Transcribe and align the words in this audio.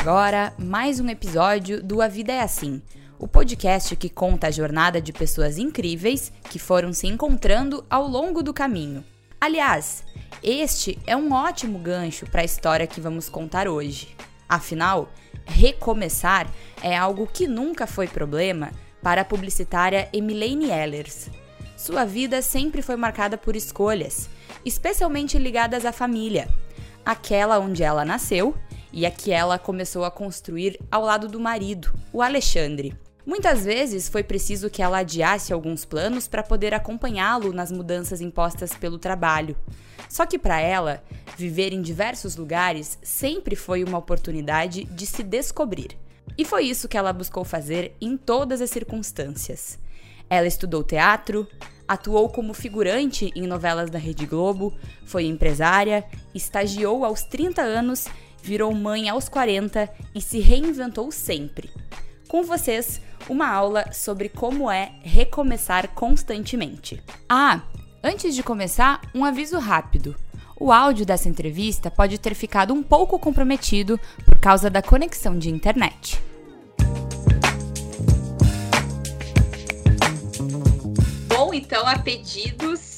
agora 0.00 0.54
mais 0.58 0.98
um 0.98 1.10
episódio 1.10 1.82
do 1.82 2.00
A 2.00 2.08
Vida 2.08 2.32
é 2.32 2.40
Assim, 2.40 2.80
o 3.18 3.28
podcast 3.28 3.94
que 3.96 4.08
conta 4.08 4.46
a 4.46 4.50
jornada 4.50 4.98
de 4.98 5.12
pessoas 5.12 5.58
incríveis 5.58 6.32
que 6.48 6.58
foram 6.58 6.90
se 6.90 7.06
encontrando 7.06 7.84
ao 7.90 8.08
longo 8.08 8.42
do 8.42 8.54
caminho. 8.54 9.04
Aliás, 9.38 10.02
este 10.42 10.98
é 11.06 11.14
um 11.14 11.34
ótimo 11.34 11.78
gancho 11.78 12.24
para 12.24 12.40
a 12.40 12.44
história 12.46 12.86
que 12.86 12.98
vamos 12.98 13.28
contar 13.28 13.68
hoje. 13.68 14.16
Afinal, 14.48 15.12
recomeçar 15.44 16.50
é 16.82 16.96
algo 16.96 17.26
que 17.26 17.46
nunca 17.46 17.86
foi 17.86 18.08
problema 18.08 18.70
para 19.02 19.20
a 19.20 19.24
publicitária 19.24 20.08
Emilene 20.14 20.70
Ehlers. 20.70 21.28
Sua 21.76 22.06
vida 22.06 22.40
sempre 22.40 22.80
foi 22.80 22.96
marcada 22.96 23.36
por 23.36 23.54
escolhas, 23.54 24.30
especialmente 24.64 25.38
ligadas 25.38 25.84
à 25.84 25.92
família, 25.92 26.48
aquela 27.04 27.58
onde 27.58 27.82
ela 27.82 28.02
nasceu 28.02 28.56
e 28.92 29.06
a 29.06 29.10
que 29.10 29.30
ela 29.32 29.58
começou 29.58 30.04
a 30.04 30.10
construir 30.10 30.78
ao 30.90 31.02
lado 31.02 31.28
do 31.28 31.38
marido, 31.40 31.92
o 32.12 32.22
Alexandre. 32.22 32.96
Muitas 33.24 33.64
vezes 33.64 34.08
foi 34.08 34.22
preciso 34.22 34.70
que 34.70 34.82
ela 34.82 34.98
adiasse 34.98 35.52
alguns 35.52 35.84
planos 35.84 36.26
para 36.26 36.42
poder 36.42 36.74
acompanhá-lo 36.74 37.52
nas 37.52 37.70
mudanças 37.70 38.20
impostas 38.20 38.72
pelo 38.74 38.98
trabalho. 38.98 39.56
Só 40.08 40.26
que 40.26 40.38
para 40.38 40.60
ela, 40.60 41.02
viver 41.36 41.72
em 41.72 41.82
diversos 41.82 42.34
lugares 42.34 42.98
sempre 43.02 43.54
foi 43.54 43.84
uma 43.84 43.98
oportunidade 43.98 44.84
de 44.84 45.06
se 45.06 45.22
descobrir. 45.22 45.96
E 46.36 46.44
foi 46.44 46.64
isso 46.64 46.88
que 46.88 46.96
ela 46.96 47.12
buscou 47.12 47.44
fazer 47.44 47.94
em 48.00 48.16
todas 48.16 48.60
as 48.60 48.70
circunstâncias. 48.70 49.78
Ela 50.28 50.46
estudou 50.46 50.82
teatro, 50.82 51.46
atuou 51.86 52.28
como 52.28 52.54
figurante 52.54 53.32
em 53.34 53.46
novelas 53.46 53.90
da 53.90 53.98
Rede 53.98 54.24
Globo, 54.24 54.72
foi 55.04 55.26
empresária, 55.26 56.04
estagiou 56.34 57.04
aos 57.04 57.22
30 57.24 57.62
anos, 57.62 58.06
virou 58.42 58.74
mãe 58.74 59.08
aos 59.08 59.28
40 59.28 59.88
e 60.14 60.20
se 60.20 60.40
reinventou 60.40 61.10
sempre. 61.10 61.70
Com 62.28 62.42
vocês, 62.42 63.00
uma 63.28 63.48
aula 63.48 63.92
sobre 63.92 64.28
como 64.28 64.70
é 64.70 64.92
recomeçar 65.02 65.88
constantemente. 65.88 67.02
Ah, 67.28 67.62
antes 68.02 68.34
de 68.34 68.42
começar, 68.42 69.00
um 69.14 69.24
aviso 69.24 69.58
rápido. 69.58 70.16
O 70.58 70.70
áudio 70.70 71.06
dessa 71.06 71.28
entrevista 71.28 71.90
pode 71.90 72.18
ter 72.18 72.34
ficado 72.34 72.74
um 72.74 72.82
pouco 72.82 73.18
comprometido 73.18 73.98
por 74.24 74.38
causa 74.38 74.68
da 74.68 74.82
conexão 74.82 75.38
de 75.38 75.50
internet. 75.50 76.22
Bom, 81.28 81.54
então, 81.54 81.86
a 81.86 81.98
pedidos 81.98 82.89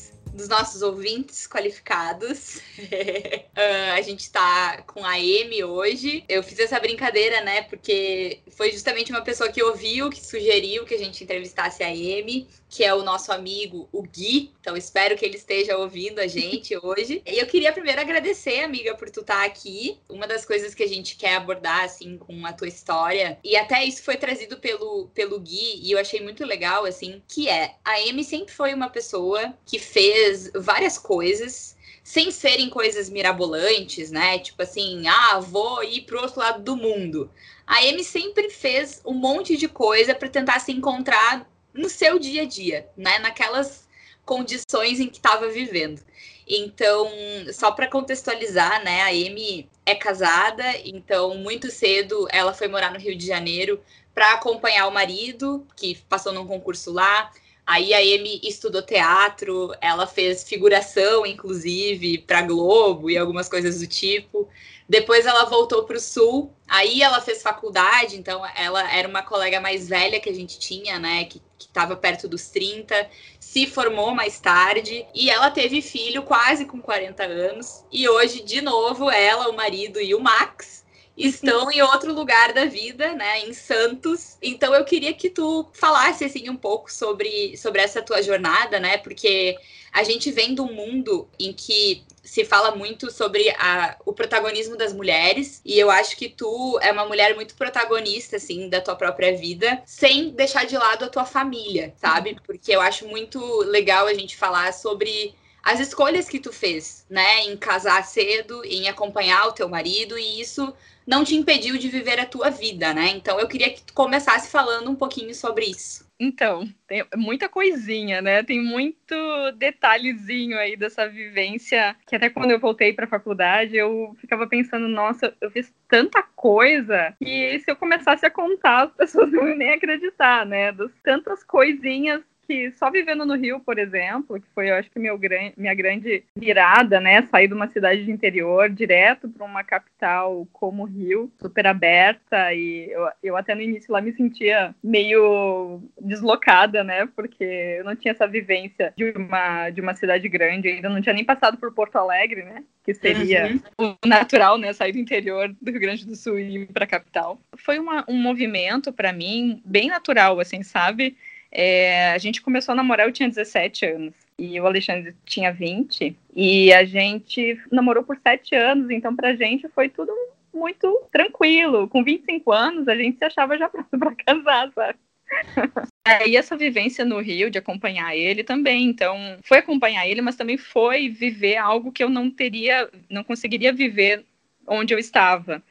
dos 0.43 0.49
nossos 0.49 0.83
ouvintes 0.83 1.47
qualificados. 1.47 2.57
uh, 2.57 3.93
a 3.97 4.03
gente 4.03 4.31
tá 4.31 4.83
com 4.83 5.05
a 5.05 5.13
Amy 5.13 5.63
hoje. 5.63 6.25
Eu 6.29 6.43
fiz 6.43 6.59
essa 6.59 6.81
brincadeira, 6.81 7.41
né? 7.43 7.63
Porque 7.63 8.41
foi 8.51 8.73
justamente 8.73 9.13
uma 9.13 9.23
pessoa 9.23 9.51
que 9.51 9.63
ouviu, 9.63 10.11
que 10.11 10.25
sugeriu 10.25 10.85
que 10.85 10.95
a 10.95 10.99
gente 10.99 11.23
entrevistasse 11.23 11.83
a 11.85 11.89
Amy, 11.89 12.49
que 12.69 12.83
é 12.83 12.93
o 12.93 13.03
nosso 13.03 13.31
amigo, 13.31 13.89
o 13.93 14.03
Gui. 14.03 14.51
Então, 14.61 14.77
espero 14.77 15.17
que 15.17 15.25
ele 15.25 15.37
esteja 15.37 15.77
ouvindo 15.77 16.19
a 16.19 16.27
gente 16.27 16.75
hoje. 16.83 17.23
E 17.27 17.39
eu 17.39 17.47
queria 17.47 17.73
primeiro 17.73 18.01
agradecer, 18.01 18.65
amiga, 18.65 18.95
por 18.95 19.11
tu 19.11 19.21
estar 19.21 19.41
tá 19.41 19.45
aqui. 19.45 19.99
Uma 20.09 20.27
das 20.27 20.45
coisas 20.45 20.75
que 20.75 20.83
a 20.83 20.89
gente 20.89 21.17
quer 21.17 21.37
abordar, 21.37 21.85
assim, 21.85 22.17
com 22.17 22.45
a 22.47 22.53
tua 22.53 22.67
história, 22.67 23.39
e 23.45 23.57
até 23.57 23.85
isso 23.85 24.03
foi 24.03 24.17
trazido 24.17 24.57
pelo, 24.57 25.09
pelo 25.15 25.39
Gui, 25.39 25.81
e 25.83 25.93
eu 25.93 25.99
achei 25.99 26.21
muito 26.21 26.45
legal, 26.45 26.85
assim, 26.85 27.23
que 27.29 27.49
é 27.49 27.75
a 27.85 27.97
Amy 28.09 28.25
sempre 28.25 28.53
foi 28.53 28.73
uma 28.73 28.89
pessoa 28.89 29.53
que 29.67 29.79
fez 29.79 30.32
fez 30.33 30.51
várias 30.55 30.97
coisas 30.99 31.77
sem 32.03 32.33
serem 32.33 32.69
coisas 32.69 33.09
mirabolantes, 33.09 34.11
né? 34.11 34.39
Tipo 34.39 34.63
assim, 34.63 35.07
ah, 35.07 35.39
vou 35.39 35.85
ir 35.85 36.03
pro 36.03 36.21
outro 36.21 36.41
lado 36.41 36.63
do 36.63 36.77
mundo. 36.77 37.31
A 37.65 37.79
Amy 37.79 38.03
sempre 38.03 38.51
fez 38.51 39.01
um 39.05 39.15
monte 39.15 39.57
de 39.57 39.69
coisa 39.69 40.15
para 40.15 40.29
tentar 40.29 40.59
se 40.59 40.73
encontrar 40.73 41.49
no 41.73 41.89
seu 41.89 42.19
dia 42.19 42.43
a 42.43 42.45
dia, 42.45 42.89
né? 42.97 43.21
Naquelas 43.21 43.87
condições 44.25 44.99
em 44.99 45.09
que 45.09 45.19
estava 45.19 45.49
vivendo. 45.49 46.03
Então, 46.47 47.09
só 47.53 47.71
para 47.71 47.89
contextualizar, 47.89 48.85
né, 48.85 49.03
a 49.03 49.09
Amy 49.09 49.69
é 49.87 49.95
casada, 49.95 50.65
então 50.85 51.37
muito 51.37 51.71
cedo 51.71 52.27
ela 52.31 52.53
foi 52.53 52.67
morar 52.67 52.93
no 52.93 52.99
Rio 52.99 53.17
de 53.17 53.27
Janeiro 53.27 53.81
para 54.13 54.35
acompanhar 54.35 54.87
o 54.89 54.93
marido, 54.93 55.67
que 55.77 55.97
passou 56.09 56.33
num 56.33 56.47
concurso 56.47 56.93
lá. 56.93 57.31
Aí 57.67 57.95
a 57.95 57.99
Amy 57.99 58.41
estudou 58.43 58.83
teatro, 58.83 59.73
ela 59.81 60.07
fez 60.07 60.43
figuração, 60.43 61.25
inclusive, 61.25 62.19
para 62.19 62.43
Globo 62.43 63.09
e 63.09 63.17
algumas 63.17 63.49
coisas 63.49 63.79
do 63.79 63.87
tipo. 63.87 64.49
Depois 64.89 65.25
ela 65.25 65.45
voltou 65.45 65.85
para 65.85 65.97
o 65.97 66.01
Sul, 66.01 66.53
aí 66.69 67.03
ela 67.03 67.21
fez 67.21 67.41
faculdade, 67.41 68.17
então 68.17 68.43
ela 68.55 68.93
era 68.93 69.09
uma 69.09 69.23
colega 69.23 69.61
mais 69.61 69.89
velha 69.89 70.21
que 70.21 70.29
a 70.29 70.35
gente 70.35 70.59
tinha, 70.59 70.99
né, 70.99 71.25
que 71.25 71.41
estava 71.59 71.97
perto 71.97 72.29
dos 72.29 72.49
30, 72.49 73.09
se 73.39 73.67
formou 73.67 74.13
mais 74.13 74.41
tarde 74.41 75.07
e 75.15 75.31
ela 75.31 75.51
teve 75.51 75.81
filho 75.81 76.25
quase 76.25 76.65
com 76.65 76.83
40 76.83 77.23
anos. 77.23 77.85
E 77.93 78.09
hoje, 78.09 78.43
de 78.43 78.61
novo, 78.61 79.09
ela, 79.11 79.49
o 79.49 79.57
marido 79.57 80.01
e 80.01 80.15
o 80.15 80.21
Max 80.21 80.82
estão 81.27 81.71
em 81.71 81.83
outro 81.83 82.13
lugar 82.13 82.53
da 82.53 82.65
vida, 82.65 83.13
né, 83.15 83.41
em 83.41 83.53
Santos. 83.53 84.37
Então 84.43 84.75
eu 84.75 84.85
queria 84.85 85.13
que 85.13 85.31
tu 85.31 85.67
falasse 85.73 86.25
assim 86.25 86.49
um 86.49 86.57
pouco 86.57 86.93
sobre, 86.93 87.57
sobre 87.57 87.81
essa 87.81 88.03
tua 88.03 88.23
jornada, 88.23 88.79
né? 88.81 88.99
Porque 88.99 89.57
a 89.93 90.03
gente 90.03 90.31
vem 90.31 90.55
de 90.55 90.61
um 90.61 90.73
mundo 90.73 91.29
em 91.39 91.53
que 91.53 92.05
se 92.23 92.45
fala 92.45 92.75
muito 92.75 93.11
sobre 93.11 93.51
a, 93.59 93.97
o 94.07 94.13
protagonismo 94.13 94.77
das 94.77 94.93
mulheres 94.93 95.61
e 95.65 95.79
eu 95.79 95.91
acho 95.91 96.17
que 96.17 96.29
tu 96.29 96.79
é 96.81 96.91
uma 96.93 97.05
mulher 97.05 97.35
muito 97.35 97.55
protagonista 97.55 98.37
assim 98.37 98.69
da 98.69 98.81
tua 98.81 98.95
própria 98.95 99.37
vida, 99.37 99.83
sem 99.85 100.31
deixar 100.31 100.65
de 100.65 100.77
lado 100.77 101.05
a 101.05 101.09
tua 101.09 101.25
família, 101.25 101.93
sabe? 101.97 102.37
Porque 102.47 102.75
eu 102.75 102.81
acho 102.81 103.07
muito 103.07 103.39
legal 103.65 104.07
a 104.07 104.15
gente 104.15 104.37
falar 104.37 104.73
sobre 104.73 105.35
as 105.63 105.79
escolhas 105.81 106.29
que 106.29 106.41
tu 106.41 106.53
fez, 106.53 107.07
né, 107.09 107.45
em 107.45 107.57
casar 107.57 108.05
cedo, 108.05 108.63
em 108.65 108.89
acompanhar 108.89 109.47
o 109.47 109.53
teu 109.53 109.69
marido 109.69 110.19
e 110.19 110.41
isso 110.41 110.75
não 111.07 111.25
te 111.25 111.35
impediu 111.35 111.79
de 111.79 111.89
viver 111.89 112.19
a 112.21 112.27
tua 112.27 112.51
vida, 112.51 112.95
né? 112.95 113.09
Então 113.09 113.39
eu 113.39 113.49
queria 113.49 113.71
que 113.71 113.83
tu 113.83 113.93
começasse 113.93 114.51
falando 114.51 114.91
um 114.91 114.95
pouquinho 114.95 115.35
sobre 115.35 115.67
isso. 115.67 116.07
Então, 116.19 116.69
tem 116.87 117.05
muita 117.17 117.49
coisinha, 117.49 118.23
né? 118.23 118.45
Tem 118.45 118.63
muito 118.63 119.17
detalhezinho 119.57 120.57
aí 120.57 120.77
dessa 120.77 121.09
vivência, 121.09 121.97
que 122.07 122.15
até 122.15 122.31
quando 122.31 122.53
eu 122.53 122.61
voltei 122.61 122.93
para 122.93 123.07
a 123.07 123.09
faculdade, 123.09 123.77
eu 123.77 124.15
ficava 124.21 124.47
pensando, 124.47 124.87
nossa, 124.87 125.35
eu 125.41 125.51
fiz 125.51 125.75
tanta 125.89 126.23
coisa 126.37 127.13
que 127.19 127.59
se 127.59 127.69
eu 127.69 127.75
começasse 127.75 128.25
a 128.25 128.31
contar, 128.31 128.85
as 128.85 128.93
pessoas 128.93 129.31
não 129.33 129.49
iam 129.49 129.57
nem 129.57 129.71
acreditar, 129.71 130.47
né? 130.47 130.71
Das 130.71 130.93
tantas 131.03 131.43
coisinhas 131.43 132.23
que 132.53 132.71
só 132.73 132.91
vivendo 132.91 133.25
no 133.25 133.35
Rio, 133.35 133.61
por 133.61 133.79
exemplo, 133.79 134.39
que 134.39 134.47
foi, 134.55 134.69
eu 134.69 134.75
acho 134.75 134.91
que 134.91 134.99
meu, 134.99 135.19
minha 135.57 135.75
grande 135.75 136.23
virada, 136.37 137.01
né? 137.01 137.23
Sair 137.23 137.49
de 137.49 137.55
uma 137.55 137.69
cidade 137.69 138.05
de 138.05 138.11
interior 138.11 138.69
direto 138.69 139.27
para 139.27 139.47
uma 139.47 139.65
capital 139.65 140.47
como 140.53 140.83
o 140.83 140.87
Rio, 140.87 141.33
super 141.41 141.67
aberta, 141.67 142.53
e 142.53 142.91
eu, 142.91 143.09
eu 143.23 143.37
até 143.37 143.55
no 143.55 143.63
início 143.63 143.91
lá 143.91 144.03
me 144.03 144.13
sentia 144.13 144.75
meio 144.85 145.81
deslocada, 145.99 146.85
né? 146.85 147.09
Porque 147.17 147.43
eu 147.43 147.85
não 147.85 147.97
tinha 147.97 148.13
essa 148.13 148.27
vivência 148.27 148.93
de 148.97 149.11
uma, 149.17 149.71
de 149.71 149.81
uma 149.81 149.95
cidade 149.95 150.29
grande, 150.29 150.69
ainda 150.69 150.91
não 150.91 151.01
tinha 151.01 151.15
nem 151.15 151.25
passado 151.25 151.57
por 151.57 151.73
Porto 151.73 151.97
Alegre, 151.97 152.43
né? 152.43 152.63
Que 152.85 152.93
seria 152.93 153.59
uhum. 153.79 153.97
o 154.03 154.07
natural, 154.07 154.59
né? 154.59 154.73
Sair 154.75 154.93
do 154.93 154.99
interior 154.99 155.55
do 155.61 155.71
Rio 155.71 155.81
Grande 155.81 156.07
do 156.07 156.15
Sul 156.15 156.39
e 156.39 156.57
ir 156.57 156.67
para 156.67 156.85
a 156.85 156.89
capital. 156.89 157.41
Foi 157.57 157.79
uma, 157.79 158.05
um 158.07 158.21
movimento, 158.21 158.93
para 158.93 159.13
mim, 159.13 159.63
bem 159.65 159.89
natural, 159.89 160.39
assim, 160.39 160.63
sabe? 160.63 161.17
É, 161.53 162.13
a 162.13 162.19
gente 162.19 162.41
começou 162.41 162.73
a 162.73 162.77
namorar, 162.77 163.07
eu 163.07 163.13
tinha 163.13 163.29
17 163.29 163.85
anos. 163.85 164.15
E 164.39 164.59
o 164.59 164.67
Alexandre 164.67 165.15
tinha 165.27 165.53
20. 165.53 166.17
E 166.35 166.73
a 166.73 166.85
gente 166.85 167.61
namorou 167.71 168.03
por 168.03 168.17
7 168.17 168.55
anos. 168.55 168.91
Então, 168.91 169.15
pra 169.15 169.37
gente 169.37 169.69
foi 169.69 169.91
tudo 169.91 170.11
muito 170.53 171.07
tranquilo. 171.13 171.87
Com 171.89 172.03
25 172.03 172.51
anos, 172.51 172.89
a 172.89 172.97
gente 172.97 173.19
se 173.19 173.25
achava 173.25 173.59
já 173.59 173.69
pronto 173.69 173.99
pra 173.99 174.15
casar, 174.15 174.73
sabe? 174.75 174.99
É, 176.05 176.29
e 176.29 176.37
essa 176.37 176.57
vivência 176.57 177.05
no 177.05 177.21
Rio 177.21 177.49
de 177.49 177.59
acompanhar 177.59 178.17
ele 178.17 178.43
também, 178.43 178.89
então 178.89 179.17
foi 179.45 179.59
acompanhar 179.59 180.05
ele, 180.05 180.21
mas 180.21 180.35
também 180.35 180.59
foi 180.59 181.09
viver 181.09 181.57
algo 181.57 181.93
que 181.93 182.03
eu 182.03 182.11
não 182.11 182.29
teria, 182.29 182.91
não 183.09 183.23
conseguiria 183.23 183.73
viver 183.73 184.25
onde 184.67 184.93
eu 184.93 184.99
estava. 184.99 185.63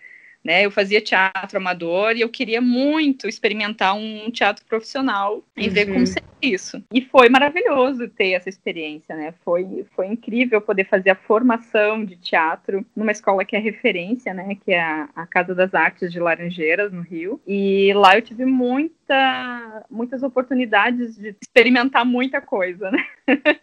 Né? 0.43 0.65
Eu 0.65 0.71
fazia 0.71 0.99
teatro 0.99 1.57
amador 1.57 2.15
e 2.15 2.21
eu 2.21 2.29
queria 2.29 2.59
muito 2.59 3.27
experimentar 3.27 3.95
um 3.95 4.31
teatro 4.31 4.65
profissional 4.65 5.43
e 5.55 5.67
uhum. 5.67 5.73
ver 5.73 5.85
como 5.85 5.99
uhum. 5.99 6.05
seria 6.05 6.31
isso. 6.41 6.83
E 6.91 7.01
foi 7.01 7.29
maravilhoso 7.29 8.07
ter 8.09 8.31
essa 8.31 8.49
experiência, 8.49 9.15
né? 9.15 9.33
Foi, 9.45 9.85
foi 9.95 10.07
incrível 10.07 10.59
poder 10.59 10.85
fazer 10.85 11.11
a 11.11 11.15
formação 11.15 12.03
de 12.03 12.15
teatro 12.15 12.83
numa 12.95 13.11
escola 13.11 13.45
que 13.45 13.55
é 13.55 13.59
referência, 13.59 14.33
né? 14.33 14.57
Que 14.65 14.71
é 14.71 14.81
a, 14.81 15.09
a 15.15 15.27
Casa 15.27 15.53
das 15.53 15.75
Artes 15.75 16.11
de 16.11 16.19
Laranjeiras, 16.19 16.91
no 16.91 17.01
Rio. 17.01 17.39
E 17.47 17.93
lá 17.93 18.17
eu 18.17 18.21
tive 18.21 18.45
muita, 18.45 19.85
muitas 19.89 20.23
oportunidades 20.23 21.15
de 21.15 21.35
experimentar 21.39 22.03
muita 22.03 22.41
coisa, 22.41 22.89
né? 22.89 23.05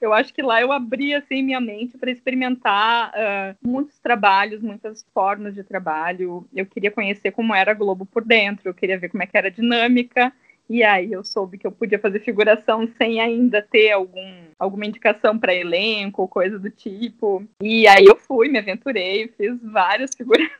eu 0.00 0.12
acho 0.12 0.32
que 0.32 0.42
lá 0.42 0.60
eu 0.60 0.70
abri 0.70 1.14
assim 1.14 1.42
minha 1.42 1.60
mente 1.60 1.98
para 1.98 2.10
experimentar 2.10 3.10
uh, 3.10 3.68
muitos 3.68 3.98
trabalhos, 3.98 4.62
muitas 4.62 5.04
formas 5.12 5.54
de 5.54 5.64
trabalho. 5.64 6.46
Eu 6.54 6.66
queria 6.66 6.90
conhecer 6.90 7.32
como 7.32 7.54
era 7.54 7.72
a 7.72 7.74
Globo 7.74 8.06
por 8.06 8.24
dentro, 8.24 8.68
eu 8.68 8.74
queria 8.74 8.98
ver 8.98 9.08
como 9.08 9.22
é 9.22 9.26
que 9.26 9.36
era 9.36 9.48
a 9.48 9.52
dinâmica. 9.52 10.32
E 10.68 10.84
aí 10.84 11.10
eu 11.10 11.24
soube 11.24 11.56
que 11.56 11.66
eu 11.66 11.72
podia 11.72 11.98
fazer 11.98 12.20
figuração 12.20 12.86
sem 12.98 13.20
ainda 13.20 13.62
ter 13.62 13.90
algum, 13.90 14.44
alguma 14.58 14.84
indicação 14.84 15.38
para 15.38 15.54
elenco 15.54 16.20
ou 16.20 16.28
coisa 16.28 16.58
do 16.58 16.70
tipo. 16.70 17.42
E 17.62 17.88
aí 17.88 18.04
eu 18.04 18.16
fui, 18.16 18.48
me 18.48 18.58
aventurei, 18.58 19.28
fiz 19.28 19.58
várias 19.62 20.10
figurações. 20.14 20.52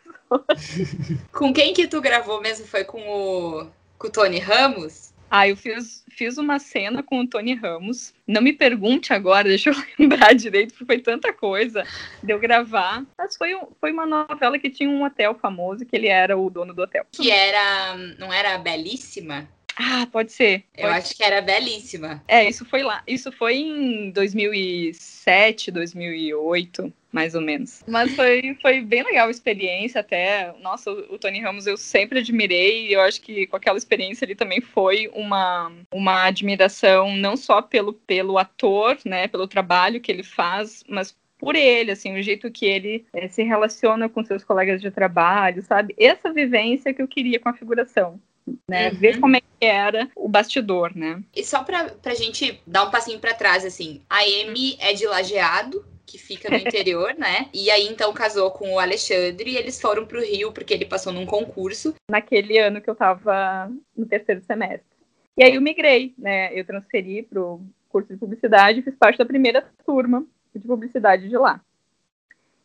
com 1.30 1.52
quem 1.52 1.74
que 1.74 1.86
tu 1.86 2.00
gravou 2.00 2.40
mesmo? 2.40 2.66
Foi 2.66 2.84
com 2.84 2.98
o, 2.98 3.66
com 3.98 4.06
o 4.06 4.10
Tony 4.10 4.38
Ramos? 4.38 5.07
Ah, 5.30 5.48
eu 5.48 5.56
fiz, 5.56 6.04
fiz 6.10 6.38
uma 6.38 6.58
cena 6.58 7.02
com 7.02 7.20
o 7.20 7.26
Tony 7.26 7.54
Ramos. 7.54 8.14
Não 8.26 8.40
me 8.40 8.52
pergunte 8.52 9.12
agora, 9.12 9.46
deixa 9.48 9.70
eu 9.70 9.74
lembrar 9.98 10.34
direito, 10.34 10.70
porque 10.70 10.84
foi 10.84 10.98
tanta 10.98 11.32
coisa 11.32 11.84
de 12.22 12.32
eu 12.32 12.38
gravar. 12.38 13.04
Mas 13.16 13.36
foi, 13.36 13.58
foi 13.80 13.92
uma 13.92 14.06
novela 14.06 14.58
que 14.58 14.70
tinha 14.70 14.88
um 14.88 15.04
hotel 15.04 15.34
famoso, 15.34 15.84
que 15.84 15.94
ele 15.94 16.08
era 16.08 16.36
o 16.36 16.48
dono 16.50 16.72
do 16.72 16.82
hotel. 16.82 17.06
Que 17.12 17.30
era. 17.30 17.96
Não 18.18 18.32
era 18.32 18.58
belíssima? 18.58 19.48
Ah, 19.76 20.08
pode 20.10 20.32
ser. 20.32 20.64
Eu 20.76 20.88
pode 20.88 20.98
acho 20.98 21.16
que 21.16 21.22
era 21.22 21.40
belíssima. 21.40 22.22
É, 22.26 22.48
isso 22.48 22.64
foi 22.64 22.82
lá. 22.82 23.02
Isso 23.06 23.30
foi 23.30 23.58
em 23.58 24.10
2007, 24.10 25.70
2008, 25.70 26.92
mais 27.12 27.34
ou 27.34 27.40
menos. 27.40 27.82
Mas 27.86 28.14
foi, 28.14 28.56
foi 28.60 28.80
bem 28.80 29.02
legal 29.02 29.28
a 29.28 29.30
experiência 29.30 30.00
até. 30.00 30.52
Nossa, 30.60 30.90
o, 30.90 31.18
Tony 31.18 31.40
Ramos 31.40 31.66
eu 31.66 31.76
sempre 31.76 32.18
admirei. 32.18 32.88
E 32.88 32.92
eu 32.92 33.00
acho 33.00 33.20
que 33.20 33.46
com 33.46 33.56
aquela 33.56 33.78
experiência 33.78 34.24
ali 34.24 34.34
também 34.34 34.60
foi 34.60 35.10
uma, 35.14 35.72
uma 35.92 36.24
admiração 36.24 37.16
não 37.16 37.36
só 37.36 37.62
pelo, 37.62 37.92
pelo 37.92 38.38
ator, 38.38 38.98
né, 39.04 39.28
pelo 39.28 39.48
trabalho 39.48 40.00
que 40.00 40.12
ele 40.12 40.22
faz, 40.22 40.84
mas 40.88 41.16
por 41.38 41.54
ele, 41.54 41.92
assim, 41.92 42.18
o 42.18 42.22
jeito 42.22 42.50
que 42.50 42.66
ele 42.66 43.06
é, 43.14 43.28
se 43.28 43.44
relaciona 43.44 44.08
com 44.08 44.24
seus 44.24 44.42
colegas 44.42 44.80
de 44.80 44.90
trabalho, 44.90 45.62
sabe? 45.62 45.94
Essa 45.96 46.32
vivência 46.32 46.92
que 46.92 47.00
eu 47.00 47.06
queria 47.06 47.38
com 47.38 47.48
a 47.48 47.54
figuração 47.54 48.20
né? 48.68 48.90
Uhum. 48.90 48.96
Ver 48.96 49.20
como 49.20 49.36
é 49.36 49.40
que 49.40 49.46
era 49.60 50.08
o 50.16 50.28
bastidor, 50.28 50.92
né? 50.94 51.22
E 51.34 51.44
só 51.44 51.62
pra, 51.62 51.84
pra 51.84 52.14
gente 52.14 52.60
dar 52.66 52.84
um 52.84 52.90
passinho 52.90 53.18
para 53.18 53.34
trás, 53.34 53.64
assim, 53.64 54.00
a 54.08 54.20
Amy 54.20 54.76
é 54.78 54.92
de 54.94 55.06
Lajeado, 55.06 55.84
que 56.08 56.16
fica 56.16 56.48
no 56.48 56.56
interior, 56.56 57.14
né? 57.14 57.50
E 57.52 57.70
aí 57.70 57.86
então 57.86 58.12
casou 58.14 58.50
com 58.50 58.72
o 58.72 58.78
Alexandre 58.78 59.50
e 59.50 59.56
eles 59.56 59.78
foram 59.78 60.06
pro 60.06 60.24
Rio 60.24 60.50
porque 60.52 60.72
ele 60.72 60.86
passou 60.86 61.12
num 61.12 61.26
concurso. 61.26 61.94
Naquele 62.10 62.58
ano 62.58 62.80
que 62.80 62.88
eu 62.88 62.94
tava 62.94 63.70
no 63.94 64.06
terceiro 64.06 64.42
semestre. 64.42 64.88
E 65.36 65.44
aí 65.44 65.54
eu 65.54 65.60
migrei, 65.60 66.14
né? 66.16 66.50
Eu 66.58 66.64
transferi 66.64 67.22
pro 67.22 67.60
curso 67.90 68.12
de 68.12 68.18
publicidade 68.18 68.82
fiz 68.82 68.94
parte 68.96 69.18
da 69.18 69.26
primeira 69.26 69.70
turma 69.84 70.24
de 70.54 70.66
publicidade 70.66 71.28
de 71.28 71.36
lá. 71.36 71.60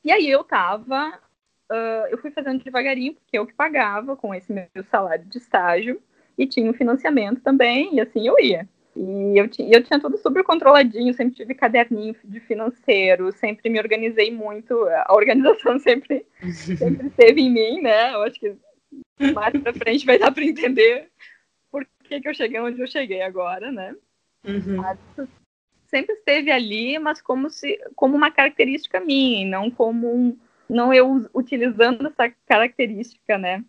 E 0.03 0.11
aí 0.11 0.29
eu 0.29 0.43
tava 0.43 1.19
uh, 1.71 2.07
eu 2.09 2.17
fui 2.17 2.31
fazendo 2.31 2.63
devagarinho, 2.63 3.13
porque 3.13 3.37
eu 3.37 3.45
que 3.45 3.53
pagava 3.53 4.15
com 4.15 4.33
esse 4.33 4.53
meu 4.53 4.67
salário 4.89 5.25
de 5.25 5.37
estágio, 5.37 6.01
e 6.37 6.47
tinha 6.47 6.69
um 6.69 6.73
financiamento 6.73 7.41
também, 7.41 7.95
e 7.95 8.01
assim 8.01 8.27
eu 8.27 8.39
ia. 8.39 8.67
E 8.95 9.37
eu, 9.37 9.49
eu 9.71 9.83
tinha 9.83 9.99
tudo 9.99 10.17
super 10.17 10.43
controladinho, 10.43 11.13
sempre 11.13 11.35
tive 11.35 11.55
caderninho 11.55 12.15
de 12.23 12.39
financeiro, 12.39 13.31
sempre 13.31 13.69
me 13.69 13.79
organizei 13.79 14.31
muito, 14.31 14.73
a 15.05 15.13
organização 15.13 15.77
sempre, 15.79 16.25
sempre 16.77 17.07
esteve 17.07 17.41
em 17.41 17.51
mim, 17.51 17.81
né? 17.81 18.13
Eu 18.13 18.21
acho 18.23 18.39
que 18.39 18.55
mais 19.33 19.57
pra 19.57 19.73
frente 19.73 20.05
vai 20.05 20.19
dar 20.19 20.31
para 20.31 20.43
entender 20.43 21.09
por 21.71 21.87
que, 22.03 22.21
que 22.21 22.29
eu 22.29 22.35
cheguei 22.35 22.59
onde 22.59 22.79
eu 22.79 22.87
cheguei 22.87 23.21
agora, 23.21 23.71
né? 23.71 23.95
Uhum. 24.45 24.77
Mas 24.77 24.99
sempre 25.87 26.15
esteve 26.15 26.51
ali, 26.51 26.99
mas 26.99 27.21
como 27.21 27.49
se 27.49 27.79
como 27.95 28.15
uma 28.15 28.29
característica 28.29 28.99
minha, 28.99 29.47
não 29.47 29.71
como 29.71 30.13
um, 30.13 30.37
não 30.69 30.93
eu 30.93 31.27
utilizando 31.33 32.07
essa 32.07 32.31
característica, 32.45 33.37
né? 33.37 33.63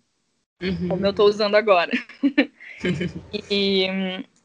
Uhum. 0.63 0.89
Como 0.89 1.07
eu 1.07 1.11
estou 1.11 1.27
usando 1.27 1.55
agora. 1.55 1.93
e, 3.51 3.87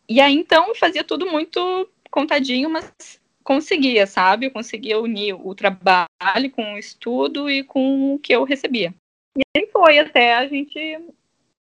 e 0.09 0.19
aí, 0.19 0.33
então, 0.33 0.73
fazia 0.73 1.03
tudo 1.03 1.27
muito 1.27 1.87
contadinho, 2.09 2.67
mas 2.67 3.21
conseguia, 3.43 4.07
sabe? 4.07 4.47
Eu 4.47 4.51
conseguia 4.51 4.99
unir 4.99 5.33
o 5.33 5.53
trabalho 5.53 6.49
com 6.51 6.73
o 6.73 6.77
estudo 6.79 7.47
e 7.49 7.63
com 7.63 8.15
o 8.15 8.19
que 8.19 8.33
eu 8.33 8.43
recebia. 8.43 8.93
E 9.37 9.41
aí 9.55 9.67
foi 9.71 9.99
até 9.99 10.33
a 10.33 10.47
gente 10.47 10.79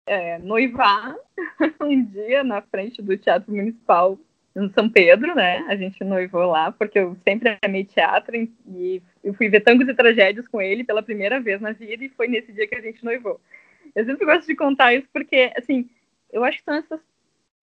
é, 0.06 0.38
noivar 0.38 1.16
um 1.82 2.04
dia 2.04 2.44
na 2.44 2.62
frente 2.62 3.02
do 3.02 3.16
Teatro 3.18 3.52
Municipal 3.52 4.18
no 4.54 4.70
São 4.72 4.88
Pedro, 4.88 5.34
né? 5.34 5.58
A 5.68 5.76
gente 5.76 6.02
noivou 6.04 6.46
lá, 6.46 6.72
porque 6.72 6.98
eu 6.98 7.16
sempre 7.24 7.58
amei 7.62 7.84
teatro 7.84 8.36
e 8.36 9.02
eu 9.22 9.34
fui 9.34 9.48
ver 9.48 9.60
tangos 9.60 9.88
e 9.88 9.94
tragédias 9.94 10.48
com 10.48 10.60
ele 10.60 10.84
pela 10.84 11.02
primeira 11.02 11.40
vez 11.40 11.60
na 11.60 11.72
vida 11.72 12.04
e 12.04 12.08
foi 12.08 12.28
nesse 12.28 12.52
dia 12.52 12.66
que 12.66 12.74
a 12.74 12.80
gente 12.80 13.04
noivou. 13.04 13.40
Eu 13.94 14.04
sempre 14.04 14.24
gosto 14.24 14.46
de 14.46 14.54
contar 14.54 14.94
isso 14.94 15.08
porque, 15.12 15.52
assim, 15.56 15.88
eu 16.32 16.44
acho 16.44 16.58
que 16.58 16.64
são 16.64 16.74
essas 16.74 17.00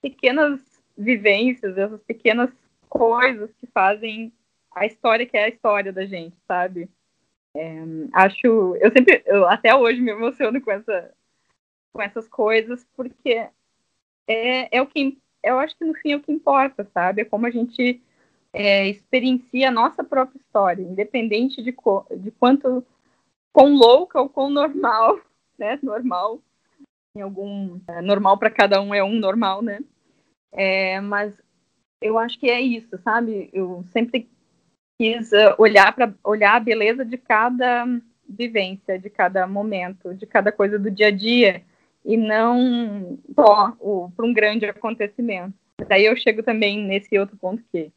pequenas 0.06 0.62
vivências, 0.96 1.76
essas 1.76 2.00
pequenas 2.04 2.52
coisas 2.88 3.52
que 3.56 3.66
fazem 3.66 4.32
a 4.72 4.86
história 4.86 5.26
que 5.26 5.36
é 5.36 5.46
a 5.46 5.50
história 5.50 5.92
da 5.92 6.06
gente, 6.06 6.36
sabe? 6.48 6.88
É, 7.56 7.82
acho, 8.14 8.76
eu 8.76 8.92
sempre, 8.92 9.24
eu 9.26 9.48
até 9.50 9.74
hoje 9.74 10.00
me 10.00 10.12
emociono 10.12 10.62
com 10.62 10.70
essa, 10.70 11.12
com 11.92 12.02
essas 12.04 12.28
coisas 12.28 12.86
porque 12.96 13.50
é, 14.28 14.78
é 14.78 14.80
o 14.80 14.86
que 14.86 15.18
eu 15.44 15.58
acho 15.58 15.76
que 15.76 15.86
no 15.86 15.96
fim 15.96 16.12
é 16.12 16.18
o 16.18 16.22
que 16.22 16.32
importa, 16.32 16.88
sabe? 16.94 17.24
É 17.24 17.26
como 17.26 17.48
a 17.48 17.52
gente 17.52 18.00
é, 18.54 18.88
experiencia 18.88 19.70
a 19.70 19.72
nossa 19.72 20.04
própria 20.04 20.38
história, 20.38 20.84
independente 20.84 21.64
de, 21.64 21.76
de 22.18 22.32
quanto 22.32 22.86
quão 23.52 23.74
louca 23.74 24.22
ou 24.22 24.30
quão 24.30 24.52
normal, 24.52 25.20
né? 25.58 25.80
Normal, 25.82 26.40
em 27.16 27.22
algum 27.22 27.80
é, 27.88 28.04
normal 28.04 28.38
para 28.38 28.52
cada 28.52 28.80
um 28.80 28.94
é 28.94 29.04
um 29.04 29.20
normal, 29.20 29.64
né? 29.64 29.80
É, 30.56 31.02
mas 31.02 31.34
eu 32.02 32.18
acho 32.18 32.40
que 32.40 32.50
é 32.50 32.62
isso, 32.62 32.98
sabe? 33.04 33.50
Eu 33.52 33.84
sempre 33.92 34.30
quis 34.98 35.32
uh, 35.32 35.56
olhar 35.58 35.94
para 35.94 36.14
olhar 36.24 36.56
a 36.56 36.60
beleza 36.60 37.04
de 37.04 37.18
cada 37.18 37.86
vivência, 38.28 38.98
de 38.98 39.10
cada 39.10 39.46
momento, 39.46 40.14
de 40.14 40.26
cada 40.26 40.52
coisa 40.52 40.80
do 40.80 40.90
dia 40.90 41.08
a 41.08 41.12
dia 41.12 41.64
e 42.04 42.16
não 42.16 43.20
só 43.34 43.72
para 44.16 44.26
um 44.26 44.34
grande 44.34 44.66
acontecimento. 44.66 45.54
Daí 45.88 46.06
eu 46.06 46.16
chego 46.16 46.42
também 46.42 46.82
nesse 46.82 47.18
outro 47.18 47.36
ponto 47.38 47.64
que, 47.72 47.92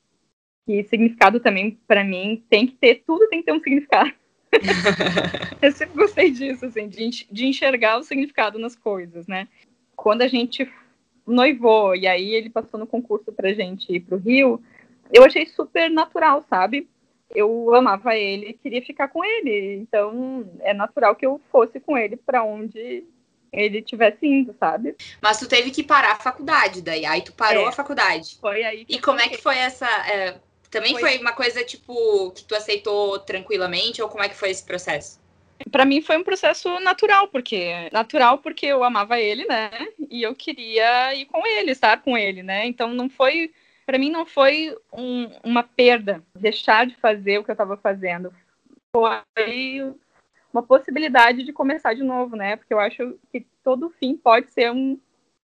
que 0.66 0.84
significado 0.84 1.38
também, 1.40 1.78
para 1.86 2.02
mim, 2.02 2.42
tem 2.48 2.66
que 2.66 2.74
ter, 2.74 3.02
tudo 3.06 3.28
tem 3.28 3.40
que 3.40 3.46
ter 3.46 3.52
um 3.52 3.62
significado. 3.62 4.12
eu 5.60 5.72
sempre 5.72 5.96
gostei 5.96 6.30
disso, 6.30 6.64
assim, 6.66 6.88
de, 6.88 7.26
de 7.30 7.46
enxergar 7.46 7.98
o 7.98 8.02
significado 8.02 8.58
nas 8.58 8.74
coisas, 8.74 9.26
né? 9.26 9.46
Quando 9.94 10.22
a 10.22 10.28
gente 10.28 10.68
noivou 11.28 11.94
e 11.94 12.06
aí 12.06 12.34
ele 12.34 12.50
passou 12.50 12.78
no 12.78 12.86
concurso 12.86 13.32
pra 13.32 13.52
gente 13.52 13.92
ir 13.92 14.00
pro 14.00 14.16
Rio, 14.16 14.62
eu 15.12 15.24
achei 15.24 15.46
super 15.46 15.90
natural, 15.90 16.44
sabe? 16.48 16.88
Eu 17.34 17.74
amava 17.74 18.16
ele, 18.16 18.58
queria 18.62 18.82
ficar 18.82 19.08
com 19.08 19.24
ele, 19.24 19.76
então 19.76 20.50
é 20.60 20.72
natural 20.72 21.14
que 21.14 21.26
eu 21.26 21.40
fosse 21.50 21.78
com 21.78 21.96
ele 21.96 22.16
para 22.16 22.42
onde 22.42 23.04
ele 23.52 23.82
tivesse 23.82 24.26
indo, 24.26 24.54
sabe? 24.58 24.96
Mas 25.20 25.38
tu 25.38 25.48
teve 25.48 25.70
que 25.70 25.82
parar 25.82 26.12
a 26.12 26.20
faculdade 26.20 26.82
daí, 26.82 27.04
aí 27.04 27.22
tu 27.22 27.32
parou 27.32 27.64
é, 27.64 27.68
a 27.68 27.72
faculdade. 27.72 28.38
Foi 28.40 28.62
aí. 28.62 28.86
e 28.88 28.98
como 28.98 29.20
é 29.20 29.28
que 29.28 29.38
foi 29.38 29.56
essa. 29.56 29.86
É, 30.06 30.38
também 30.70 30.92
foi... 30.92 31.00
foi 31.00 31.18
uma 31.18 31.32
coisa, 31.32 31.64
tipo, 31.64 32.30
que 32.32 32.44
tu 32.44 32.54
aceitou 32.54 33.18
tranquilamente, 33.18 34.02
ou 34.02 34.08
como 34.08 34.22
é 34.22 34.28
que 34.28 34.36
foi 34.36 34.50
esse 34.50 34.64
processo? 34.64 35.18
Para 35.70 35.84
mim 35.84 36.00
foi 36.00 36.16
um 36.16 36.24
processo 36.24 36.78
natural, 36.80 37.28
porque 37.28 37.88
natural 37.92 38.38
porque 38.38 38.66
eu 38.66 38.84
amava 38.84 39.18
ele, 39.18 39.44
né? 39.46 39.70
E 40.10 40.22
eu 40.22 40.34
queria 40.34 41.14
ir 41.14 41.26
com 41.26 41.46
ele, 41.46 41.72
estar 41.72 42.02
com 42.02 42.16
ele, 42.16 42.42
né? 42.42 42.66
Então 42.66 42.94
não 42.94 43.08
foi, 43.08 43.52
para 43.84 43.98
mim 43.98 44.10
não 44.10 44.24
foi 44.24 44.76
um, 44.92 45.30
uma 45.42 45.62
perda 45.62 46.22
deixar 46.34 46.86
de 46.86 46.96
fazer 46.96 47.38
o 47.38 47.44
que 47.44 47.50
eu 47.50 47.54
estava 47.54 47.76
fazendo. 47.76 48.32
Foi 48.92 49.94
uma 50.52 50.62
possibilidade 50.62 51.44
de 51.44 51.52
começar 51.52 51.94
de 51.94 52.02
novo, 52.02 52.36
né? 52.36 52.56
Porque 52.56 52.72
eu 52.72 52.80
acho 52.80 53.18
que 53.30 53.46
todo 53.62 53.90
fim 53.98 54.16
pode 54.16 54.50
ser 54.50 54.72
um, 54.72 54.98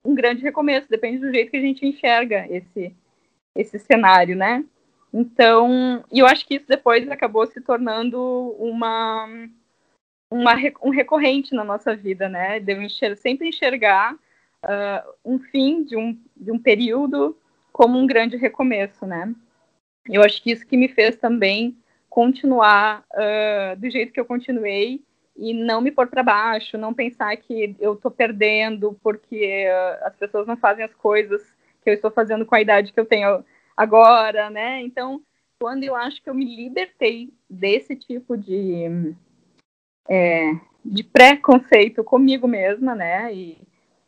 um 0.03 0.15
grande 0.15 0.41
recomeço, 0.41 0.89
depende 0.89 1.19
do 1.19 1.31
jeito 1.31 1.51
que 1.51 1.57
a 1.57 1.61
gente 1.61 1.85
enxerga 1.85 2.47
esse, 2.49 2.95
esse 3.55 3.77
cenário, 3.79 4.35
né? 4.35 4.63
Então, 5.13 6.03
e 6.11 6.19
eu 6.19 6.27
acho 6.27 6.45
que 6.45 6.55
isso 6.55 6.67
depois 6.67 7.09
acabou 7.09 7.45
se 7.47 7.59
tornando 7.61 8.19
uma, 8.59 9.27
uma 10.31 10.53
um 10.83 10.89
recorrente 10.89 11.53
na 11.53 11.63
nossa 11.63 11.95
vida, 11.95 12.29
né? 12.29 12.59
De 12.59 12.73
eu 12.73 12.81
enxer 12.81 13.15
sempre 13.17 13.49
enxergar 13.49 14.13
uh, 14.13 15.13
um 15.25 15.39
fim 15.39 15.83
de 15.83 15.97
um, 15.97 16.17
de 16.35 16.51
um 16.51 16.59
período 16.59 17.37
como 17.71 17.97
um 17.97 18.05
grande 18.05 18.37
recomeço, 18.37 19.05
né? 19.05 19.33
Eu 20.07 20.21
acho 20.23 20.41
que 20.41 20.51
isso 20.51 20.65
que 20.65 20.77
me 20.77 20.87
fez 20.87 21.15
também 21.15 21.77
continuar 22.09 23.03
uh, 23.13 23.79
do 23.79 23.89
jeito 23.89 24.11
que 24.11 24.19
eu 24.19 24.25
continuei 24.25 25.01
e 25.35 25.53
não 25.53 25.79
me 25.79 25.91
pôr 25.91 26.07
para 26.07 26.23
baixo, 26.23 26.77
não 26.77 26.93
pensar 26.93 27.35
que 27.37 27.75
eu 27.79 27.93
estou 27.93 28.11
perdendo 28.11 28.97
porque 29.01 29.67
uh, 29.67 30.05
as 30.07 30.15
pessoas 30.15 30.45
não 30.45 30.57
fazem 30.57 30.83
as 30.83 30.93
coisas 30.93 31.41
que 31.81 31.89
eu 31.89 31.93
estou 31.93 32.11
fazendo 32.11 32.45
com 32.45 32.55
a 32.55 32.61
idade 32.61 32.91
que 32.91 32.99
eu 32.99 33.05
tenho 33.05 33.43
agora, 33.77 34.49
né? 34.49 34.81
Então, 34.81 35.21
quando 35.61 35.83
eu 35.83 35.95
acho 35.95 36.21
que 36.21 36.29
eu 36.29 36.33
me 36.33 36.43
libertei 36.43 37.31
desse 37.49 37.95
tipo 37.95 38.35
de, 38.35 39.15
é, 40.09 40.53
de 40.83 41.03
preconceito 41.03 42.03
comigo 42.03 42.47
mesma, 42.47 42.95
né? 42.95 43.33
E, 43.33 43.57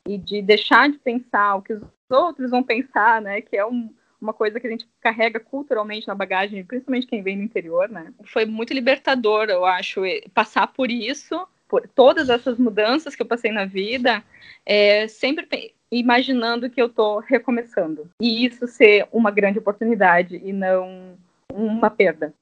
e 0.08 0.17
de 0.17 0.41
deixar 0.41 0.89
de 0.89 0.98
pensar 0.98 1.55
o 1.55 1.62
que 1.62 1.74
os 1.74 1.81
outros 2.10 2.50
vão 2.50 2.63
pensar, 2.63 3.22
né? 3.22 3.41
Que 3.41 3.58
é 3.58 3.65
um, 3.65 3.93
uma 4.20 4.34
coisa 4.34 4.60
que 4.60 4.67
a 4.67 4.70
gente 4.70 4.88
carrega 5.00 5.39
culturalmente 5.39 6.08
na 6.08 6.15
bagagem, 6.15 6.63
principalmente 6.63 7.08
quem 7.08 7.22
vem 7.22 7.38
do 7.38 7.43
interior, 7.43 7.88
né? 7.89 8.13
Foi 8.25 8.46
muito 8.46 8.74
libertador, 8.74 9.50
eu 9.50 9.63
acho, 9.63 10.01
passar 10.34 10.67
por 10.67 10.89
isso, 10.89 11.48
por 11.67 11.88
todas 11.88 12.29
essas 12.29 12.58
mudanças 12.58 13.15
que 13.15 13.22
eu 13.22 13.25
passei 13.25 13.51
na 13.51 13.65
vida, 13.65 14.24
é, 14.65 15.08
sempre 15.08 15.74
imaginando 15.91 16.70
que 16.70 16.81
eu 16.81 16.88
estou 16.88 17.20
recomeçando. 17.20 18.10
E 18.20 18.46
isso 18.46 18.65
ser 18.67 19.08
uma 19.12 19.29
grande 19.29 19.60
oportunidade 19.60 20.41
e 20.43 20.53
não 20.53 21.17
uma 21.53 21.89
perda. 21.89 22.34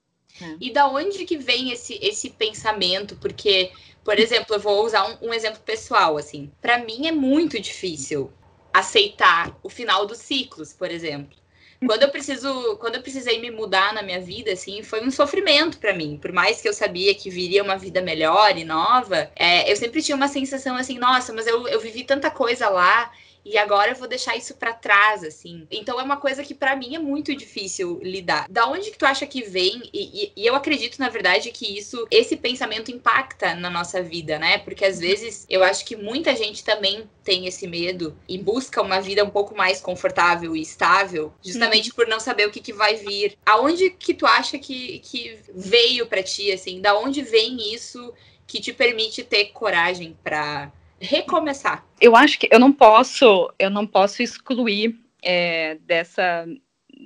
É. 0.41 0.55
E 0.59 0.71
da 0.71 0.87
onde 0.87 1.25
que 1.25 1.37
vem 1.37 1.71
esse, 1.71 1.99
esse 2.01 2.29
pensamento? 2.29 3.15
Porque, 3.15 3.71
por 4.03 4.17
exemplo, 4.19 4.55
eu 4.55 4.59
vou 4.59 4.85
usar 4.85 5.05
um, 5.05 5.29
um 5.29 5.33
exemplo 5.33 5.59
pessoal, 5.61 6.17
assim. 6.17 6.51
Para 6.61 6.77
mim 6.77 7.07
é 7.07 7.11
muito 7.11 7.59
difícil 7.59 8.31
aceitar 8.73 9.57
o 9.63 9.69
final 9.69 10.05
dos 10.05 10.19
ciclos, 10.19 10.73
por 10.73 10.91
exemplo. 10.91 11.37
Quando 11.85 12.03
eu 12.03 12.09
preciso, 12.09 12.75
quando 12.77 12.95
eu 12.95 13.01
precisei 13.01 13.39
me 13.39 13.49
mudar 13.49 13.93
na 13.93 14.01
minha 14.01 14.19
vida, 14.19 14.51
assim, 14.51 14.83
foi 14.83 15.01
um 15.01 15.09
sofrimento 15.09 15.77
para 15.77 15.93
mim. 15.93 16.19
Por 16.21 16.31
mais 16.33 16.61
que 16.61 16.67
eu 16.67 16.73
sabia 16.73 17.15
que 17.15 17.29
viria 17.29 17.63
uma 17.63 17.77
vida 17.77 18.01
melhor 18.01 18.57
e 18.57 18.65
nova, 18.65 19.31
é, 19.33 19.71
eu 19.71 19.75
sempre 19.77 20.01
tinha 20.01 20.15
uma 20.15 20.27
sensação 20.27 20.75
assim, 20.75 20.99
nossa, 20.99 21.31
mas 21.31 21.47
eu, 21.47 21.67
eu 21.69 21.79
vivi 21.79 22.03
tanta 22.03 22.29
coisa 22.29 22.67
lá 22.67 23.09
e 23.45 23.57
agora 23.57 23.91
eu 23.91 23.95
vou 23.95 24.07
deixar 24.07 24.35
isso 24.35 24.55
para 24.55 24.73
trás, 24.73 25.23
assim. 25.23 25.67
Então 25.71 25.99
é 25.99 26.03
uma 26.03 26.17
coisa 26.17 26.43
que 26.43 26.53
para 26.53 26.75
mim 26.75 26.95
é 26.95 26.99
muito 26.99 27.35
difícil 27.35 27.99
lidar. 28.03 28.47
Da 28.49 28.67
onde 28.67 28.91
que 28.91 28.97
tu 28.97 29.05
acha 29.05 29.25
que 29.25 29.41
vem? 29.43 29.89
E, 29.93 30.23
e, 30.23 30.33
e, 30.35 30.45
eu 30.45 30.55
acredito, 30.55 30.99
na 30.99 31.09
verdade, 31.09 31.51
que 31.51 31.77
isso, 31.77 32.07
esse 32.11 32.35
pensamento 32.35 32.91
impacta 32.91 33.55
na 33.55 33.69
nossa 33.69 34.01
vida, 34.01 34.37
né? 34.37 34.57
Porque 34.59 34.85
às 34.85 34.99
vezes 34.99 35.45
eu 35.49 35.63
acho 35.63 35.85
que 35.85 35.95
muita 35.95 36.35
gente 36.35 36.63
também 36.63 37.09
tem 37.23 37.47
esse 37.47 37.67
medo 37.67 38.17
e 38.27 38.37
busca 38.37 38.81
uma 38.81 38.99
vida 38.99 39.23
um 39.23 39.29
pouco 39.29 39.55
mais 39.55 39.79
confortável 39.79 40.55
e 40.55 40.61
estável, 40.61 41.33
justamente 41.43 41.93
por 41.93 42.07
não 42.07 42.19
saber 42.19 42.47
o 42.47 42.51
que, 42.51 42.59
que 42.59 42.73
vai 42.73 42.95
vir. 42.95 43.37
Aonde 43.45 43.89
que 43.89 44.13
tu 44.13 44.25
acha 44.25 44.57
que, 44.57 44.99
que 44.99 45.37
veio 45.53 46.07
para 46.07 46.23
ti, 46.23 46.51
assim? 46.51 46.81
Da 46.81 46.97
onde 46.97 47.21
vem 47.21 47.73
isso 47.73 48.13
que 48.49 48.59
te 48.59 48.73
permite 48.73 49.23
ter 49.23 49.51
coragem 49.51 50.17
para 50.23 50.71
recomeçar. 51.01 51.85
Eu 51.99 52.15
acho 52.15 52.39
que 52.39 52.47
eu 52.51 52.59
não 52.59 52.71
posso, 52.71 53.51
eu 53.57 53.69
não 53.69 53.85
posso 53.85 54.21
excluir 54.21 54.99
é, 55.23 55.75
dessa, 55.75 56.47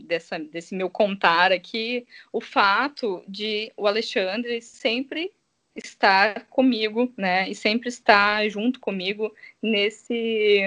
dessa, 0.06 0.40
desse 0.40 0.76
meu 0.76 0.90
contar 0.90 1.52
aqui 1.52 2.06
o 2.32 2.42
fato 2.42 3.24
de 3.28 3.72
o 3.78 3.88
Alexandre 3.88 4.62
sempre 4.62 5.32
estar 5.76 6.46
comigo, 6.48 7.12
né, 7.18 7.50
e 7.50 7.56
sempre 7.56 7.90
estar 7.90 8.48
junto 8.48 8.80
comigo 8.80 9.34
nesse 9.60 10.62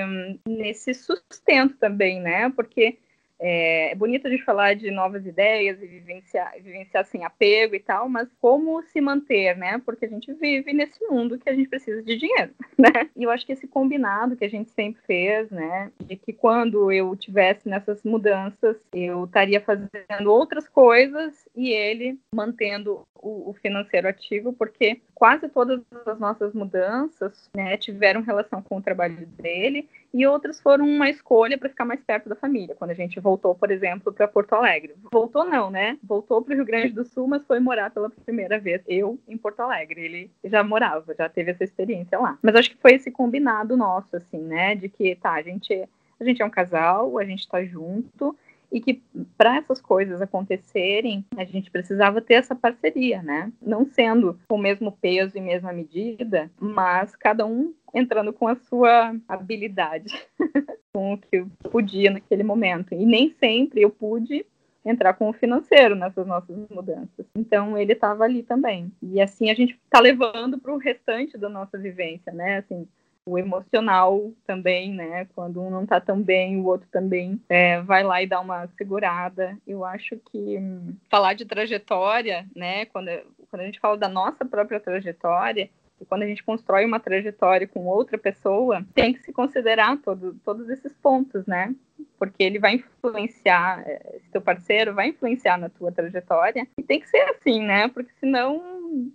nesse 0.48 0.92
sustento 0.94 1.76
também, 1.76 2.20
né, 2.20 2.50
porque 2.50 2.98
é, 3.38 3.92
é, 3.92 3.94
bonito 3.94 4.28
gente 4.28 4.44
falar 4.44 4.74
de 4.74 4.90
novas 4.90 5.26
ideias 5.26 5.80
e 5.82 5.86
vivenciar, 5.86 6.54
vivenciar 6.62 7.04
sem 7.04 7.24
apego 7.24 7.74
e 7.74 7.80
tal, 7.80 8.08
mas 8.08 8.28
como 8.40 8.82
se 8.82 9.00
manter, 9.00 9.56
né? 9.56 9.80
Porque 9.84 10.06
a 10.06 10.08
gente 10.08 10.32
vive 10.34 10.72
nesse 10.72 11.04
mundo 11.06 11.38
que 11.38 11.48
a 11.48 11.54
gente 11.54 11.68
precisa 11.68 12.02
de 12.02 12.16
dinheiro, 12.16 12.52
né? 12.78 13.10
E 13.14 13.24
eu 13.24 13.30
acho 13.30 13.44
que 13.44 13.52
esse 13.52 13.66
combinado 13.66 14.36
que 14.36 14.44
a 14.44 14.50
gente 14.50 14.70
sempre 14.70 15.02
fez, 15.06 15.50
né? 15.50 15.90
De 16.00 16.16
que 16.16 16.32
quando 16.32 16.90
eu 16.90 17.14
tivesse 17.16 17.68
nessas 17.68 18.02
mudanças, 18.02 18.76
eu 18.92 19.24
estaria 19.24 19.60
fazendo 19.60 20.32
outras 20.32 20.68
coisas 20.68 21.46
e 21.54 21.70
ele 21.70 22.18
mantendo 22.34 23.06
o, 23.14 23.50
o 23.50 23.54
financeiro 23.54 24.08
ativo, 24.08 24.52
porque 24.52 25.00
quase 25.14 25.48
todas 25.48 25.80
as 26.06 26.18
nossas 26.18 26.54
mudanças 26.54 27.50
né, 27.54 27.76
tiveram 27.76 28.22
relação 28.22 28.62
com 28.62 28.76
o 28.76 28.82
trabalho 28.82 29.26
dele 29.26 29.88
e 30.12 30.26
outras 30.26 30.60
foram 30.60 30.86
uma 30.86 31.10
escolha 31.10 31.58
para 31.58 31.68
ficar 31.68 31.84
mais 31.84 32.00
perto 32.02 32.28
da 32.28 32.36
família. 32.36 32.74
Quando 32.74 32.90
a 32.90 32.94
gente 32.94 33.18
voltou, 33.26 33.56
por 33.56 33.72
exemplo, 33.72 34.12
para 34.12 34.28
Porto 34.28 34.52
Alegre. 34.52 34.94
Voltou 35.10 35.44
não, 35.44 35.68
né? 35.68 35.98
Voltou 36.00 36.40
para 36.42 36.52
o 36.52 36.54
Rio 36.54 36.64
Grande 36.64 36.92
do 36.92 37.04
Sul, 37.04 37.26
mas 37.26 37.44
foi 37.44 37.58
morar 37.58 37.90
pela 37.90 38.08
primeira 38.08 38.56
vez 38.56 38.80
eu 38.86 39.18
em 39.26 39.36
Porto 39.36 39.60
Alegre. 39.60 40.04
Ele 40.04 40.30
já 40.44 40.62
morava, 40.62 41.12
já 41.12 41.28
teve 41.28 41.50
essa 41.50 41.64
experiência 41.64 42.20
lá. 42.20 42.38
Mas 42.40 42.54
acho 42.54 42.70
que 42.70 42.80
foi 42.80 42.94
esse 42.94 43.10
combinado 43.10 43.76
nosso, 43.76 44.16
assim, 44.16 44.38
né? 44.38 44.76
De 44.76 44.88
que, 44.88 45.16
tá, 45.16 45.32
a 45.32 45.42
gente, 45.42 45.88
a 46.20 46.24
gente 46.24 46.40
é 46.40 46.44
um 46.44 46.50
casal, 46.50 47.18
a 47.18 47.24
gente 47.24 47.40
está 47.40 47.64
junto 47.64 48.36
e 48.70 48.80
que 48.80 49.02
para 49.36 49.56
essas 49.56 49.80
coisas 49.80 50.20
acontecerem, 50.20 51.24
a 51.36 51.44
gente 51.44 51.70
precisava 51.70 52.20
ter 52.20 52.34
essa 52.34 52.54
parceria, 52.54 53.22
né? 53.22 53.52
Não 53.60 53.86
sendo 53.86 54.38
com 54.48 54.56
o 54.56 54.60
mesmo 54.60 54.92
peso 54.92 55.36
e 55.36 55.40
mesma 55.40 55.72
medida, 55.72 56.50
mas 56.60 57.14
cada 57.14 57.46
um 57.46 57.74
entrando 57.94 58.32
com 58.32 58.46
a 58.46 58.56
sua 58.56 59.14
habilidade, 59.28 60.14
com 60.92 61.14
o 61.14 61.18
que 61.18 61.36
eu 61.36 61.48
podia 61.70 62.10
naquele 62.10 62.42
momento. 62.42 62.94
E 62.94 63.06
nem 63.06 63.34
sempre 63.38 63.82
eu 63.82 63.90
pude 63.90 64.44
entrar 64.84 65.14
com 65.14 65.28
o 65.28 65.32
financeiro 65.32 65.96
nessas 65.96 66.26
nossas 66.26 66.56
mudanças. 66.70 67.26
Então 67.34 67.76
ele 67.76 67.92
estava 67.92 68.24
ali 68.24 68.42
também. 68.42 68.92
E 69.02 69.20
assim 69.20 69.50
a 69.50 69.54
gente 69.54 69.78
está 69.84 69.98
levando 69.98 70.58
para 70.58 70.72
o 70.72 70.78
restante 70.78 71.36
da 71.36 71.48
nossa 71.48 71.76
vivência, 71.76 72.32
né? 72.32 72.58
Assim, 72.58 72.86
o 73.26 73.36
emocional 73.36 74.32
também, 74.46 74.92
né? 74.92 75.26
Quando 75.34 75.60
um 75.60 75.68
não 75.68 75.82
está 75.82 76.00
tão 76.00 76.22
bem, 76.22 76.58
o 76.58 76.64
outro 76.64 76.88
também 76.90 77.40
é, 77.48 77.82
vai 77.82 78.04
lá 78.04 78.22
e 78.22 78.26
dá 78.26 78.40
uma 78.40 78.68
segurada. 78.78 79.58
Eu 79.66 79.84
acho 79.84 80.16
que 80.30 80.58
hum, 80.58 80.94
falar 81.10 81.34
de 81.34 81.44
trajetória, 81.44 82.46
né? 82.54 82.86
Quando, 82.86 83.10
quando 83.50 83.62
a 83.62 83.64
gente 83.64 83.80
fala 83.80 83.96
da 83.96 84.08
nossa 84.08 84.44
própria 84.44 84.78
trajetória, 84.78 85.68
e 86.00 86.04
quando 86.04 86.22
a 86.22 86.26
gente 86.26 86.44
constrói 86.44 86.84
uma 86.84 87.00
trajetória 87.00 87.66
com 87.66 87.86
outra 87.86 88.16
pessoa, 88.16 88.84
tem 88.94 89.12
que 89.12 89.22
se 89.22 89.32
considerar 89.32 89.96
todo, 89.98 90.34
todos 90.44 90.68
esses 90.68 90.92
pontos, 90.94 91.46
né? 91.46 91.74
Porque 92.18 92.42
ele 92.42 92.58
vai 92.58 92.74
influenciar, 92.74 93.82
é, 93.86 94.16
esse 94.16 94.30
teu 94.30 94.40
parceiro 94.40 94.94
vai 94.94 95.08
influenciar 95.08 95.56
na 95.58 95.68
tua 95.68 95.90
trajetória. 95.90 96.66
E 96.78 96.82
tem 96.82 97.00
que 97.00 97.08
ser 97.08 97.22
assim, 97.30 97.64
né? 97.64 97.88
Porque 97.88 98.12
senão 98.20 99.10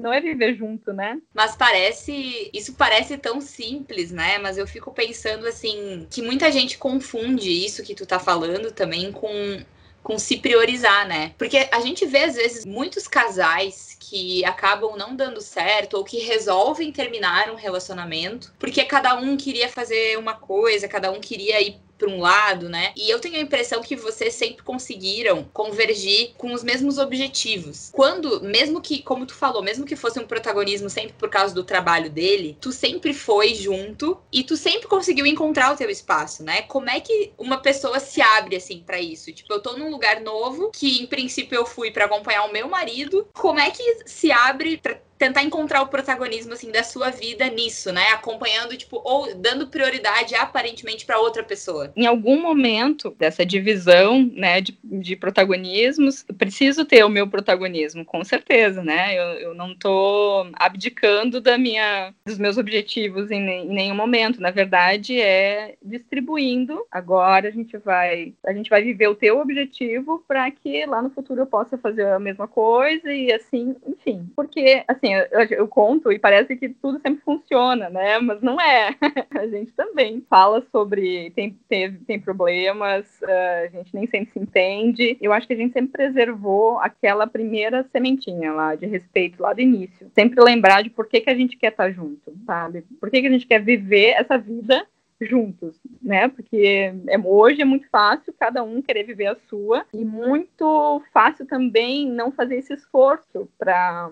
não 0.00 0.12
é 0.12 0.20
viver 0.20 0.54
junto, 0.54 0.92
né? 0.92 1.18
Mas 1.32 1.56
parece. 1.56 2.50
Isso 2.52 2.74
parece 2.74 3.16
tão 3.16 3.40
simples, 3.40 4.10
né? 4.10 4.38
Mas 4.38 4.58
eu 4.58 4.66
fico 4.66 4.92
pensando 4.92 5.46
assim, 5.46 6.06
que 6.10 6.20
muita 6.20 6.50
gente 6.50 6.78
confunde 6.78 7.50
isso 7.50 7.82
que 7.82 7.94
tu 7.94 8.06
tá 8.06 8.18
falando 8.18 8.70
também 8.72 9.12
com 9.12 9.62
com 10.02 10.18
se 10.18 10.36
priorizar, 10.36 11.08
né? 11.08 11.32
Porque 11.38 11.66
a 11.72 11.80
gente 11.80 12.04
vê 12.04 12.24
às 12.24 12.34
vezes 12.34 12.66
muitos 12.66 13.08
casais 13.08 13.96
que 13.98 14.44
acabam 14.44 14.98
não 14.98 15.16
dando 15.16 15.40
certo 15.40 15.94
ou 15.94 16.04
que 16.04 16.18
resolvem 16.18 16.92
terminar 16.92 17.50
um 17.50 17.54
relacionamento 17.54 18.52
porque 18.58 18.84
cada 18.84 19.14
um 19.14 19.34
queria 19.34 19.66
fazer 19.66 20.18
uma 20.18 20.34
coisa, 20.34 20.86
cada 20.86 21.10
um 21.10 21.22
queria 21.22 21.58
ir 21.62 21.80
para 22.04 22.12
um 22.12 22.20
lado, 22.20 22.68
né? 22.68 22.92
E 22.94 23.08
eu 23.08 23.18
tenho 23.18 23.36
a 23.36 23.40
impressão 23.40 23.82
que 23.82 23.96
vocês 23.96 24.34
sempre 24.34 24.62
conseguiram 24.62 25.44
convergir 25.52 26.32
com 26.36 26.52
os 26.52 26.62
mesmos 26.62 26.98
objetivos. 26.98 27.90
Quando, 27.92 28.42
mesmo 28.42 28.80
que, 28.80 29.02
como 29.02 29.24
tu 29.24 29.34
falou, 29.34 29.62
mesmo 29.62 29.86
que 29.86 29.96
fosse 29.96 30.20
um 30.20 30.26
protagonismo 30.26 30.90
sempre 30.90 31.14
por 31.14 31.30
causa 31.30 31.54
do 31.54 31.64
trabalho 31.64 32.10
dele, 32.10 32.56
tu 32.60 32.70
sempre 32.70 33.14
foi 33.14 33.54
junto 33.54 34.18
e 34.30 34.44
tu 34.44 34.56
sempre 34.56 34.86
conseguiu 34.86 35.26
encontrar 35.26 35.72
o 35.72 35.76
teu 35.76 35.88
espaço, 35.88 36.42
né? 36.42 36.62
Como 36.62 36.90
é 36.90 37.00
que 37.00 37.32
uma 37.38 37.58
pessoa 37.58 37.98
se 37.98 38.20
abre 38.20 38.56
assim 38.56 38.80
para 38.80 39.00
isso? 39.00 39.32
Tipo, 39.32 39.54
eu 39.54 39.60
tô 39.60 39.76
num 39.76 39.90
lugar 39.90 40.20
novo 40.20 40.70
que 40.70 41.00
em 41.00 41.06
princípio 41.06 41.56
eu 41.56 41.64
fui 41.64 41.90
para 41.90 42.04
acompanhar 42.04 42.44
o 42.44 42.52
meu 42.52 42.68
marido. 42.68 43.26
Como 43.32 43.58
é 43.58 43.70
que 43.70 44.02
se 44.06 44.30
abre 44.30 44.76
para 44.76 45.00
tentar 45.24 45.42
encontrar 45.42 45.80
o 45.80 45.86
protagonismo 45.86 46.52
assim 46.52 46.70
da 46.70 46.82
sua 46.82 47.08
vida 47.08 47.48
nisso, 47.48 47.90
né? 47.90 48.08
Acompanhando 48.12 48.76
tipo 48.76 49.00
ou 49.02 49.34
dando 49.34 49.68
prioridade 49.68 50.34
aparentemente 50.34 51.06
para 51.06 51.18
outra 51.18 51.42
pessoa. 51.42 51.90
Em 51.96 52.04
algum 52.04 52.40
momento 52.42 53.10
dessa 53.18 53.44
divisão, 53.44 54.30
né, 54.34 54.60
de, 54.60 54.78
de 54.82 55.16
protagonismos, 55.16 56.24
preciso 56.36 56.84
ter 56.84 57.02
o 57.04 57.08
meu 57.08 57.26
protagonismo, 57.26 58.04
com 58.04 58.22
certeza, 58.22 58.84
né? 58.84 59.14
Eu, 59.14 59.24
eu 59.40 59.54
não 59.54 59.74
tô 59.74 60.46
abdicando 60.54 61.40
da 61.40 61.56
minha 61.56 62.12
dos 62.26 62.38
meus 62.38 62.58
objetivos 62.58 63.30
em, 63.30 63.40
em 63.48 63.68
nenhum 63.68 63.94
momento. 63.94 64.42
Na 64.42 64.50
verdade, 64.50 65.18
é 65.18 65.76
distribuindo. 65.82 66.84
Agora 66.90 67.48
a 67.48 67.50
gente 67.50 67.78
vai 67.78 68.34
a 68.46 68.52
gente 68.52 68.68
vai 68.68 68.82
viver 68.82 69.08
o 69.08 69.14
teu 69.14 69.40
objetivo 69.40 70.22
para 70.28 70.50
que 70.50 70.84
lá 70.84 71.00
no 71.00 71.08
futuro 71.08 71.40
eu 71.40 71.46
possa 71.46 71.78
fazer 71.78 72.06
a 72.08 72.18
mesma 72.18 72.46
coisa 72.46 73.10
e 73.10 73.32
assim, 73.32 73.74
enfim, 73.86 74.28
porque 74.36 74.84
assim 74.86 75.13
eu, 75.30 75.40
eu, 75.58 75.68
conto 75.68 76.12
e 76.12 76.18
parece 76.18 76.56
que 76.56 76.68
tudo 76.68 77.00
sempre 77.00 77.22
funciona, 77.22 77.88
né? 77.88 78.18
Mas 78.18 78.40
não 78.42 78.60
é. 78.60 78.94
a 79.30 79.46
gente 79.46 79.72
também 79.72 80.24
fala 80.28 80.64
sobre. 80.70 81.30
Tem, 81.30 81.56
tem, 81.68 81.92
tem 81.92 82.20
problemas, 82.20 83.06
uh, 83.22 83.64
a 83.64 83.68
gente 83.68 83.94
nem 83.94 84.06
sempre 84.06 84.32
se 84.32 84.38
entende. 84.38 85.16
Eu 85.20 85.32
acho 85.32 85.46
que 85.46 85.52
a 85.52 85.56
gente 85.56 85.72
sempre 85.72 85.92
preservou 85.92 86.78
aquela 86.78 87.26
primeira 87.26 87.84
sementinha 87.92 88.52
lá 88.52 88.74
de 88.74 88.86
respeito 88.86 89.42
lá 89.42 89.52
do 89.52 89.60
início. 89.60 90.10
Sempre 90.14 90.42
lembrar 90.42 90.82
de 90.82 90.90
por 90.90 91.06
que, 91.06 91.20
que 91.20 91.30
a 91.30 91.36
gente 91.36 91.56
quer 91.56 91.72
estar 91.72 91.90
junto, 91.90 92.32
sabe? 92.46 92.82
Por 93.00 93.10
que, 93.10 93.20
que 93.20 93.26
a 93.26 93.30
gente 93.30 93.46
quer 93.46 93.60
viver 93.60 94.10
essa 94.10 94.38
vida 94.38 94.86
juntos, 95.20 95.76
né? 96.02 96.28
Porque 96.28 96.92
é, 97.08 97.18
hoje 97.18 97.62
é 97.62 97.64
muito 97.64 97.88
fácil 97.88 98.34
cada 98.38 98.62
um 98.62 98.82
querer 98.82 99.04
viver 99.04 99.26
a 99.26 99.36
sua 99.48 99.84
e 99.92 100.04
muito 100.04 101.02
fácil 101.12 101.46
também 101.46 102.10
não 102.10 102.32
fazer 102.32 102.56
esse 102.56 102.74
esforço 102.74 103.48
para 103.58 104.10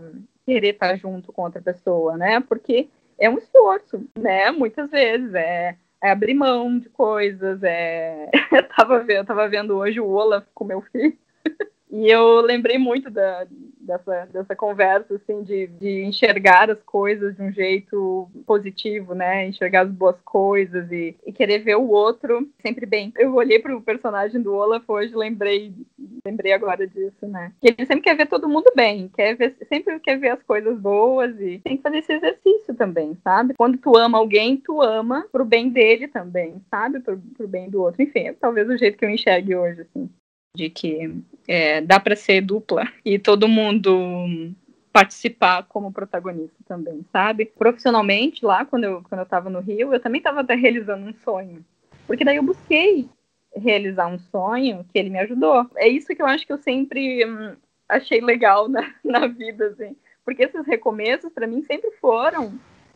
querer 0.52 0.74
estar 0.74 0.96
junto 0.96 1.32
com 1.32 1.42
outra 1.42 1.62
pessoa, 1.62 2.16
né? 2.16 2.40
Porque 2.40 2.88
é 3.18 3.28
um 3.30 3.38
esforço, 3.38 4.06
né? 4.18 4.50
Muitas 4.50 4.90
vezes 4.90 5.32
é, 5.34 5.76
é 6.02 6.10
abrir 6.10 6.34
mão 6.34 6.78
de 6.78 6.90
coisas, 6.90 7.62
é... 7.62 8.28
eu, 8.52 8.68
tava 8.68 8.98
vendo, 9.00 9.18
eu 9.18 9.24
tava 9.24 9.48
vendo 9.48 9.76
hoje 9.76 9.98
o 9.98 10.08
Olaf 10.08 10.44
com 10.54 10.64
meu 10.64 10.82
filho 10.82 11.16
e 11.90 12.08
eu 12.08 12.40
lembrei 12.42 12.76
muito 12.76 13.10
da, 13.10 13.46
dessa, 13.82 14.28
dessa 14.32 14.56
conversa, 14.56 15.14
assim, 15.14 15.42
de, 15.42 15.66
de 15.66 16.04
enxergar 16.04 16.70
as 16.70 16.80
coisas 16.82 17.34
de 17.36 17.42
um 17.42 17.52
jeito 17.52 18.30
positivo, 18.46 19.14
né? 19.14 19.46
Enxergar 19.46 19.82
as 19.82 19.90
boas 19.90 20.16
coisas 20.24 20.90
e, 20.90 21.16
e 21.26 21.32
querer 21.32 21.58
ver 21.58 21.76
o 21.76 21.88
outro 21.88 22.48
sempre 22.60 22.86
bem. 22.86 23.12
Eu 23.16 23.34
olhei 23.34 23.58
para 23.58 23.76
o 23.76 23.82
personagem 23.82 24.40
do 24.40 24.54
Olaf 24.54 24.84
hoje, 24.88 25.14
lembrei, 25.14 25.72
lembrei 26.24 26.52
agora 26.52 26.86
disso, 26.86 27.26
né? 27.26 27.52
Que 27.60 27.68
ele 27.68 27.86
sempre 27.86 28.02
quer 28.02 28.16
ver 28.16 28.26
todo 28.26 28.48
mundo 28.48 28.70
bem, 28.74 29.10
quer 29.14 29.34
ver, 29.36 29.56
sempre 29.68 29.98
quer 30.00 30.18
ver 30.18 30.30
as 30.30 30.42
coisas 30.42 30.78
boas 30.78 31.38
e 31.40 31.60
tem 31.64 31.76
que 31.76 31.82
fazer 31.82 31.98
esse 31.98 32.12
exercício 32.12 32.74
também, 32.74 33.16
sabe? 33.22 33.54
Quando 33.54 33.78
tu 33.78 33.96
ama 33.96 34.18
alguém, 34.18 34.56
tu 34.56 34.80
ama 34.80 35.26
pro 35.32 35.44
bem 35.44 35.68
dele 35.68 36.08
também, 36.08 36.62
sabe? 36.70 37.00
Pro, 37.00 37.18
pro 37.36 37.48
bem 37.48 37.68
do 37.68 37.82
outro. 37.82 38.02
Enfim, 38.02 38.28
é 38.28 38.32
talvez 38.32 38.68
o 38.68 38.76
jeito 38.76 38.96
que 38.96 39.04
eu 39.04 39.10
enxergue 39.10 39.54
hoje, 39.54 39.82
assim 39.82 40.08
de 40.54 40.68
que 40.68 41.22
é, 41.48 41.80
dá 41.80 41.98
para 41.98 42.14
ser 42.14 42.42
dupla 42.42 42.86
e 43.04 43.18
todo 43.18 43.48
mundo 43.48 44.52
participar 44.92 45.62
como 45.64 45.92
protagonista 45.92 46.56
também, 46.66 47.04
sabe? 47.10 47.46
Profissionalmente, 47.46 48.44
lá, 48.44 48.64
quando 48.64 48.84
eu, 48.84 49.02
quando 49.08 49.20
eu 49.20 49.26
tava 49.26 49.48
no 49.48 49.60
Rio, 49.60 49.94
eu 49.94 50.00
também 50.00 50.18
estava 50.18 50.42
realizando 50.54 51.06
um 51.06 51.14
sonho. 51.24 51.64
Porque 52.06 52.24
daí 52.24 52.36
eu 52.36 52.42
busquei 52.42 53.08
realizar 53.56 54.06
um 54.06 54.18
sonho 54.18 54.84
que 54.92 54.98
ele 54.98 55.08
me 55.08 55.18
ajudou. 55.20 55.66
É 55.76 55.88
isso 55.88 56.14
que 56.14 56.20
eu 56.20 56.26
acho 56.26 56.46
que 56.46 56.52
eu 56.52 56.58
sempre 56.58 57.24
hum, 57.24 57.56
achei 57.88 58.20
legal 58.20 58.68
na, 58.68 58.94
na 59.02 59.26
vida, 59.26 59.68
assim. 59.68 59.96
Porque 60.24 60.44
esses 60.44 60.66
recomeços, 60.66 61.32
para 61.32 61.46
mim, 61.46 61.62
sempre 61.62 61.90
foram 61.92 62.52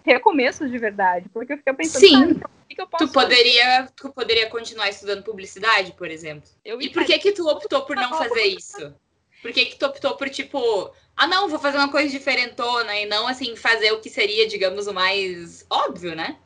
recomeços 0.07 0.71
de 0.71 0.79
verdade. 0.79 1.29
Porque 1.33 1.53
eu 1.53 1.59
fiquei 1.59 1.73
pensando, 1.75 2.01
Sim. 2.01 2.23
Então, 2.31 2.51
o 2.51 2.75
que, 2.75 2.81
eu 2.81 2.87
posso 2.87 3.07
tu 3.07 3.13
poderia, 3.13 3.89
tu 3.97 4.13
poderia 4.13 4.49
continuar 4.49 4.89
estudando 4.89 5.23
publicidade, 5.23 5.93
por 5.93 6.11
exemplo. 6.11 6.49
Eu 6.65 6.81
e 6.81 6.89
por 6.89 7.05
que 7.05 7.19
que 7.19 7.33
tu 7.33 7.47
optou 7.49 7.83
por 7.83 7.97
não 7.97 8.11
fazer 8.11 8.45
isso? 8.45 8.95
Por 9.43 9.53
que 9.53 9.67
que 9.67 9.77
tu 9.77 9.87
optou 9.87 10.17
por, 10.17 10.29
tipo, 10.29 10.93
ah, 11.17 11.27
não, 11.27 11.49
vou 11.49 11.59
fazer 11.59 11.79
uma 11.79 11.91
coisa 11.91 12.11
diferentona 12.11 12.97
e 12.97 13.07
não, 13.07 13.29
assim, 13.29 13.55
fazer 13.57 13.93
o 13.93 14.01
que 14.01 14.11
seria, 14.11 14.47
digamos, 14.47 14.87
o 14.87 14.95
mais 14.95 15.65
óbvio, 15.71 16.15
né? 16.15 16.37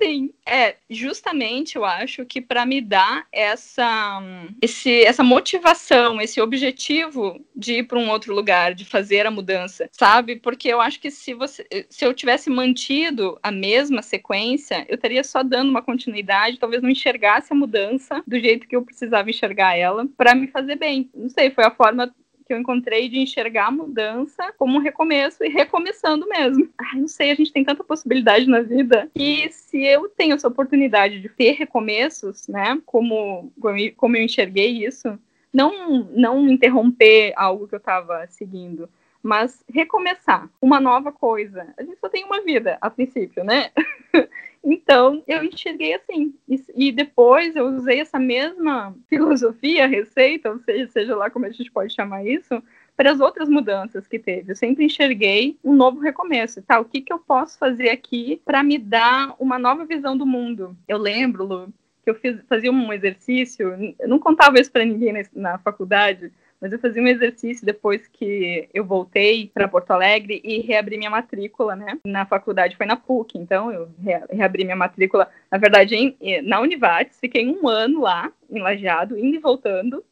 Sim, 0.00 0.30
é 0.46 0.76
justamente 0.90 1.76
eu 1.76 1.84
acho 1.84 2.26
que 2.26 2.38
para 2.38 2.66
me 2.66 2.82
dar 2.82 3.26
essa, 3.32 4.20
esse, 4.60 5.02
essa 5.02 5.24
motivação, 5.24 6.20
esse 6.20 6.38
objetivo 6.38 7.42
de 7.54 7.78
ir 7.78 7.84
para 7.84 7.98
um 7.98 8.10
outro 8.10 8.34
lugar, 8.34 8.74
de 8.74 8.84
fazer 8.84 9.26
a 9.26 9.30
mudança, 9.30 9.88
sabe? 9.92 10.36
Porque 10.36 10.68
eu 10.68 10.82
acho 10.82 11.00
que 11.00 11.10
se 11.10 11.32
você, 11.32 11.66
se 11.88 12.04
eu 12.04 12.12
tivesse 12.12 12.50
mantido 12.50 13.38
a 13.42 13.50
mesma 13.50 14.02
sequência, 14.02 14.84
eu 14.86 14.96
estaria 14.96 15.24
só 15.24 15.42
dando 15.42 15.70
uma 15.70 15.80
continuidade, 15.82 16.58
talvez 16.58 16.82
não 16.82 16.90
enxergasse 16.90 17.54
a 17.54 17.56
mudança 17.56 18.22
do 18.26 18.38
jeito 18.38 18.68
que 18.68 18.76
eu 18.76 18.84
precisava 18.84 19.30
enxergar 19.30 19.76
ela 19.76 20.06
para 20.14 20.34
me 20.34 20.46
fazer 20.46 20.76
bem. 20.76 21.08
Não 21.14 21.30
sei, 21.30 21.50
foi 21.50 21.64
a 21.64 21.70
forma 21.70 22.14
que 22.46 22.52
eu 22.52 22.58
encontrei 22.58 23.08
de 23.08 23.18
enxergar 23.18 23.66
a 23.66 23.70
mudança 23.70 24.52
como 24.56 24.76
um 24.76 24.80
recomeço 24.80 25.44
e 25.44 25.48
recomeçando 25.48 26.28
mesmo. 26.28 26.68
Ai, 26.78 27.00
não 27.00 27.08
sei, 27.08 27.30
a 27.30 27.34
gente 27.34 27.52
tem 27.52 27.64
tanta 27.64 27.82
possibilidade 27.82 28.46
na 28.46 28.60
vida 28.60 29.10
que 29.14 29.50
se 29.50 29.82
eu 29.84 30.08
tenho 30.08 30.34
essa 30.34 30.48
oportunidade 30.48 31.20
de 31.20 31.28
ter 31.28 31.52
recomeços, 31.52 32.46
né, 32.46 32.80
como, 32.86 33.52
como 33.96 34.16
eu 34.16 34.22
enxerguei 34.22 34.86
isso, 34.86 35.18
não, 35.52 36.04
não 36.10 36.48
interromper 36.48 37.32
algo 37.36 37.66
que 37.66 37.74
eu 37.74 37.78
estava 37.78 38.26
seguindo, 38.28 38.88
mas 39.26 39.64
recomeçar 39.68 40.48
uma 40.62 40.80
nova 40.80 41.10
coisa. 41.10 41.74
A 41.76 41.82
gente 41.82 41.98
só 41.98 42.08
tem 42.08 42.24
uma 42.24 42.40
vida, 42.42 42.78
a 42.80 42.88
princípio, 42.88 43.44
né? 43.44 43.70
Então, 44.68 45.22
eu 45.28 45.44
enxerguei 45.44 45.94
assim. 45.94 46.34
E, 46.74 46.90
depois 46.90 47.54
eu 47.54 47.66
usei 47.66 48.00
essa 48.00 48.18
mesma 48.18 48.96
filosofia, 49.08 49.86
receita, 49.86 50.50
ou 50.50 50.58
seja, 50.58 50.88
seja 50.88 51.16
lá 51.16 51.30
como 51.30 51.46
a 51.46 51.50
gente 51.50 51.70
pode 51.70 51.94
chamar 51.94 52.26
isso, 52.26 52.60
para 52.96 53.12
as 53.12 53.20
outras 53.20 53.48
mudanças 53.48 54.08
que 54.08 54.18
teve. 54.18 54.50
Eu 54.50 54.56
sempre 54.56 54.84
enxerguei 54.84 55.56
um 55.62 55.72
novo 55.72 56.00
recomeço. 56.00 56.62
Tá, 56.62 56.80
o 56.80 56.84
que, 56.84 57.00
que 57.00 57.12
eu 57.12 57.20
posso 57.20 57.56
fazer 57.58 57.90
aqui 57.90 58.42
para 58.44 58.60
me 58.64 58.76
dar 58.76 59.36
uma 59.38 59.56
nova 59.56 59.84
visão 59.84 60.18
do 60.18 60.26
mundo? 60.26 60.76
Eu 60.88 60.98
lembro, 60.98 61.44
Lu, 61.44 61.72
que 62.02 62.10
eu 62.10 62.16
fiz, 62.16 62.36
fazia 62.48 62.72
um 62.72 62.92
exercício, 62.92 63.94
eu 64.00 64.08
não 64.08 64.18
contava 64.18 64.58
isso 64.58 64.72
para 64.72 64.84
ninguém 64.84 65.12
na, 65.12 65.22
na 65.32 65.58
faculdade, 65.58 66.32
mas 66.60 66.72
eu 66.72 66.78
fazia 66.78 67.02
um 67.02 67.08
exercício 67.08 67.64
depois 67.64 68.06
que 68.06 68.68
eu 68.72 68.84
voltei 68.84 69.50
para 69.52 69.68
Porto 69.68 69.90
Alegre 69.90 70.40
e 70.44 70.60
reabri 70.60 70.96
minha 70.96 71.10
matrícula, 71.10 71.76
né? 71.76 71.98
Na 72.04 72.24
faculdade 72.24 72.76
foi 72.76 72.86
na 72.86 72.96
PUC, 72.96 73.38
então 73.38 73.70
eu 73.70 73.88
reabri 74.30 74.64
minha 74.64 74.76
matrícula, 74.76 75.28
na 75.50 75.58
verdade, 75.58 75.94
em, 75.94 76.42
na 76.42 76.60
Univates, 76.60 77.20
fiquei 77.20 77.46
um 77.46 77.68
ano 77.68 78.00
lá, 78.00 78.32
em 78.50 78.60
Lajeado, 78.60 79.18
indo 79.18 79.36
e 79.36 79.40
voltando 79.40 80.04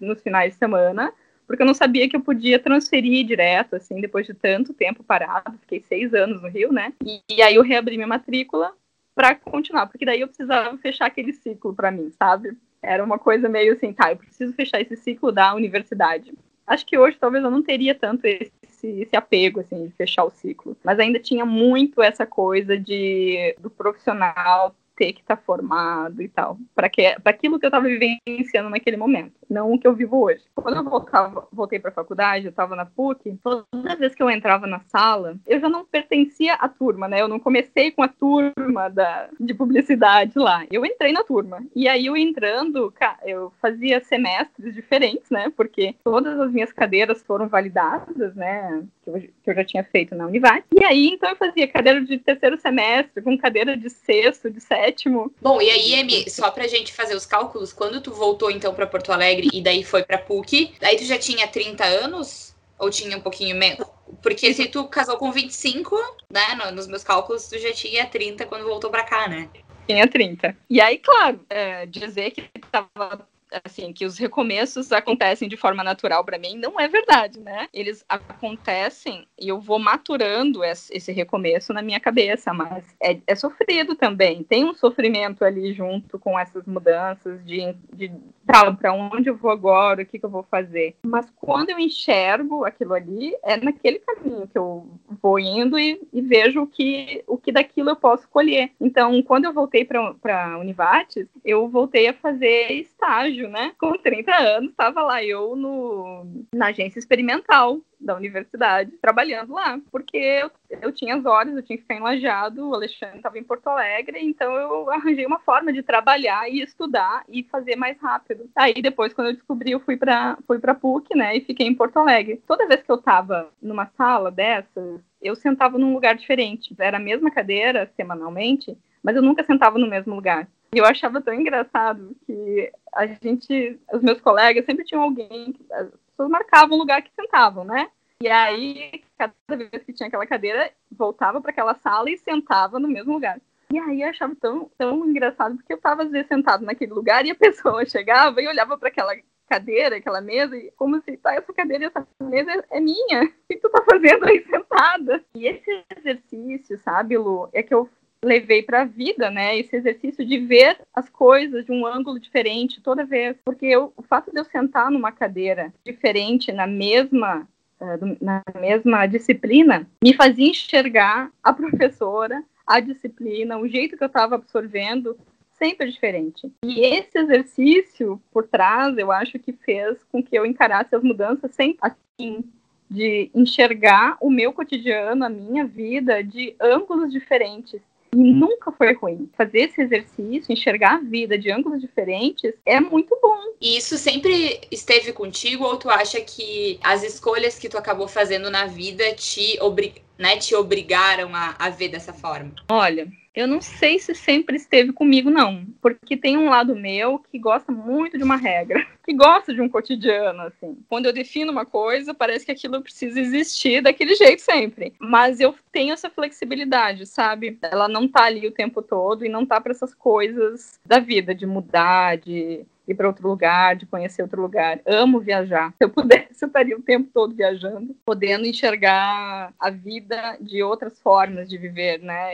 nos 0.00 0.20
finais 0.20 0.52
de 0.52 0.58
semana, 0.58 1.12
porque 1.46 1.62
eu 1.62 1.66
não 1.66 1.74
sabia 1.74 2.08
que 2.08 2.14
eu 2.14 2.20
podia 2.20 2.58
transferir 2.58 3.26
direto, 3.26 3.74
assim, 3.74 4.00
depois 4.00 4.26
de 4.26 4.34
tanto 4.34 4.72
tempo 4.72 5.02
parado, 5.02 5.58
fiquei 5.60 5.80
seis 5.80 6.14
anos 6.14 6.40
no 6.40 6.48
Rio, 6.48 6.72
né? 6.72 6.92
E, 7.04 7.20
e 7.28 7.42
aí 7.42 7.56
eu 7.56 7.62
reabri 7.62 7.96
minha 7.96 8.06
matrícula 8.06 8.72
para 9.14 9.34
continuar, 9.34 9.86
porque 9.86 10.06
daí 10.06 10.20
eu 10.20 10.28
precisava 10.28 10.76
fechar 10.78 11.06
aquele 11.06 11.32
ciclo 11.32 11.74
para 11.74 11.90
mim, 11.90 12.10
sabe? 12.18 12.56
Era 12.82 13.04
uma 13.04 13.18
coisa 13.18 13.48
meio 13.48 13.74
assim, 13.74 13.92
tá, 13.92 14.10
eu 14.10 14.16
preciso 14.16 14.52
fechar 14.54 14.80
esse 14.80 14.96
ciclo 14.96 15.30
da 15.30 15.54
universidade. 15.54 16.32
Acho 16.66 16.86
que 16.86 16.96
hoje 16.96 17.18
talvez 17.18 17.42
eu 17.44 17.50
não 17.50 17.62
teria 17.62 17.94
tanto 17.94 18.24
esse, 18.24 18.52
esse 19.00 19.16
apego, 19.16 19.60
assim, 19.60 19.86
de 19.86 19.92
fechar 19.92 20.24
o 20.24 20.30
ciclo. 20.30 20.76
Mas 20.84 20.98
ainda 20.98 21.18
tinha 21.18 21.44
muito 21.44 22.00
essa 22.00 22.24
coisa 22.24 22.78
de 22.78 23.54
do 23.58 23.68
profissional 23.68 24.74
ter 25.00 25.14
que 25.14 25.22
estar 25.22 25.36
tá 25.36 25.42
formado 25.42 26.20
e 26.20 26.28
tal, 26.28 26.58
para 26.74 26.90
que 26.90 27.16
aquilo 27.24 27.58
que 27.58 27.64
eu 27.64 27.68
estava 27.68 27.88
vivenciando 27.88 28.68
naquele 28.68 28.98
momento, 28.98 29.32
não 29.48 29.72
o 29.72 29.78
que 29.78 29.86
eu 29.86 29.94
vivo 29.94 30.24
hoje. 30.24 30.42
Quando 30.54 30.76
eu 30.76 30.84
voltava, 30.84 31.48
voltei 31.50 31.78
para 31.78 31.90
a 31.90 31.94
faculdade, 31.94 32.44
eu 32.44 32.50
estava 32.50 32.76
na 32.76 32.84
PUC, 32.84 33.38
toda 33.42 33.96
vez 33.96 34.14
que 34.14 34.22
eu 34.22 34.28
entrava 34.28 34.66
na 34.66 34.80
sala, 34.80 35.38
eu 35.46 35.58
já 35.58 35.70
não 35.70 35.86
pertencia 35.86 36.52
à 36.54 36.68
turma, 36.68 37.08
né? 37.08 37.22
Eu 37.22 37.28
não 37.28 37.40
comecei 37.40 37.90
com 37.90 38.02
a 38.02 38.08
turma 38.08 38.90
da, 38.90 39.30
de 39.40 39.54
publicidade 39.54 40.38
lá. 40.38 40.66
Eu 40.70 40.84
entrei 40.84 41.12
na 41.12 41.24
turma. 41.24 41.64
E 41.74 41.88
aí 41.88 42.06
eu 42.06 42.16
entrando, 42.16 42.92
eu 43.24 43.50
fazia 43.60 44.04
semestres 44.04 44.74
diferentes, 44.74 45.30
né? 45.30 45.50
Porque 45.56 45.94
todas 46.04 46.38
as 46.38 46.52
minhas 46.52 46.72
cadeiras 46.72 47.22
foram 47.22 47.48
validadas, 47.48 48.34
né? 48.34 48.82
Que 49.02 49.10
eu, 49.10 49.20
que 49.20 49.50
eu 49.50 49.54
já 49.54 49.64
tinha 49.64 49.84
feito 49.84 50.14
na 50.14 50.26
Univac. 50.26 50.64
E 50.78 50.84
aí, 50.84 51.08
então, 51.08 51.30
eu 51.30 51.36
fazia 51.36 51.66
cadeira 51.66 52.02
de 52.02 52.18
terceiro 52.18 52.58
semestre, 52.58 53.22
com 53.22 53.38
cadeira 53.38 53.76
de 53.76 53.88
sexto, 53.88 54.50
de 54.50 54.60
sétimo, 54.60 54.89
sétimo. 54.90 55.32
Bom, 55.40 55.60
e 55.62 55.70
aí, 55.70 55.94
Emi, 55.94 56.28
só 56.28 56.50
pra 56.50 56.66
gente 56.66 56.92
fazer 56.92 57.14
os 57.14 57.24
cálculos, 57.24 57.72
quando 57.72 58.00
tu 58.00 58.12
voltou 58.12 58.50
então 58.50 58.74
para 58.74 58.86
Porto 58.86 59.12
Alegre 59.12 59.48
e 59.52 59.62
daí 59.62 59.82
foi 59.84 60.02
pra 60.02 60.18
PUC, 60.18 60.74
daí 60.80 60.96
tu 60.96 61.04
já 61.04 61.18
tinha 61.18 61.46
30 61.46 61.84
anos? 61.84 62.50
Ou 62.78 62.90
tinha 62.90 63.16
um 63.16 63.20
pouquinho 63.20 63.54
menos? 63.56 63.86
Porque 64.22 64.54
se 64.54 64.66
tu 64.66 64.88
casou 64.88 65.18
com 65.18 65.30
25, 65.30 65.94
né, 66.32 66.70
nos 66.72 66.86
meus 66.86 67.04
cálculos, 67.04 67.46
tu 67.46 67.58
já 67.58 67.72
tinha 67.72 68.06
30 68.06 68.46
quando 68.46 68.64
voltou 68.64 68.90
pra 68.90 69.04
cá, 69.04 69.28
né? 69.28 69.50
Tinha 69.86 70.08
30. 70.08 70.56
E 70.68 70.80
aí, 70.80 70.96
claro, 70.96 71.44
é, 71.50 71.84
dizer 71.84 72.30
que 72.30 72.48
tava 72.72 73.28
assim, 73.64 73.92
que 73.92 74.04
os 74.04 74.18
recomeços 74.18 74.92
acontecem 74.92 75.48
de 75.48 75.56
forma 75.56 75.82
natural 75.82 76.24
para 76.24 76.38
mim, 76.38 76.56
não 76.56 76.78
é 76.78 76.88
verdade, 76.88 77.40
né? 77.40 77.68
Eles 77.72 78.04
acontecem 78.08 79.26
e 79.38 79.48
eu 79.48 79.60
vou 79.60 79.78
maturando 79.78 80.62
esse 80.64 81.12
recomeço 81.12 81.72
na 81.72 81.82
minha 81.82 82.00
cabeça, 82.00 82.52
mas 82.52 82.84
é, 83.02 83.18
é 83.26 83.34
sofrido 83.34 83.94
também. 83.94 84.42
Tem 84.42 84.64
um 84.64 84.74
sofrimento 84.74 85.44
ali 85.44 85.72
junto 85.72 86.18
com 86.18 86.38
essas 86.38 86.66
mudanças 86.66 87.44
de, 87.44 87.74
de 87.94 88.12
para 88.46 88.92
onde 88.92 89.30
eu 89.30 89.36
vou 89.36 89.50
agora, 89.50 90.02
o 90.02 90.06
que, 90.06 90.18
que 90.18 90.24
eu 90.24 90.30
vou 90.30 90.42
fazer. 90.42 90.96
Mas 91.04 91.30
quando 91.36 91.70
eu 91.70 91.78
enxergo 91.78 92.64
aquilo 92.64 92.94
ali, 92.94 93.36
é 93.44 93.56
naquele 93.56 94.00
caminho 94.00 94.48
que 94.48 94.58
eu 94.58 94.88
vou 95.22 95.38
indo 95.38 95.78
e, 95.78 96.00
e 96.12 96.20
vejo 96.20 96.62
o 96.62 96.66
que, 96.66 97.22
o 97.26 97.36
que 97.36 97.52
daquilo 97.52 97.90
eu 97.90 97.96
posso 97.96 98.28
colher. 98.28 98.70
Então, 98.80 99.22
quando 99.22 99.44
eu 99.44 99.52
voltei 99.52 99.84
para 99.84 100.58
Univates, 100.58 101.28
eu 101.44 101.68
voltei 101.68 102.08
a 102.08 102.14
fazer 102.14 102.72
estágio 102.72 103.39
né? 103.48 103.72
Com 103.78 103.92
30 103.92 104.34
anos, 104.34 104.70
estava 104.70 105.02
lá 105.02 105.22
eu 105.22 105.54
no, 105.56 106.26
na 106.54 106.66
agência 106.66 106.98
experimental 106.98 107.80
da 108.00 108.16
universidade, 108.16 108.92
trabalhando 108.92 109.52
lá, 109.52 109.78
porque 109.92 110.16
eu, 110.16 110.50
eu 110.80 110.90
tinha 110.90 111.16
as 111.16 111.26
horas, 111.26 111.54
eu 111.54 111.62
tinha 111.62 111.76
que 111.76 111.82
ficar 111.82 111.96
enlajado, 111.96 112.68
o 112.68 112.74
Alexandre 112.74 113.18
estava 113.18 113.38
em 113.38 113.44
Porto 113.44 113.68
Alegre, 113.68 114.18
então 114.20 114.54
eu 114.54 114.90
arranjei 114.90 115.26
uma 115.26 115.38
forma 115.40 115.72
de 115.72 115.82
trabalhar 115.82 116.48
e 116.48 116.62
estudar 116.62 117.24
e 117.28 117.42
fazer 117.44 117.76
mais 117.76 117.98
rápido. 118.00 118.48
Aí 118.56 118.80
depois, 118.80 119.12
quando 119.12 119.28
eu 119.28 119.34
descobri, 119.34 119.72
eu 119.72 119.80
fui 119.80 119.96
para 119.96 120.38
fui 120.46 120.58
para 120.58 120.74
PUC, 120.74 121.14
né, 121.14 121.36
e 121.36 121.42
fiquei 121.42 121.66
em 121.66 121.74
Porto 121.74 121.98
Alegre. 121.98 122.42
Toda 122.46 122.66
vez 122.66 122.82
que 122.82 122.90
eu 122.90 122.96
estava 122.96 123.50
numa 123.60 123.86
sala 123.96 124.30
dessas, 124.30 125.00
eu 125.20 125.36
sentava 125.36 125.76
num 125.76 125.92
lugar 125.92 126.14
diferente. 126.14 126.74
Era 126.78 126.96
a 126.96 127.00
mesma 127.00 127.30
cadeira 127.30 127.90
semanalmente, 127.96 128.76
mas 129.02 129.14
eu 129.14 129.22
nunca 129.22 129.44
sentava 129.44 129.78
no 129.78 129.88
mesmo 129.88 130.14
lugar. 130.14 130.48
Eu 130.72 130.84
achava 130.84 131.20
tão 131.20 131.34
engraçado 131.34 132.16
que 132.26 132.72
a 132.94 133.06
gente, 133.06 133.78
os 133.92 134.02
meus 134.02 134.20
colegas 134.20 134.64
sempre 134.64 134.84
tinham 134.84 135.02
alguém, 135.02 135.54
as 135.72 135.88
pessoas 135.90 136.30
marcavam 136.30 136.76
o 136.76 136.80
lugar 136.80 137.02
que 137.02 137.10
sentavam, 137.14 137.64
né? 137.64 137.88
E 138.22 138.28
aí, 138.28 139.02
cada 139.18 139.32
vez 139.48 139.82
que 139.82 139.92
tinha 139.92 140.06
aquela 140.06 140.26
cadeira, 140.26 140.70
voltava 140.92 141.40
para 141.40 141.50
aquela 141.50 141.74
sala 141.74 142.10
e 142.10 142.18
sentava 142.18 142.78
no 142.78 142.86
mesmo 142.86 143.14
lugar. 143.14 143.40
E 143.72 143.78
aí 143.78 144.02
eu 144.02 144.08
achava 144.08 144.34
tão, 144.36 144.70
tão 144.76 145.08
engraçado, 145.08 145.56
porque 145.56 145.72
eu 145.72 145.76
estava 145.76 146.02
às 146.02 146.10
vezes 146.10 146.28
sentado 146.28 146.64
naquele 146.64 146.92
lugar 146.92 147.24
e 147.24 147.30
a 147.30 147.34
pessoa 147.36 147.86
chegava 147.86 148.42
e 148.42 148.48
olhava 148.48 148.76
para 148.76 148.88
aquela 148.88 149.12
cadeira, 149.48 149.96
aquela 149.96 150.20
mesa, 150.20 150.56
e 150.56 150.70
como 150.76 151.00
se 151.02 151.16
tá, 151.16 151.34
essa 151.34 151.52
cadeira 151.52 151.84
e 151.84 151.86
essa 151.86 152.06
mesa 152.20 152.64
é 152.70 152.80
minha. 152.80 153.24
O 153.50 153.52
que 153.52 153.58
tu 153.58 153.68
tá 153.68 153.82
fazendo 153.82 154.24
aí 154.26 154.44
sentada? 154.44 155.24
E 155.34 155.48
esse 155.48 155.84
exercício, 155.96 156.78
sabe, 156.78 157.18
Lu, 157.18 157.48
é 157.52 157.64
que 157.64 157.74
eu 157.74 157.88
levei 158.24 158.62
para 158.62 158.82
a 158.82 158.84
vida, 158.84 159.30
né? 159.30 159.58
Esse 159.58 159.76
exercício 159.76 160.24
de 160.24 160.38
ver 160.38 160.78
as 160.94 161.08
coisas 161.08 161.64
de 161.64 161.72
um 161.72 161.86
ângulo 161.86 162.20
diferente 162.20 162.80
toda 162.80 163.04
vez, 163.04 163.36
porque 163.44 163.66
eu, 163.66 163.92
o 163.96 164.02
fato 164.02 164.30
de 164.30 164.38
eu 164.38 164.44
sentar 164.44 164.90
numa 164.90 165.12
cadeira 165.12 165.72
diferente 165.84 166.52
na 166.52 166.66
mesma 166.66 167.48
uh, 167.80 168.16
na 168.20 168.42
mesma 168.60 169.06
disciplina 169.06 169.86
me 170.02 170.14
fazia 170.14 170.48
enxergar 170.48 171.30
a 171.42 171.52
professora, 171.54 172.42
a 172.66 172.80
disciplina, 172.80 173.58
o 173.58 173.68
jeito 173.68 173.96
que 173.96 174.04
eu 174.04 174.08
estava 174.08 174.34
absorvendo 174.34 175.16
sempre 175.60 175.90
diferente. 175.90 176.50
E 176.64 176.80
esse 176.80 177.18
exercício 177.18 178.20
por 178.32 178.46
trás, 178.46 178.96
eu 178.96 179.12
acho 179.12 179.38
que 179.38 179.52
fez 179.52 180.02
com 180.04 180.22
que 180.22 180.36
eu 180.36 180.46
encarasse 180.46 180.94
as 180.94 181.02
mudanças 181.02 181.54
sempre 181.54 181.78
assim, 181.82 182.42
de 182.90 183.30
enxergar 183.34 184.16
o 184.20 184.30
meu 184.30 184.52
cotidiano, 184.52 185.24
a 185.24 185.28
minha 185.28 185.64
vida 185.66 186.24
de 186.24 186.56
ângulos 186.58 187.12
diferentes. 187.12 187.80
E 188.12 188.16
nunca 188.16 188.72
foi 188.72 188.92
ruim. 188.94 189.30
Fazer 189.36 189.60
esse 189.60 189.80
exercício, 189.80 190.52
enxergar 190.52 190.96
a 190.96 191.00
vida 191.00 191.38
de 191.38 191.50
ângulos 191.50 191.80
diferentes, 191.80 192.52
é 192.66 192.80
muito 192.80 193.16
bom. 193.22 193.38
E 193.60 193.76
isso 193.76 193.96
sempre 193.96 194.60
esteve 194.70 195.12
contigo 195.12 195.64
ou 195.64 195.76
tu 195.76 195.88
acha 195.88 196.20
que 196.20 196.78
as 196.82 197.02
escolhas 197.02 197.58
que 197.58 197.68
tu 197.68 197.78
acabou 197.78 198.08
fazendo 198.08 198.50
na 198.50 198.66
vida 198.66 199.14
te, 199.14 199.58
obri 199.60 199.94
né, 200.18 200.36
te 200.36 200.54
obrigaram 200.54 201.34
a, 201.34 201.54
a 201.58 201.70
ver 201.70 201.88
dessa 201.88 202.12
forma? 202.12 202.52
Olha, 202.68 203.10
eu 203.34 203.46
não 203.46 203.60
sei 203.60 203.98
se 203.98 204.14
sempre 204.14 204.56
esteve 204.56 204.92
comigo, 204.92 205.30
não. 205.30 205.64
Porque 205.80 206.16
tem 206.16 206.36
um 206.36 206.48
lado 206.48 206.74
meu 206.74 207.18
que 207.18 207.38
gosta 207.38 207.70
muito 207.70 208.18
de 208.18 208.24
uma 208.24 208.36
regra, 208.36 208.84
que 209.04 209.14
gosta 209.14 209.54
de 209.54 209.60
um 209.60 209.68
cotidiano, 209.68 210.42
assim. 210.42 210.76
Quando 210.88 211.06
eu 211.06 211.12
defino 211.12 211.52
uma 211.52 211.64
coisa, 211.64 212.12
parece 212.12 212.44
que 212.44 212.52
aquilo 212.52 212.82
precisa 212.82 213.20
existir 213.20 213.82
daquele 213.82 214.14
jeito 214.16 214.42
sempre. 214.42 214.92
Mas 214.98 215.38
eu 215.38 215.54
tenho 215.70 215.92
essa 215.92 216.10
flexibilidade, 216.10 217.06
sabe? 217.06 217.56
Ela 217.62 217.88
não 217.88 218.08
tá 218.08 218.24
ali 218.24 218.46
o 218.46 218.52
tempo 218.52 218.82
todo 218.82 219.24
e 219.24 219.28
não 219.28 219.46
tá 219.46 219.60
para 219.60 219.72
essas 219.72 219.94
coisas 219.94 220.80
da 220.84 220.98
vida, 220.98 221.34
de 221.34 221.46
mudar, 221.46 222.18
de 222.18 222.64
ir 222.90 222.94
para 222.94 223.08
outro 223.08 223.28
lugar, 223.28 223.76
de 223.76 223.86
conhecer 223.86 224.22
outro 224.22 224.40
lugar. 224.40 224.80
Amo 224.86 225.20
viajar. 225.20 225.70
Se 225.78 225.84
eu 225.84 225.90
pudesse, 225.90 226.42
eu 226.42 226.46
estaria 226.46 226.76
o 226.76 226.82
tempo 226.82 227.10
todo 227.12 227.34
viajando, 227.34 227.96
podendo 228.04 228.46
enxergar 228.46 229.52
a 229.58 229.70
vida 229.70 230.36
de 230.40 230.62
outras 230.62 231.00
formas 231.00 231.48
de 231.48 231.56
viver, 231.58 231.98
né? 232.00 232.30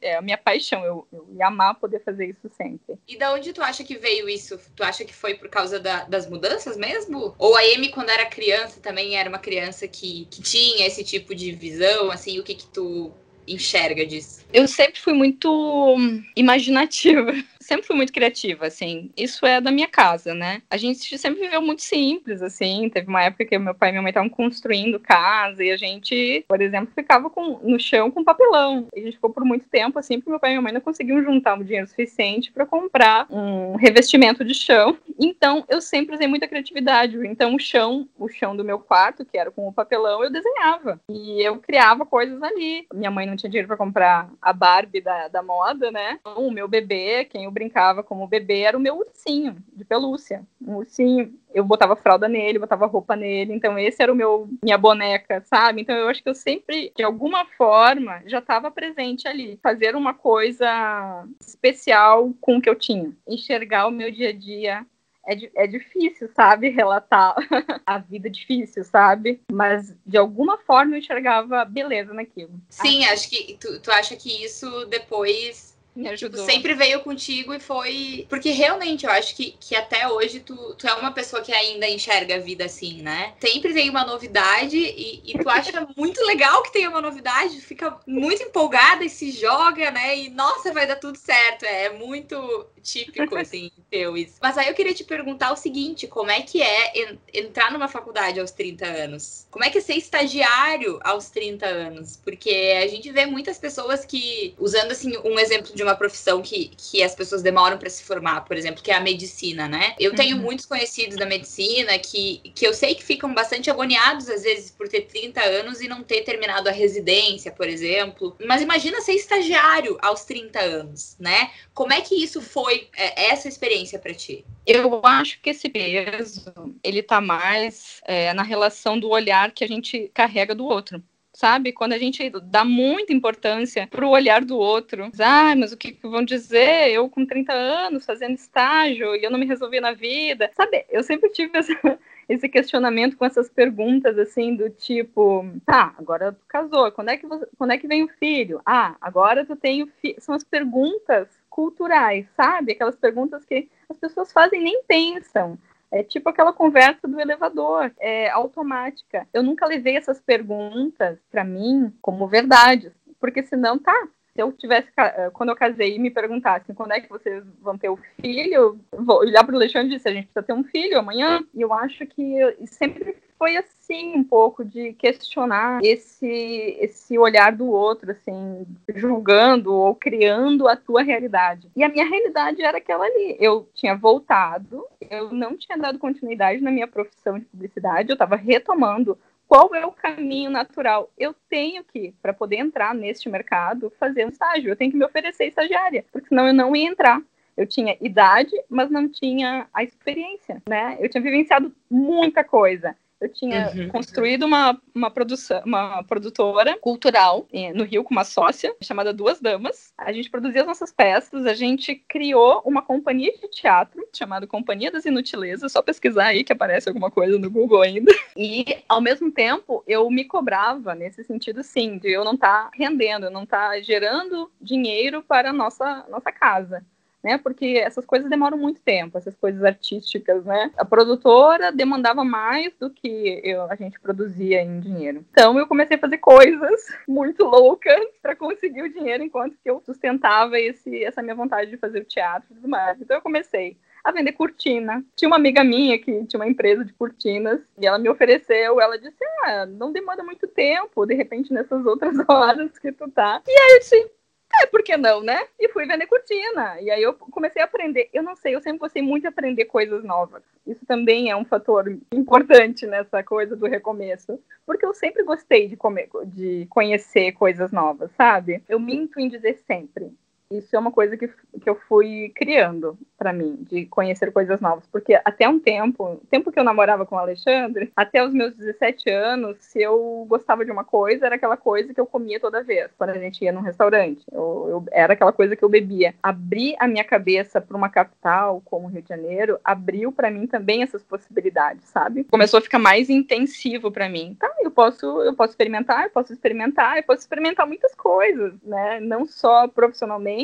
É 0.00 0.16
a 0.16 0.22
minha 0.22 0.38
paixão. 0.38 0.84
Eu, 0.84 1.06
eu 1.12 1.26
ia 1.32 1.46
amar 1.46 1.74
poder 1.74 2.00
fazer 2.00 2.26
isso 2.26 2.50
sempre. 2.56 2.96
E 3.06 3.16
da 3.16 3.32
onde 3.32 3.52
tu 3.52 3.62
acha 3.62 3.84
que 3.84 3.96
veio 3.96 4.28
isso? 4.28 4.58
Tu 4.74 4.82
acha 4.82 5.04
que 5.04 5.14
foi 5.14 5.34
por 5.34 5.48
causa 5.48 5.78
da, 5.78 6.04
das 6.04 6.28
mudanças 6.28 6.76
mesmo? 6.76 7.34
Ou 7.38 7.56
a 7.56 7.60
Amy, 7.60 7.90
quando 7.90 8.10
era 8.10 8.26
criança, 8.26 8.80
também 8.80 9.16
era 9.16 9.28
uma 9.28 9.38
criança 9.38 9.86
que, 9.86 10.26
que 10.30 10.42
tinha 10.42 10.86
esse 10.86 11.04
tipo 11.04 11.34
de 11.34 11.52
visão? 11.52 12.10
Assim, 12.10 12.38
o 12.38 12.44
que 12.44 12.54
que 12.54 12.66
tu 12.66 13.12
enxerga 13.46 14.06
disso? 14.06 14.44
Eu 14.52 14.66
sempre 14.68 15.00
fui 15.00 15.12
muito 15.12 15.96
imaginativa 16.36 17.32
sempre 17.70 17.86
fui 17.86 17.94
muito 17.94 18.12
criativa, 18.12 18.66
assim. 18.66 19.10
Isso 19.16 19.46
é 19.46 19.60
da 19.60 19.70
minha 19.70 19.86
casa, 19.86 20.34
né? 20.34 20.60
A 20.68 20.76
gente 20.76 21.16
sempre 21.16 21.40
viveu 21.40 21.62
muito 21.62 21.82
simples, 21.82 22.42
assim. 22.42 22.90
Teve 22.92 23.08
uma 23.08 23.22
época 23.22 23.44
que 23.44 23.56
meu 23.58 23.74
pai 23.74 23.90
e 23.90 23.92
minha 23.92 24.02
mãe 24.02 24.10
estavam 24.10 24.28
construindo 24.28 24.98
casa 24.98 25.62
e 25.62 25.70
a 25.70 25.76
gente, 25.76 26.44
por 26.48 26.60
exemplo, 26.60 26.92
ficava 26.92 27.30
com, 27.30 27.60
no 27.62 27.78
chão 27.78 28.10
com 28.10 28.24
papelão. 28.24 28.88
E 28.92 29.00
a 29.00 29.04
gente 29.04 29.14
ficou 29.14 29.30
por 29.30 29.44
muito 29.44 29.68
tempo, 29.68 30.00
assim, 30.00 30.18
porque 30.18 30.30
meu 30.30 30.40
pai 30.40 30.50
e 30.50 30.52
minha 30.54 30.62
mãe 30.62 30.72
não 30.72 30.80
conseguiam 30.80 31.22
juntar 31.22 31.54
um 31.54 31.62
dinheiro 31.62 31.86
suficiente 31.86 32.50
para 32.50 32.66
comprar 32.66 33.26
um 33.30 33.76
revestimento 33.76 34.44
de 34.44 34.54
chão. 34.54 34.98
Então, 35.16 35.64
eu 35.68 35.80
sempre 35.80 36.16
usei 36.16 36.26
muita 36.26 36.48
criatividade. 36.48 37.16
Então, 37.24 37.54
o 37.54 37.58
chão, 37.60 38.08
o 38.18 38.28
chão 38.28 38.56
do 38.56 38.64
meu 38.64 38.80
quarto, 38.80 39.24
que 39.24 39.38
era 39.38 39.50
com 39.50 39.68
o 39.68 39.72
papelão, 39.72 40.24
eu 40.24 40.32
desenhava. 40.32 41.00
E 41.08 41.40
eu 41.40 41.58
criava 41.58 42.04
coisas 42.04 42.42
ali. 42.42 42.84
Minha 42.92 43.12
mãe 43.12 43.26
não 43.26 43.36
tinha 43.36 43.48
dinheiro 43.48 43.68
para 43.68 43.76
comprar 43.76 44.28
a 44.42 44.52
Barbie 44.52 45.00
da, 45.00 45.28
da 45.28 45.42
moda, 45.42 45.92
né? 45.92 46.18
Então, 46.20 46.48
o 46.48 46.50
meu 46.50 46.66
bebê, 46.66 47.24
quem 47.26 47.44
eu 47.44 47.59
brincava 47.60 48.02
como 48.02 48.26
bebê 48.26 48.60
era 48.60 48.76
o 48.76 48.80
meu 48.80 48.96
ursinho 48.96 49.56
de 49.74 49.84
pelúcia. 49.84 50.42
Um 50.60 50.76
ursinho. 50.76 51.38
Eu 51.52 51.62
botava 51.62 51.94
fralda 51.94 52.26
nele, 52.26 52.58
botava 52.58 52.86
roupa 52.86 53.14
nele. 53.14 53.52
Então, 53.52 53.78
esse 53.78 54.02
era 54.02 54.10
o 54.10 54.16
meu 54.16 54.48
minha 54.62 54.78
boneca, 54.78 55.42
sabe? 55.42 55.82
Então, 55.82 55.94
eu 55.94 56.08
acho 56.08 56.22
que 56.22 56.28
eu 56.28 56.34
sempre, 56.34 56.90
de 56.96 57.02
alguma 57.02 57.44
forma, 57.44 58.22
já 58.24 58.38
estava 58.38 58.70
presente 58.70 59.28
ali. 59.28 59.58
Fazer 59.62 59.94
uma 59.94 60.14
coisa 60.14 61.26
especial 61.38 62.32
com 62.40 62.56
o 62.56 62.62
que 62.62 62.70
eu 62.70 62.74
tinha. 62.74 63.12
Enxergar 63.28 63.86
o 63.86 63.90
meu 63.90 64.10
dia 64.10 64.30
a 64.30 64.32
dia 64.32 64.86
é, 65.26 65.64
é, 65.64 65.66
difícil, 65.66 66.30
sabe, 66.34 66.70
relatar 66.70 67.34
a 67.84 67.98
vida 67.98 68.30
difícil, 68.30 68.82
sabe? 68.84 69.38
Mas 69.52 69.94
de 70.06 70.16
alguma 70.16 70.56
forma 70.56 70.94
eu 70.94 70.98
enxergava 70.98 71.64
beleza 71.66 72.14
naquilo. 72.14 72.52
Sim, 72.70 73.04
acho 73.04 73.28
que 73.28 73.58
tu, 73.60 73.80
tu 73.80 73.92
acha 73.92 74.16
que 74.16 74.42
isso 74.42 74.86
depois 74.86 75.78
me 76.00 76.08
ajudou. 76.08 76.40
Tipo, 76.40 76.52
sempre 76.52 76.74
veio 76.74 77.00
contigo 77.00 77.54
e 77.54 77.60
foi. 77.60 78.26
Porque 78.28 78.50
realmente 78.50 79.04
eu 79.04 79.12
acho 79.12 79.34
que, 79.36 79.56
que 79.60 79.74
até 79.76 80.08
hoje 80.08 80.40
tu, 80.40 80.74
tu 80.74 80.86
é 80.86 80.94
uma 80.94 81.12
pessoa 81.12 81.42
que 81.42 81.52
ainda 81.52 81.88
enxerga 81.88 82.36
a 82.36 82.38
vida 82.38 82.64
assim, 82.64 83.02
né? 83.02 83.34
Sempre 83.40 83.72
tem 83.74 83.90
uma 83.90 84.04
novidade 84.04 84.76
e, 84.76 85.22
e 85.24 85.38
tu 85.38 85.48
acha 85.48 85.86
muito 85.96 86.20
legal 86.24 86.62
que 86.62 86.72
tem 86.72 86.88
uma 86.88 87.00
novidade, 87.00 87.60
fica 87.60 87.98
muito 88.06 88.42
empolgada 88.42 89.04
e 89.04 89.10
se 89.10 89.30
joga, 89.30 89.90
né? 89.90 90.16
E 90.18 90.30
nossa, 90.30 90.72
vai 90.72 90.86
dar 90.86 90.96
tudo 90.96 91.16
certo. 91.16 91.64
É, 91.64 91.86
é 91.86 91.90
muito 91.90 92.66
típico, 92.82 93.36
assim, 93.36 93.70
teu 93.90 94.16
isso. 94.16 94.36
Mas 94.40 94.56
aí 94.56 94.68
eu 94.68 94.74
queria 94.74 94.94
te 94.94 95.04
perguntar 95.04 95.52
o 95.52 95.56
seguinte: 95.56 96.06
como 96.06 96.30
é 96.30 96.40
que 96.40 96.62
é 96.62 96.92
entrar 97.32 97.72
numa 97.72 97.88
faculdade 97.88 98.40
aos 98.40 98.50
30 98.50 98.86
anos? 98.86 99.46
Como 99.50 99.64
é 99.64 99.70
que 99.70 99.78
é 99.78 99.80
ser 99.80 99.94
estagiário 99.94 100.98
aos 101.02 101.30
30 101.30 101.66
anos? 101.66 102.16
Porque 102.22 102.78
a 102.82 102.86
gente 102.86 103.10
vê 103.10 103.26
muitas 103.26 103.58
pessoas 103.58 104.04
que, 104.04 104.54
usando 104.58 104.92
assim, 104.92 105.16
um 105.24 105.38
exemplo 105.38 105.74
de 105.74 105.82
uma 105.82 105.89
profissão 105.96 106.42
que, 106.42 106.70
que 106.76 107.02
as 107.02 107.14
pessoas 107.14 107.42
demoram 107.42 107.78
para 107.78 107.90
se 107.90 108.02
formar, 108.02 108.42
por 108.42 108.56
exemplo, 108.56 108.82
que 108.82 108.90
é 108.90 108.94
a 108.94 109.00
medicina, 109.00 109.68
né? 109.68 109.94
Eu 109.98 110.14
tenho 110.14 110.36
uhum. 110.36 110.42
muitos 110.42 110.66
conhecidos 110.66 111.16
da 111.16 111.26
medicina 111.26 111.98
que, 111.98 112.40
que 112.54 112.66
eu 112.66 112.74
sei 112.74 112.94
que 112.94 113.04
ficam 113.04 113.32
bastante 113.32 113.70
agoniados, 113.70 114.28
às 114.28 114.42
vezes, 114.42 114.70
por 114.70 114.88
ter 114.88 115.02
30 115.02 115.40
anos 115.40 115.80
e 115.80 115.88
não 115.88 116.02
ter 116.02 116.22
terminado 116.22 116.68
a 116.68 116.72
residência, 116.72 117.52
por 117.52 117.68
exemplo. 117.68 118.36
Mas 118.44 118.62
imagina 118.62 119.00
ser 119.00 119.12
estagiário 119.12 119.98
aos 120.00 120.24
30 120.24 120.60
anos, 120.60 121.16
né? 121.18 121.50
Como 121.74 121.92
é 121.92 122.00
que 122.00 122.14
isso 122.14 122.40
foi, 122.40 122.88
é, 122.96 123.30
essa 123.30 123.48
experiência 123.48 123.98
para 123.98 124.14
ti? 124.14 124.44
Eu 124.66 125.00
acho 125.04 125.40
que 125.40 125.50
esse 125.50 125.68
peso, 125.68 126.52
ele 126.82 127.02
tá 127.02 127.20
mais 127.20 128.00
é, 128.04 128.32
na 128.34 128.42
relação 128.42 128.98
do 128.98 129.08
olhar 129.08 129.52
que 129.52 129.64
a 129.64 129.68
gente 129.68 130.10
carrega 130.14 130.54
do 130.54 130.64
outro 130.66 131.02
sabe? 131.32 131.72
Quando 131.72 131.92
a 131.92 131.98
gente 131.98 132.30
dá 132.44 132.64
muita 132.64 133.12
importância 133.12 133.86
para 133.86 134.06
o 134.06 134.10
olhar 134.10 134.44
do 134.44 134.56
outro. 134.58 135.10
Ah, 135.18 135.54
mas 135.56 135.72
o 135.72 135.76
que 135.76 135.96
vão 136.02 136.24
dizer? 136.24 136.90
Eu 136.90 137.08
com 137.08 137.24
30 137.24 137.52
anos 137.52 138.04
fazendo 138.04 138.34
estágio 138.34 139.14
e 139.16 139.24
eu 139.24 139.30
não 139.30 139.38
me 139.38 139.46
resolvi 139.46 139.80
na 139.80 139.92
vida. 139.92 140.50
Sabe, 140.54 140.84
eu 140.90 141.02
sempre 141.02 141.30
tive 141.30 141.56
essa, 141.58 141.72
esse 142.28 142.48
questionamento 142.48 143.16
com 143.16 143.24
essas 143.24 143.48
perguntas 143.48 144.18
assim 144.18 144.54
do 144.54 144.70
tipo, 144.70 145.44
tá, 145.64 145.94
agora 145.98 146.32
tu 146.32 146.44
casou, 146.48 146.90
quando 146.92 147.10
é 147.10 147.16
que 147.16 147.26
você, 147.26 147.46
quando 147.56 147.72
é 147.72 147.78
que 147.78 147.88
vem 147.88 148.04
o 148.04 148.08
filho? 148.18 148.60
Ah, 148.64 148.96
agora 149.00 149.44
tu 149.44 149.56
tem 149.56 149.82
o 149.82 149.88
filho. 150.00 150.16
São 150.18 150.34
as 150.34 150.44
perguntas 150.44 151.28
culturais, 151.48 152.26
sabe? 152.36 152.72
Aquelas 152.72 152.96
perguntas 152.96 153.44
que 153.44 153.68
as 153.88 153.96
pessoas 153.98 154.32
fazem 154.32 154.62
nem 154.62 154.82
pensam. 154.84 155.58
É 155.90 156.02
tipo 156.02 156.28
aquela 156.28 156.52
conversa 156.52 157.08
do 157.08 157.20
elevador, 157.20 157.90
é 157.98 158.30
automática. 158.30 159.26
Eu 159.32 159.42
nunca 159.42 159.66
levei 159.66 159.96
essas 159.96 160.20
perguntas 160.20 161.18
para 161.30 161.42
mim 161.42 161.92
como 162.00 162.28
verdades, 162.28 162.92
porque 163.18 163.42
senão 163.42 163.78
tá, 163.78 164.08
Se 164.34 164.40
eu 164.40 164.52
tivesse, 164.52 164.88
eh, 164.96 165.30
quando 165.32 165.48
eu 165.48 165.56
casei 165.56 165.96
e 165.96 165.98
me 165.98 166.10
perguntassem 166.10 166.74
quando 166.74 166.92
é 166.92 167.00
que 167.00 167.08
vocês 167.08 167.44
vão 167.60 167.76
ter 167.76 167.88
o 167.88 167.98
filho, 168.20 168.54
eu 168.54 168.80
vou 168.92 169.18
olhar 169.18 169.44
para 169.44 169.52
o 169.52 169.56
Alexandre 169.56 169.92
e 169.92 169.96
dizer, 169.96 170.10
a 170.10 170.12
gente 170.12 170.26
precisa 170.26 170.46
ter 170.46 170.52
um 170.52 170.62
filho 170.62 170.98
amanhã. 170.98 171.44
E 171.52 171.60
eu 171.60 171.72
acho 171.72 172.06
que 172.06 172.38
sempre 172.66 173.16
foi 173.40 173.56
assim 173.56 174.14
um 174.14 174.22
pouco 174.22 174.62
de 174.62 174.92
questionar 174.92 175.80
esse 175.82 176.76
esse 176.78 177.18
olhar 177.18 177.56
do 177.56 177.66
outro, 177.70 178.10
assim, 178.10 178.66
julgando 178.94 179.72
ou 179.72 179.94
criando 179.94 180.68
a 180.68 180.76
tua 180.76 181.02
realidade. 181.02 181.70
E 181.74 181.82
a 181.82 181.88
minha 181.88 182.04
realidade 182.04 182.60
era 182.62 182.76
aquela 182.76 183.06
ali. 183.06 183.38
Eu 183.40 183.66
tinha 183.72 183.96
voltado, 183.96 184.84
eu 185.10 185.32
não 185.32 185.56
tinha 185.56 185.78
dado 185.78 185.98
continuidade 185.98 186.60
na 186.60 186.70
minha 186.70 186.86
profissão 186.86 187.38
de 187.38 187.46
publicidade, 187.46 188.10
eu 188.10 188.14
estava 188.14 188.36
retomando 188.36 189.18
qual 189.48 189.74
é 189.74 189.86
o 189.86 189.90
caminho 189.90 190.50
natural? 190.50 191.10
Eu 191.18 191.34
tenho 191.48 191.82
que, 191.82 192.14
para 192.20 192.34
poder 192.34 192.56
entrar 192.56 192.94
neste 192.94 193.30
mercado, 193.30 193.90
fazer 193.98 194.26
um 194.26 194.28
estágio. 194.28 194.68
Eu 194.68 194.76
tenho 194.76 194.92
que 194.92 194.98
me 194.98 195.04
oferecer 195.04 195.46
estagiária, 195.46 196.04
porque 196.12 196.28
senão 196.28 196.46
eu 196.46 196.54
não 196.54 196.76
ia 196.76 196.86
entrar. 196.86 197.20
Eu 197.56 197.66
tinha 197.66 197.96
idade, 198.02 198.52
mas 198.68 198.90
não 198.90 199.08
tinha 199.08 199.66
a 199.72 199.82
experiência, 199.82 200.62
né? 200.68 200.98
Eu 201.00 201.08
tinha 201.08 201.22
vivenciado 201.22 201.74
muita 201.90 202.44
coisa. 202.44 202.94
Eu 203.20 203.28
tinha 203.28 203.70
uhum. 203.74 203.88
construído 203.88 204.46
uma, 204.46 204.80
uma, 204.94 205.10
produção, 205.10 205.60
uma 205.66 206.02
produtora 206.04 206.78
cultural 206.78 207.46
eh, 207.52 207.70
no 207.72 207.84
Rio 207.84 208.02
com 208.02 208.14
uma 208.14 208.24
sócia 208.24 208.74
chamada 208.82 209.12
Duas 209.12 209.40
Damas. 209.40 209.92
A 209.98 210.10
gente 210.10 210.30
produzia 210.30 210.62
as 210.62 210.66
nossas 210.66 210.90
peças, 210.90 211.44
a 211.44 211.52
gente 211.52 211.94
criou 211.94 212.62
uma 212.64 212.80
companhia 212.80 213.32
de 213.36 213.48
teatro 213.48 214.02
chamada 214.16 214.46
Companhia 214.46 214.90
das 214.90 215.04
Inutilezas. 215.04 215.70
Só 215.70 215.82
pesquisar 215.82 216.28
aí 216.28 216.42
que 216.42 216.52
aparece 216.52 216.88
alguma 216.88 217.10
coisa 217.10 217.38
no 217.38 217.50
Google 217.50 217.82
ainda. 217.82 218.10
E, 218.36 218.64
ao 218.88 219.02
mesmo 219.02 219.30
tempo, 219.30 219.84
eu 219.86 220.08
me 220.10 220.24
cobrava 220.24 220.94
nesse 220.94 221.22
sentido, 221.24 221.62
sim, 221.62 221.98
de 221.98 222.10
eu 222.10 222.24
não 222.24 222.34
estar 222.34 222.64
tá 222.64 222.70
rendendo, 222.72 223.26
eu 223.26 223.30
não 223.30 223.42
estar 223.42 223.70
tá 223.70 223.80
gerando 223.82 224.50
dinheiro 224.60 225.22
para 225.22 225.50
a 225.50 225.52
nossa, 225.52 226.06
nossa 226.08 226.32
casa 226.32 226.82
né? 227.22 227.38
Porque 227.38 227.80
essas 227.84 228.04
coisas 228.04 228.28
demoram 228.28 228.56
muito 228.56 228.80
tempo, 228.80 229.18
essas 229.18 229.36
coisas 229.36 229.62
artísticas, 229.62 230.44
né? 230.44 230.70
A 230.76 230.84
produtora 230.84 231.72
demandava 231.72 232.24
mais 232.24 232.72
do 232.78 232.90
que 232.90 233.40
eu, 233.44 233.62
a 233.70 233.74
gente 233.74 234.00
produzia 234.00 234.62
em 234.62 234.80
dinheiro. 234.80 235.24
Então 235.30 235.58
eu 235.58 235.66
comecei 235.66 235.96
a 235.96 236.00
fazer 236.00 236.18
coisas 236.18 236.80
muito 237.06 237.44
loucas 237.44 238.00
para 238.22 238.36
conseguir 238.36 238.82
o 238.82 238.92
dinheiro 238.92 239.22
enquanto 239.22 239.56
que 239.62 239.70
eu 239.70 239.80
sustentava 239.84 240.58
esse, 240.58 241.04
essa 241.04 241.22
minha 241.22 241.34
vontade 241.34 241.70
de 241.70 241.76
fazer 241.76 242.00
o 242.00 242.04
teatro 242.04 242.48
e 242.50 242.54
tudo 242.54 242.68
mais. 242.68 243.00
Então 243.00 243.16
eu 243.16 243.22
comecei 243.22 243.76
a 244.02 244.12
vender 244.12 244.32
cortina. 244.32 245.04
Tinha 245.14 245.28
uma 245.28 245.36
amiga 245.36 245.62
minha 245.62 245.98
que 245.98 246.24
tinha 246.24 246.40
uma 246.40 246.48
empresa 246.48 246.84
de 246.84 246.92
cortinas 246.92 247.60
e 247.78 247.86
ela 247.86 247.98
me 247.98 248.08
ofereceu, 248.08 248.80
ela 248.80 248.98
disse: 248.98 249.22
"Ah, 249.44 249.66
não 249.66 249.92
demanda 249.92 250.22
muito 250.22 250.46
tempo, 250.46 251.06
de 251.06 251.14
repente 251.14 251.52
nessas 251.52 251.84
outras 251.84 252.16
horas 252.28 252.78
que 252.78 252.92
tu 252.92 253.10
tá". 253.10 253.42
E 253.46 253.50
aí 253.50 253.72
eu 253.74 253.78
disse: 253.78 254.10
é, 254.54 254.66
por 254.66 254.82
que 254.82 254.96
não, 254.96 255.22
né? 255.22 255.46
E 255.58 255.68
fui 255.68 255.86
vender 255.86 256.06
cortina. 256.06 256.80
E 256.80 256.90
aí 256.90 257.02
eu 257.02 257.14
comecei 257.14 257.62
a 257.62 257.64
aprender. 257.64 258.08
Eu 258.12 258.22
não 258.22 258.34
sei, 258.34 258.54
eu 258.54 258.60
sempre 258.60 258.78
gostei 258.78 259.02
muito 259.02 259.22
de 259.22 259.28
aprender 259.28 259.64
coisas 259.66 260.02
novas. 260.04 260.42
Isso 260.66 260.84
também 260.86 261.30
é 261.30 261.36
um 261.36 261.44
fator 261.44 261.96
importante 262.12 262.86
nessa 262.86 263.22
coisa 263.22 263.54
do 263.56 263.66
recomeço. 263.66 264.38
Porque 264.66 264.84
eu 264.84 264.94
sempre 264.94 265.22
gostei 265.22 265.68
de, 265.68 265.76
comer, 265.76 266.08
de 266.26 266.66
conhecer 266.68 267.32
coisas 267.32 267.70
novas, 267.70 268.10
sabe? 268.16 268.62
Eu 268.68 268.80
minto 268.80 269.20
em 269.20 269.28
dizer 269.28 269.58
sempre 269.66 270.12
isso 270.50 270.74
é 270.74 270.78
uma 270.78 270.90
coisa 270.90 271.16
que, 271.16 271.28
que 271.28 271.70
eu 271.70 271.76
fui 271.88 272.32
criando 272.34 272.98
para 273.16 273.32
mim, 273.32 273.58
de 273.68 273.86
conhecer 273.86 274.32
coisas 274.32 274.60
novas. 274.60 274.84
Porque 274.90 275.20
até 275.24 275.48
um 275.48 275.60
tempo, 275.60 276.20
tempo 276.30 276.50
que 276.50 276.58
eu 276.58 276.64
namorava 276.64 277.06
com 277.06 277.14
o 277.14 277.18
Alexandre, 277.18 277.92
até 277.94 278.24
os 278.24 278.32
meus 278.32 278.54
17 278.54 279.10
anos, 279.10 279.58
se 279.60 279.80
eu 279.80 280.24
gostava 280.26 280.64
de 280.64 280.72
uma 280.72 280.84
coisa, 280.84 281.26
era 281.26 281.34
aquela 281.34 281.56
coisa 281.56 281.92
que 281.92 282.00
eu 282.00 282.06
comia 282.06 282.40
toda 282.40 282.62
vez, 282.62 282.90
quando 282.96 283.10
a 283.10 283.18
gente 283.18 283.44
ia 283.44 283.52
num 283.52 283.60
restaurante. 283.60 284.24
Eu, 284.32 284.66
eu 284.70 284.84
era 284.90 285.12
aquela 285.12 285.32
coisa 285.32 285.54
que 285.54 285.62
eu 285.62 285.68
bebia. 285.68 286.14
Abrir 286.22 286.74
a 286.78 286.88
minha 286.88 287.04
cabeça 287.04 287.60
para 287.60 287.76
uma 287.76 287.90
capital 287.90 288.62
como 288.64 288.88
Rio 288.88 289.02
de 289.02 289.08
Janeiro 289.08 289.60
abriu 289.62 290.10
para 290.10 290.30
mim 290.30 290.46
também 290.46 290.82
essas 290.82 291.02
possibilidades, 291.02 291.84
sabe? 291.90 292.24
Começou 292.24 292.58
a 292.58 292.62
ficar 292.62 292.78
mais 292.78 293.10
intensivo 293.10 293.92
para 293.92 294.08
mim. 294.08 294.34
Tá, 294.40 294.50
eu 294.60 294.70
posso, 294.70 295.04
eu 295.22 295.34
posso 295.34 295.50
experimentar, 295.50 296.04
eu 296.04 296.10
posso 296.10 296.32
experimentar, 296.32 296.96
eu 296.96 297.02
posso 297.02 297.20
experimentar 297.20 297.66
muitas 297.66 297.94
coisas, 297.94 298.54
né? 298.62 298.98
Não 298.98 299.26
só 299.26 299.68
profissionalmente 299.68 300.39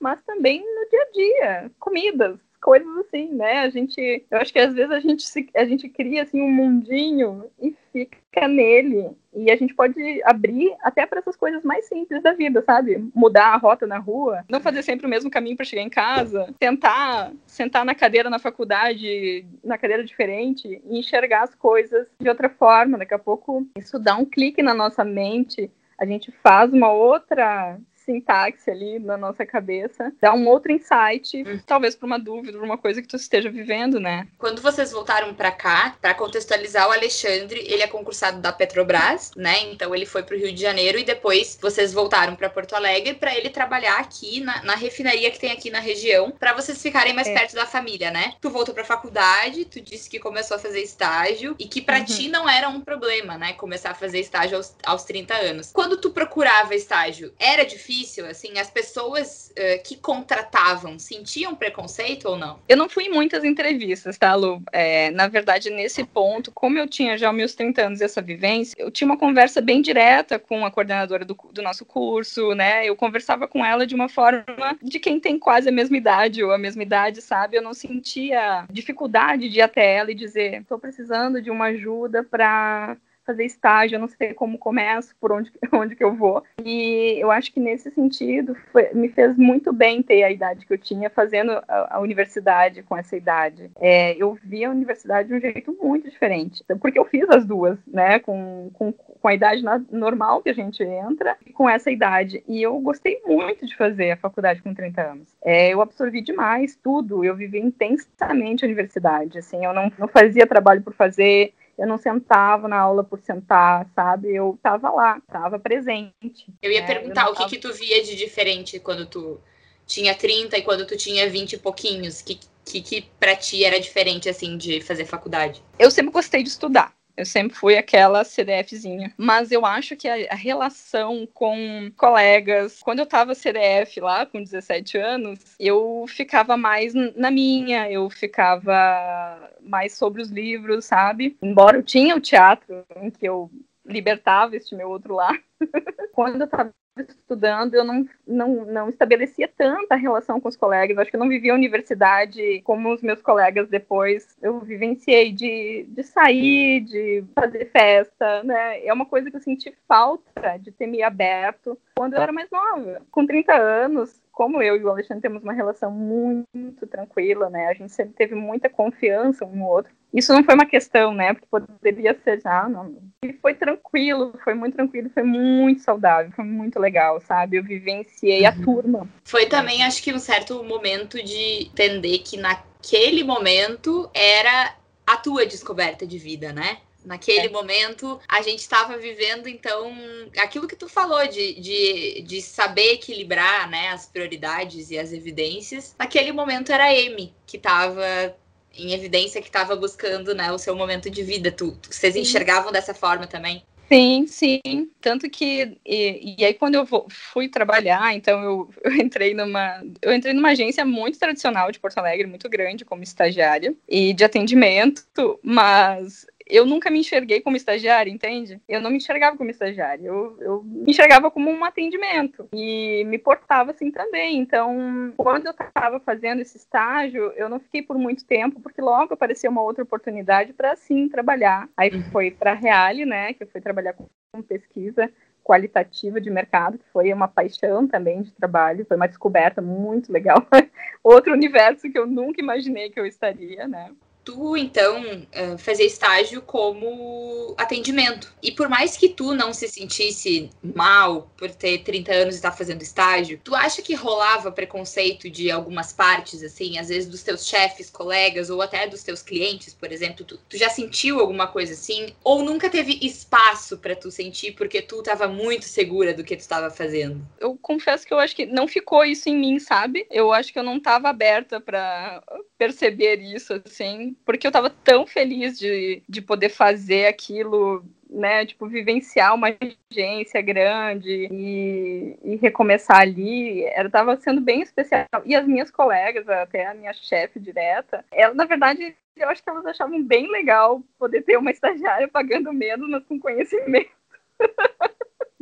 mas 0.00 0.20
também 0.22 0.60
no 0.60 0.90
dia 0.90 1.02
a 1.02 1.12
dia, 1.12 1.70
comidas, 1.78 2.38
coisas 2.64 2.88
assim, 2.96 3.28
né? 3.34 3.60
A 3.60 3.68
gente, 3.68 4.24
eu 4.30 4.38
acho 4.38 4.50
que 4.50 4.58
às 4.58 4.72
vezes 4.74 4.90
a 4.90 4.98
gente 4.98 5.22
se, 5.22 5.46
a 5.54 5.66
gente 5.66 5.86
cria 5.86 6.22
assim 6.22 6.40
um 6.40 6.50
mundinho 6.50 7.44
e 7.60 7.76
fica 7.92 8.48
nele 8.48 9.10
e 9.34 9.50
a 9.50 9.56
gente 9.56 9.74
pode 9.74 10.00
abrir 10.24 10.74
até 10.80 11.04
para 11.04 11.18
essas 11.18 11.36
coisas 11.36 11.62
mais 11.62 11.86
simples 11.86 12.22
da 12.22 12.32
vida, 12.32 12.62
sabe? 12.62 13.06
Mudar 13.14 13.48
a 13.48 13.58
rota 13.58 13.86
na 13.86 13.98
rua, 13.98 14.44
não 14.48 14.60
fazer 14.60 14.82
sempre 14.82 15.06
o 15.06 15.10
mesmo 15.10 15.30
caminho 15.30 15.56
para 15.56 15.66
chegar 15.66 15.82
em 15.82 15.90
casa, 15.90 16.54
tentar 16.58 17.32
sentar 17.46 17.84
na 17.84 17.94
cadeira 17.94 18.30
na 18.30 18.38
faculdade, 18.38 19.44
na 19.62 19.76
cadeira 19.76 20.02
diferente 20.02 20.80
e 20.86 20.98
enxergar 20.98 21.42
as 21.42 21.54
coisas 21.54 22.08
de 22.18 22.28
outra 22.30 22.48
forma. 22.48 22.96
Daqui 22.96 23.12
a 23.12 23.18
pouco 23.18 23.66
isso 23.76 23.98
dá 23.98 24.16
um 24.16 24.24
clique 24.24 24.62
na 24.62 24.72
nossa 24.72 25.04
mente, 25.04 25.70
a 25.98 26.06
gente 26.06 26.32
faz 26.42 26.72
uma 26.72 26.90
outra 26.90 27.78
sintaxe 28.04 28.70
ali 28.70 28.98
na 28.98 29.16
nossa 29.16 29.44
cabeça, 29.44 30.12
dá 30.20 30.32
um 30.34 30.46
outro 30.46 30.72
insight, 30.72 31.42
hum. 31.42 31.60
talvez 31.66 31.94
para 31.94 32.06
uma 32.06 32.18
dúvida, 32.18 32.56
para 32.58 32.66
uma 32.66 32.78
coisa 32.78 33.00
que 33.00 33.08
tu 33.08 33.16
esteja 33.16 33.50
vivendo, 33.50 33.98
né? 33.98 34.26
Quando 34.38 34.60
vocês 34.60 34.92
voltaram 34.92 35.34
para 35.34 35.50
cá, 35.50 35.96
para 36.00 36.14
contextualizar 36.14 36.88
o 36.88 36.92
Alexandre, 36.92 37.60
ele 37.66 37.82
é 37.82 37.86
concursado 37.86 38.40
da 38.40 38.52
Petrobras, 38.52 39.32
né? 39.36 39.62
Então 39.72 39.94
ele 39.94 40.06
foi 40.06 40.22
para 40.22 40.36
o 40.36 40.38
Rio 40.38 40.52
de 40.52 40.60
Janeiro 40.60 40.98
e 40.98 41.04
depois 41.04 41.58
vocês 41.60 41.92
voltaram 41.92 42.36
para 42.36 42.50
Porto 42.50 42.74
Alegre 42.74 43.14
para 43.14 43.34
ele 43.34 43.50
trabalhar 43.50 43.98
aqui 43.98 44.40
na, 44.40 44.62
na, 44.62 44.74
refinaria 44.74 45.30
que 45.30 45.38
tem 45.38 45.50
aqui 45.50 45.70
na 45.70 45.80
região, 45.80 46.30
para 46.30 46.52
vocês 46.52 46.80
ficarem 46.80 47.14
mais 47.14 47.28
é. 47.28 47.34
perto 47.34 47.54
da 47.54 47.66
família, 47.66 48.10
né? 48.10 48.34
Tu 48.40 48.50
voltou 48.50 48.74
para 48.74 48.84
faculdade, 48.84 49.64
tu 49.64 49.80
disse 49.80 50.10
que 50.10 50.18
começou 50.18 50.56
a 50.56 50.60
fazer 50.60 50.80
estágio 50.80 51.54
e 51.58 51.66
que 51.66 51.80
para 51.80 51.98
uhum. 51.98 52.04
ti 52.04 52.28
não 52.28 52.48
era 52.48 52.68
um 52.68 52.80
problema, 52.80 53.38
né? 53.38 53.54
Começar 53.54 53.90
a 53.90 53.94
fazer 53.94 54.20
estágio 54.20 54.56
aos, 54.56 54.76
aos 54.84 55.04
30 55.04 55.34
anos. 55.34 55.70
Quando 55.72 55.96
tu 55.96 56.10
procurava 56.10 56.74
estágio, 56.74 57.32
era 57.38 57.64
difícil 57.64 57.93
difícil, 57.94 58.26
assim, 58.26 58.58
as 58.58 58.70
pessoas 58.70 59.52
uh, 59.52 59.82
que 59.82 59.96
contratavam 59.96 60.98
sentiam 60.98 61.54
preconceito 61.54 62.26
ou 62.28 62.36
não? 62.36 62.58
Eu 62.68 62.76
não 62.76 62.88
fui 62.88 63.04
em 63.04 63.12
muitas 63.12 63.44
entrevistas, 63.44 64.18
tá, 64.18 64.34
Lu? 64.34 64.62
É, 64.72 65.10
na 65.10 65.28
verdade, 65.28 65.70
nesse 65.70 66.04
ponto, 66.04 66.50
como 66.50 66.78
eu 66.78 66.88
tinha 66.88 67.16
já 67.16 67.32
meus 67.32 67.54
30 67.54 67.86
anos 67.86 68.00
essa 68.00 68.20
vivência, 68.20 68.74
eu 68.78 68.90
tinha 68.90 69.06
uma 69.06 69.16
conversa 69.16 69.60
bem 69.60 69.80
direta 69.80 70.38
com 70.38 70.66
a 70.66 70.70
coordenadora 70.70 71.24
do, 71.24 71.36
do 71.52 71.62
nosso 71.62 71.84
curso, 71.84 72.54
né? 72.54 72.86
Eu 72.86 72.96
conversava 72.96 73.46
com 73.46 73.64
ela 73.64 73.86
de 73.86 73.94
uma 73.94 74.08
forma 74.08 74.76
de 74.82 74.98
quem 74.98 75.20
tem 75.20 75.38
quase 75.38 75.68
a 75.68 75.72
mesma 75.72 75.96
idade 75.96 76.42
ou 76.42 76.52
a 76.52 76.58
mesma 76.58 76.82
idade, 76.82 77.22
sabe? 77.22 77.56
Eu 77.56 77.62
não 77.62 77.74
sentia 77.74 78.66
dificuldade 78.70 79.48
de 79.48 79.58
ir 79.58 79.62
até 79.62 79.96
ela 79.96 80.10
e 80.10 80.14
dizer, 80.14 80.62
estou 80.62 80.78
precisando 80.78 81.40
de 81.40 81.50
uma 81.50 81.66
ajuda 81.66 82.24
para 82.24 82.96
fazer 83.24 83.44
estágio, 83.44 83.96
eu 83.96 84.00
não 84.00 84.08
sei 84.08 84.34
como 84.34 84.58
começo, 84.58 85.14
por 85.20 85.32
onde, 85.32 85.50
onde 85.72 85.96
que 85.96 86.04
eu 86.04 86.14
vou. 86.14 86.42
E 86.62 87.16
eu 87.18 87.30
acho 87.30 87.52
que 87.52 87.60
nesse 87.60 87.90
sentido 87.90 88.54
foi, 88.72 88.92
me 88.92 89.08
fez 89.08 89.36
muito 89.36 89.72
bem 89.72 90.02
ter 90.02 90.22
a 90.22 90.30
idade 90.30 90.66
que 90.66 90.72
eu 90.72 90.78
tinha 90.78 91.10
fazendo 91.10 91.52
a, 91.52 91.96
a 91.96 92.00
universidade 92.00 92.82
com 92.82 92.96
essa 92.96 93.16
idade. 93.16 93.70
É, 93.80 94.14
eu 94.16 94.38
vi 94.42 94.64
a 94.64 94.70
universidade 94.70 95.28
de 95.28 95.34
um 95.34 95.40
jeito 95.40 95.76
muito 95.80 96.10
diferente, 96.10 96.64
porque 96.80 96.98
eu 96.98 97.04
fiz 97.04 97.28
as 97.30 97.44
duas, 97.44 97.78
né, 97.86 98.18
com, 98.18 98.70
com, 98.74 98.92
com 98.92 99.28
a 99.28 99.34
idade 99.34 99.62
na, 99.62 99.80
normal 99.90 100.42
que 100.42 100.50
a 100.50 100.54
gente 100.54 100.82
entra 100.82 101.36
e 101.46 101.52
com 101.52 101.68
essa 101.68 101.90
idade. 101.90 102.42
E 102.46 102.62
eu 102.62 102.78
gostei 102.80 103.20
muito 103.26 103.66
de 103.66 103.76
fazer 103.76 104.12
a 104.12 104.16
faculdade 104.16 104.62
com 104.62 104.74
30 104.74 105.02
anos. 105.02 105.28
É, 105.42 105.72
eu 105.72 105.80
absorvi 105.80 106.20
demais 106.20 106.76
tudo, 106.76 107.24
eu 107.24 107.34
vivi 107.34 107.58
intensamente 107.58 108.64
a 108.64 108.66
universidade, 108.66 109.38
assim, 109.38 109.64
eu 109.64 109.72
não, 109.72 109.90
não 109.98 110.08
fazia 110.08 110.46
trabalho 110.46 110.82
por 110.82 110.92
fazer, 110.94 111.52
eu 111.78 111.86
não 111.86 111.98
sentava 111.98 112.68
na 112.68 112.78
aula 112.78 113.02
por 113.04 113.20
sentar, 113.20 113.88
sabe? 113.94 114.34
Eu 114.34 114.58
tava 114.62 114.90
lá, 114.90 115.20
tava 115.30 115.58
presente. 115.58 116.46
Eu 116.62 116.70
ia 116.70 116.80
né? 116.80 116.86
perguntar 116.86 117.26
eu 117.26 117.32
o 117.32 117.36
que 117.36 117.46
que 117.46 117.58
tu 117.58 117.72
via 117.72 118.02
de 118.02 118.16
diferente 118.16 118.78
quando 118.78 119.06
tu 119.06 119.40
tinha 119.86 120.14
30 120.14 120.56
e 120.58 120.62
quando 120.62 120.86
tu 120.86 120.96
tinha 120.96 121.28
20 121.28 121.54
e 121.54 121.58
pouquinhos. 121.58 122.20
O 122.20 122.24
que, 122.24 122.40
que, 122.64 122.80
que 122.80 123.02
pra 123.18 123.36
ti 123.36 123.64
era 123.64 123.78
diferente, 123.80 124.28
assim, 124.28 124.56
de 124.56 124.80
fazer 124.80 125.04
faculdade? 125.04 125.62
Eu 125.78 125.90
sempre 125.90 126.12
gostei 126.12 126.42
de 126.42 126.48
estudar. 126.48 126.94
Eu 127.16 127.24
sempre 127.24 127.56
fui 127.56 127.76
aquela 127.76 128.24
CDFzinha. 128.24 129.12
Mas 129.16 129.52
eu 129.52 129.64
acho 129.64 129.96
que 129.96 130.08
a, 130.08 130.34
relação 130.34 131.26
com 131.32 131.90
colegas, 131.96 132.80
quando 132.82 132.98
eu 132.98 133.06
tava 133.06 133.34
CDF 133.34 134.00
lá, 134.00 134.26
com 134.26 134.42
17 134.42 134.98
anos, 134.98 135.38
eu 135.58 136.04
ficava 136.08 136.56
mais 136.56 136.92
na 136.94 137.30
minha, 137.30 137.90
eu 137.90 138.10
ficava 138.10 139.50
mais 139.60 139.94
sobre 139.94 140.20
os 140.20 140.30
livros, 140.30 140.84
sabe? 140.84 141.36
Embora 141.40 141.76
eu 141.76 141.82
tinha 141.82 142.16
o 142.16 142.20
teatro 142.20 142.84
em 142.96 143.10
que 143.10 143.26
eu 143.26 143.50
libertava 143.86 144.56
este 144.56 144.74
meu 144.74 144.88
outro 144.88 145.14
lado. 145.14 145.38
quando 146.12 146.40
eu 146.40 146.48
tava 146.48 146.72
estudando, 147.02 147.74
eu 147.74 147.84
não, 147.84 148.06
não, 148.26 148.64
não 148.64 148.88
estabelecia 148.88 149.48
tanta 149.48 149.96
relação 149.96 150.40
com 150.40 150.48
os 150.48 150.56
colegas. 150.56 150.96
Acho 150.96 151.10
que 151.10 151.16
eu 151.16 151.20
não 151.20 151.28
vivia 151.28 151.52
a 151.52 151.56
universidade 151.56 152.60
como 152.62 152.92
os 152.92 153.02
meus 153.02 153.20
colegas 153.20 153.68
depois. 153.68 154.36
Eu 154.40 154.60
vivenciei 154.60 155.32
de, 155.32 155.86
de 155.88 156.02
sair, 156.02 156.80
de 156.82 157.24
fazer 157.34 157.66
festa, 157.66 158.42
né? 158.44 158.84
É 158.86 158.92
uma 158.92 159.06
coisa 159.06 159.30
que 159.30 159.36
eu 159.36 159.40
senti 159.40 159.74
falta 159.88 160.56
de 160.58 160.70
ter 160.70 160.86
me 160.86 161.02
aberto 161.02 161.76
quando 161.96 162.14
eu 162.14 162.22
era 162.22 162.32
mais 162.32 162.48
nova. 162.50 163.02
Com 163.10 163.26
30 163.26 163.54
anos, 163.54 164.22
como 164.34 164.60
eu 164.60 164.76
e 164.76 164.82
o 164.82 164.90
Alexandre 164.90 165.22
temos 165.22 165.42
uma 165.42 165.52
relação 165.52 165.90
muito 165.90 166.86
tranquila, 166.86 167.48
né? 167.48 167.68
A 167.68 167.74
gente 167.74 167.92
sempre 167.92 168.14
teve 168.14 168.34
muita 168.34 168.68
confiança 168.68 169.44
um 169.44 169.56
no 169.56 169.66
outro. 169.66 169.92
Isso 170.12 170.32
não 170.32 170.44
foi 170.44 170.54
uma 170.54 170.66
questão, 170.66 171.14
né? 171.14 171.32
Porque 171.32 171.46
poderia 171.48 172.18
ser 172.22 172.40
já, 172.40 172.68
não. 172.68 172.96
E 173.24 173.32
foi 173.34 173.54
tranquilo, 173.54 174.34
foi 174.42 174.54
muito 174.54 174.74
tranquilo, 174.74 175.08
foi 175.10 175.22
muito 175.22 175.82
saudável, 175.82 176.32
foi 176.32 176.44
muito 176.44 176.78
legal, 176.78 177.20
sabe? 177.20 177.56
Eu 177.56 177.64
vivenciei 177.64 178.44
a 178.44 178.50
uhum. 178.50 178.62
turma. 178.62 179.08
Foi 179.24 179.46
também, 179.46 179.82
acho 179.84 180.02
que 180.02 180.12
um 180.12 180.18
certo 180.18 180.62
momento 180.64 181.22
de 181.22 181.68
entender 181.68 182.18
que 182.18 182.36
naquele 182.36 183.22
momento 183.22 184.10
era 184.12 184.74
a 185.06 185.16
tua 185.16 185.46
descoberta 185.46 186.06
de 186.06 186.18
vida, 186.18 186.52
né? 186.52 186.78
Naquele 187.04 187.46
é. 187.46 187.50
momento, 187.50 188.18
a 188.28 188.40
gente 188.42 188.60
estava 188.60 188.96
vivendo, 188.96 189.48
então, 189.48 189.92
aquilo 190.38 190.66
que 190.66 190.76
tu 190.76 190.88
falou, 190.88 191.26
de, 191.26 191.60
de, 191.60 192.22
de 192.22 192.40
saber 192.40 192.94
equilibrar 192.94 193.68
né, 193.68 193.88
as 193.88 194.06
prioridades 194.06 194.90
e 194.90 194.98
as 194.98 195.12
evidências. 195.12 195.94
Naquele 195.98 196.32
momento 196.32 196.72
era 196.72 196.84
a 196.84 196.90
Amy 196.90 197.34
que 197.46 197.56
estava 197.56 198.34
em 198.76 198.92
evidência, 198.92 199.40
que 199.40 199.48
estava 199.48 199.76
buscando 199.76 200.34
né, 200.34 200.50
o 200.50 200.58
seu 200.58 200.74
momento 200.74 201.10
de 201.10 201.22
vida. 201.22 201.52
Tu, 201.52 201.76
vocês 201.88 202.16
enxergavam 202.16 202.72
dessa 202.72 202.94
forma 202.94 203.26
também? 203.26 203.62
Sim, 203.88 204.26
sim. 204.26 204.90
Tanto 205.00 205.28
que 205.28 205.78
e, 205.84 206.36
e 206.38 206.44
aí 206.44 206.54
quando 206.54 206.74
eu 206.74 206.84
vou, 206.84 207.06
fui 207.10 207.48
trabalhar, 207.48 208.14
então 208.14 208.42
eu, 208.42 208.70
eu, 208.82 208.92
entrei 208.96 209.34
numa 209.34 209.82
eu 210.00 210.12
entrei 210.12 210.32
numa 210.32 210.50
agência 210.50 210.84
muito 210.84 211.18
tradicional 211.18 211.70
de 211.70 211.78
Porto 211.78 211.98
Alegre, 211.98 212.26
muito 212.26 212.48
grande 212.48 212.84
como 212.84 213.02
estagiária 213.02 213.74
e 213.88 214.12
de 214.12 214.24
atendimento, 214.24 215.38
mas 215.42 216.26
eu 216.46 216.66
nunca 216.66 216.90
me 216.90 217.00
enxerguei 217.00 217.40
como 217.40 217.56
estagiária, 217.56 218.10
entende? 218.10 218.60
Eu 218.68 218.80
não 218.80 218.90
me 218.90 218.98
enxergava 218.98 219.36
como 219.36 219.50
estagiária, 219.50 220.06
eu, 220.06 220.36
eu 220.40 220.62
me 220.62 220.90
enxergava 220.90 221.30
como 221.30 221.50
um 221.50 221.64
atendimento 221.64 222.48
e 222.52 223.04
me 223.06 223.18
portava 223.18 223.70
assim 223.70 223.90
também. 223.90 224.38
Então, 224.38 225.12
quando 225.16 225.46
eu 225.46 225.52
estava 225.52 225.98
fazendo 226.00 226.40
esse 226.40 226.56
estágio, 226.56 227.32
eu 227.36 227.48
não 227.48 227.58
fiquei 227.58 227.82
por 227.82 227.96
muito 227.96 228.24
tempo, 228.24 228.60
porque 228.60 228.80
logo 228.80 229.14
apareceu 229.14 229.50
uma 229.50 229.62
outra 229.62 229.82
oportunidade 229.82 230.52
para 230.52 230.76
sim 230.76 231.08
trabalhar. 231.08 231.68
Aí 231.76 231.90
uhum. 231.90 232.02
foi 232.10 232.30
para 232.30 232.52
a 232.52 232.54
Reale, 232.54 233.06
né, 233.06 233.32
que 233.32 233.42
eu 233.42 233.48
fui 233.48 233.60
trabalhar 233.60 233.94
com 233.94 234.42
pesquisa 234.42 235.10
qualitativa 235.42 236.18
de 236.20 236.30
mercado, 236.30 236.78
que 236.78 236.88
foi 236.90 237.12
uma 237.12 237.28
paixão 237.28 237.86
também 237.86 238.22
de 238.22 238.32
trabalho, 238.32 238.86
foi 238.86 238.96
uma 238.96 239.06
descoberta 239.06 239.60
muito 239.60 240.10
legal. 240.10 240.38
Outro 241.04 241.34
universo 241.34 241.90
que 241.90 241.98
eu 241.98 242.06
nunca 242.06 242.40
imaginei 242.40 242.88
que 242.88 242.98
eu 242.98 243.04
estaria, 243.04 243.68
né? 243.68 243.90
Tu 244.24 244.56
então 244.56 245.26
eh, 245.30 245.56
fazia 245.58 245.86
estágio 245.86 246.40
como 246.42 247.54
atendimento. 247.58 248.32
E 248.42 248.50
por 248.50 248.68
mais 248.68 248.96
que 248.96 249.08
tu 249.08 249.34
não 249.34 249.52
se 249.52 249.68
sentisse 249.68 250.50
mal 250.62 251.30
por 251.36 251.50
ter 251.50 251.82
30 251.82 252.12
anos 252.12 252.34
e 252.34 252.38
estar 252.38 252.50
tá 252.50 252.56
fazendo 252.56 252.82
estágio, 252.82 253.40
tu 253.44 253.54
acha 253.54 253.82
que 253.82 253.94
rolava 253.94 254.50
preconceito 254.50 255.28
de 255.28 255.50
algumas 255.50 255.92
partes, 255.92 256.42
assim, 256.42 256.78
às 256.78 256.88
vezes 256.88 257.08
dos 257.08 257.22
teus 257.22 257.46
chefes, 257.46 257.90
colegas, 257.90 258.48
ou 258.50 258.62
até 258.62 258.86
dos 258.86 259.02
teus 259.02 259.22
clientes, 259.22 259.74
por 259.74 259.92
exemplo? 259.92 260.24
Tu, 260.24 260.38
tu 260.48 260.56
já 260.56 260.70
sentiu 260.70 261.20
alguma 261.20 261.46
coisa 261.46 261.74
assim? 261.74 262.14
Ou 262.24 262.42
nunca 262.42 262.70
teve 262.70 262.98
espaço 263.02 263.78
para 263.78 263.94
tu 263.94 264.10
sentir 264.10 264.52
porque 264.52 264.80
tu 264.80 265.00
estava 265.00 265.28
muito 265.28 265.66
segura 265.66 266.14
do 266.14 266.24
que 266.24 266.36
tu 266.36 266.40
estava 266.40 266.70
fazendo? 266.70 267.24
Eu 267.38 267.56
confesso 267.60 268.06
que 268.06 268.14
eu 268.14 268.18
acho 268.18 268.34
que 268.34 268.46
não 268.46 268.66
ficou 268.66 269.04
isso 269.04 269.28
em 269.28 269.36
mim, 269.36 269.58
sabe? 269.58 270.06
Eu 270.10 270.32
acho 270.32 270.52
que 270.52 270.58
eu 270.58 270.62
não 270.62 270.78
estava 270.78 271.08
aberta 271.08 271.60
para 271.60 272.22
perceber 272.56 273.20
isso, 273.20 273.52
assim 273.64 274.13
porque 274.24 274.46
eu 274.46 274.50
estava 274.50 274.70
tão 274.70 275.06
feliz 275.06 275.58
de, 275.58 276.02
de 276.08 276.22
poder 276.22 276.48
fazer 276.48 277.06
aquilo, 277.06 277.84
né? 278.08 278.46
Tipo, 278.46 278.66
vivenciar 278.66 279.34
uma 279.34 279.48
agência 279.90 280.40
grande 280.40 281.28
e, 281.30 282.16
e 282.22 282.36
recomeçar 282.36 283.00
ali. 283.00 283.64
Era, 283.64 283.90
tava 283.90 284.16
sendo 284.16 284.40
bem 284.40 284.62
especial. 284.62 285.06
E 285.24 285.34
as 285.34 285.46
minhas 285.46 285.70
colegas, 285.70 286.28
até 286.28 286.66
a 286.66 286.74
minha 286.74 286.92
chefe 286.92 287.40
direta, 287.40 288.04
ela, 288.12 288.34
na 288.34 288.44
verdade, 288.44 288.96
eu 289.16 289.28
acho 289.28 289.42
que 289.42 289.50
elas 289.50 289.66
achavam 289.66 290.02
bem 290.02 290.30
legal 290.30 290.82
poder 290.98 291.22
ter 291.22 291.36
uma 291.36 291.50
estagiária 291.50 292.08
pagando 292.08 292.52
menos, 292.52 292.88
mas 292.88 293.04
com 293.04 293.18
conhecimento. 293.18 293.90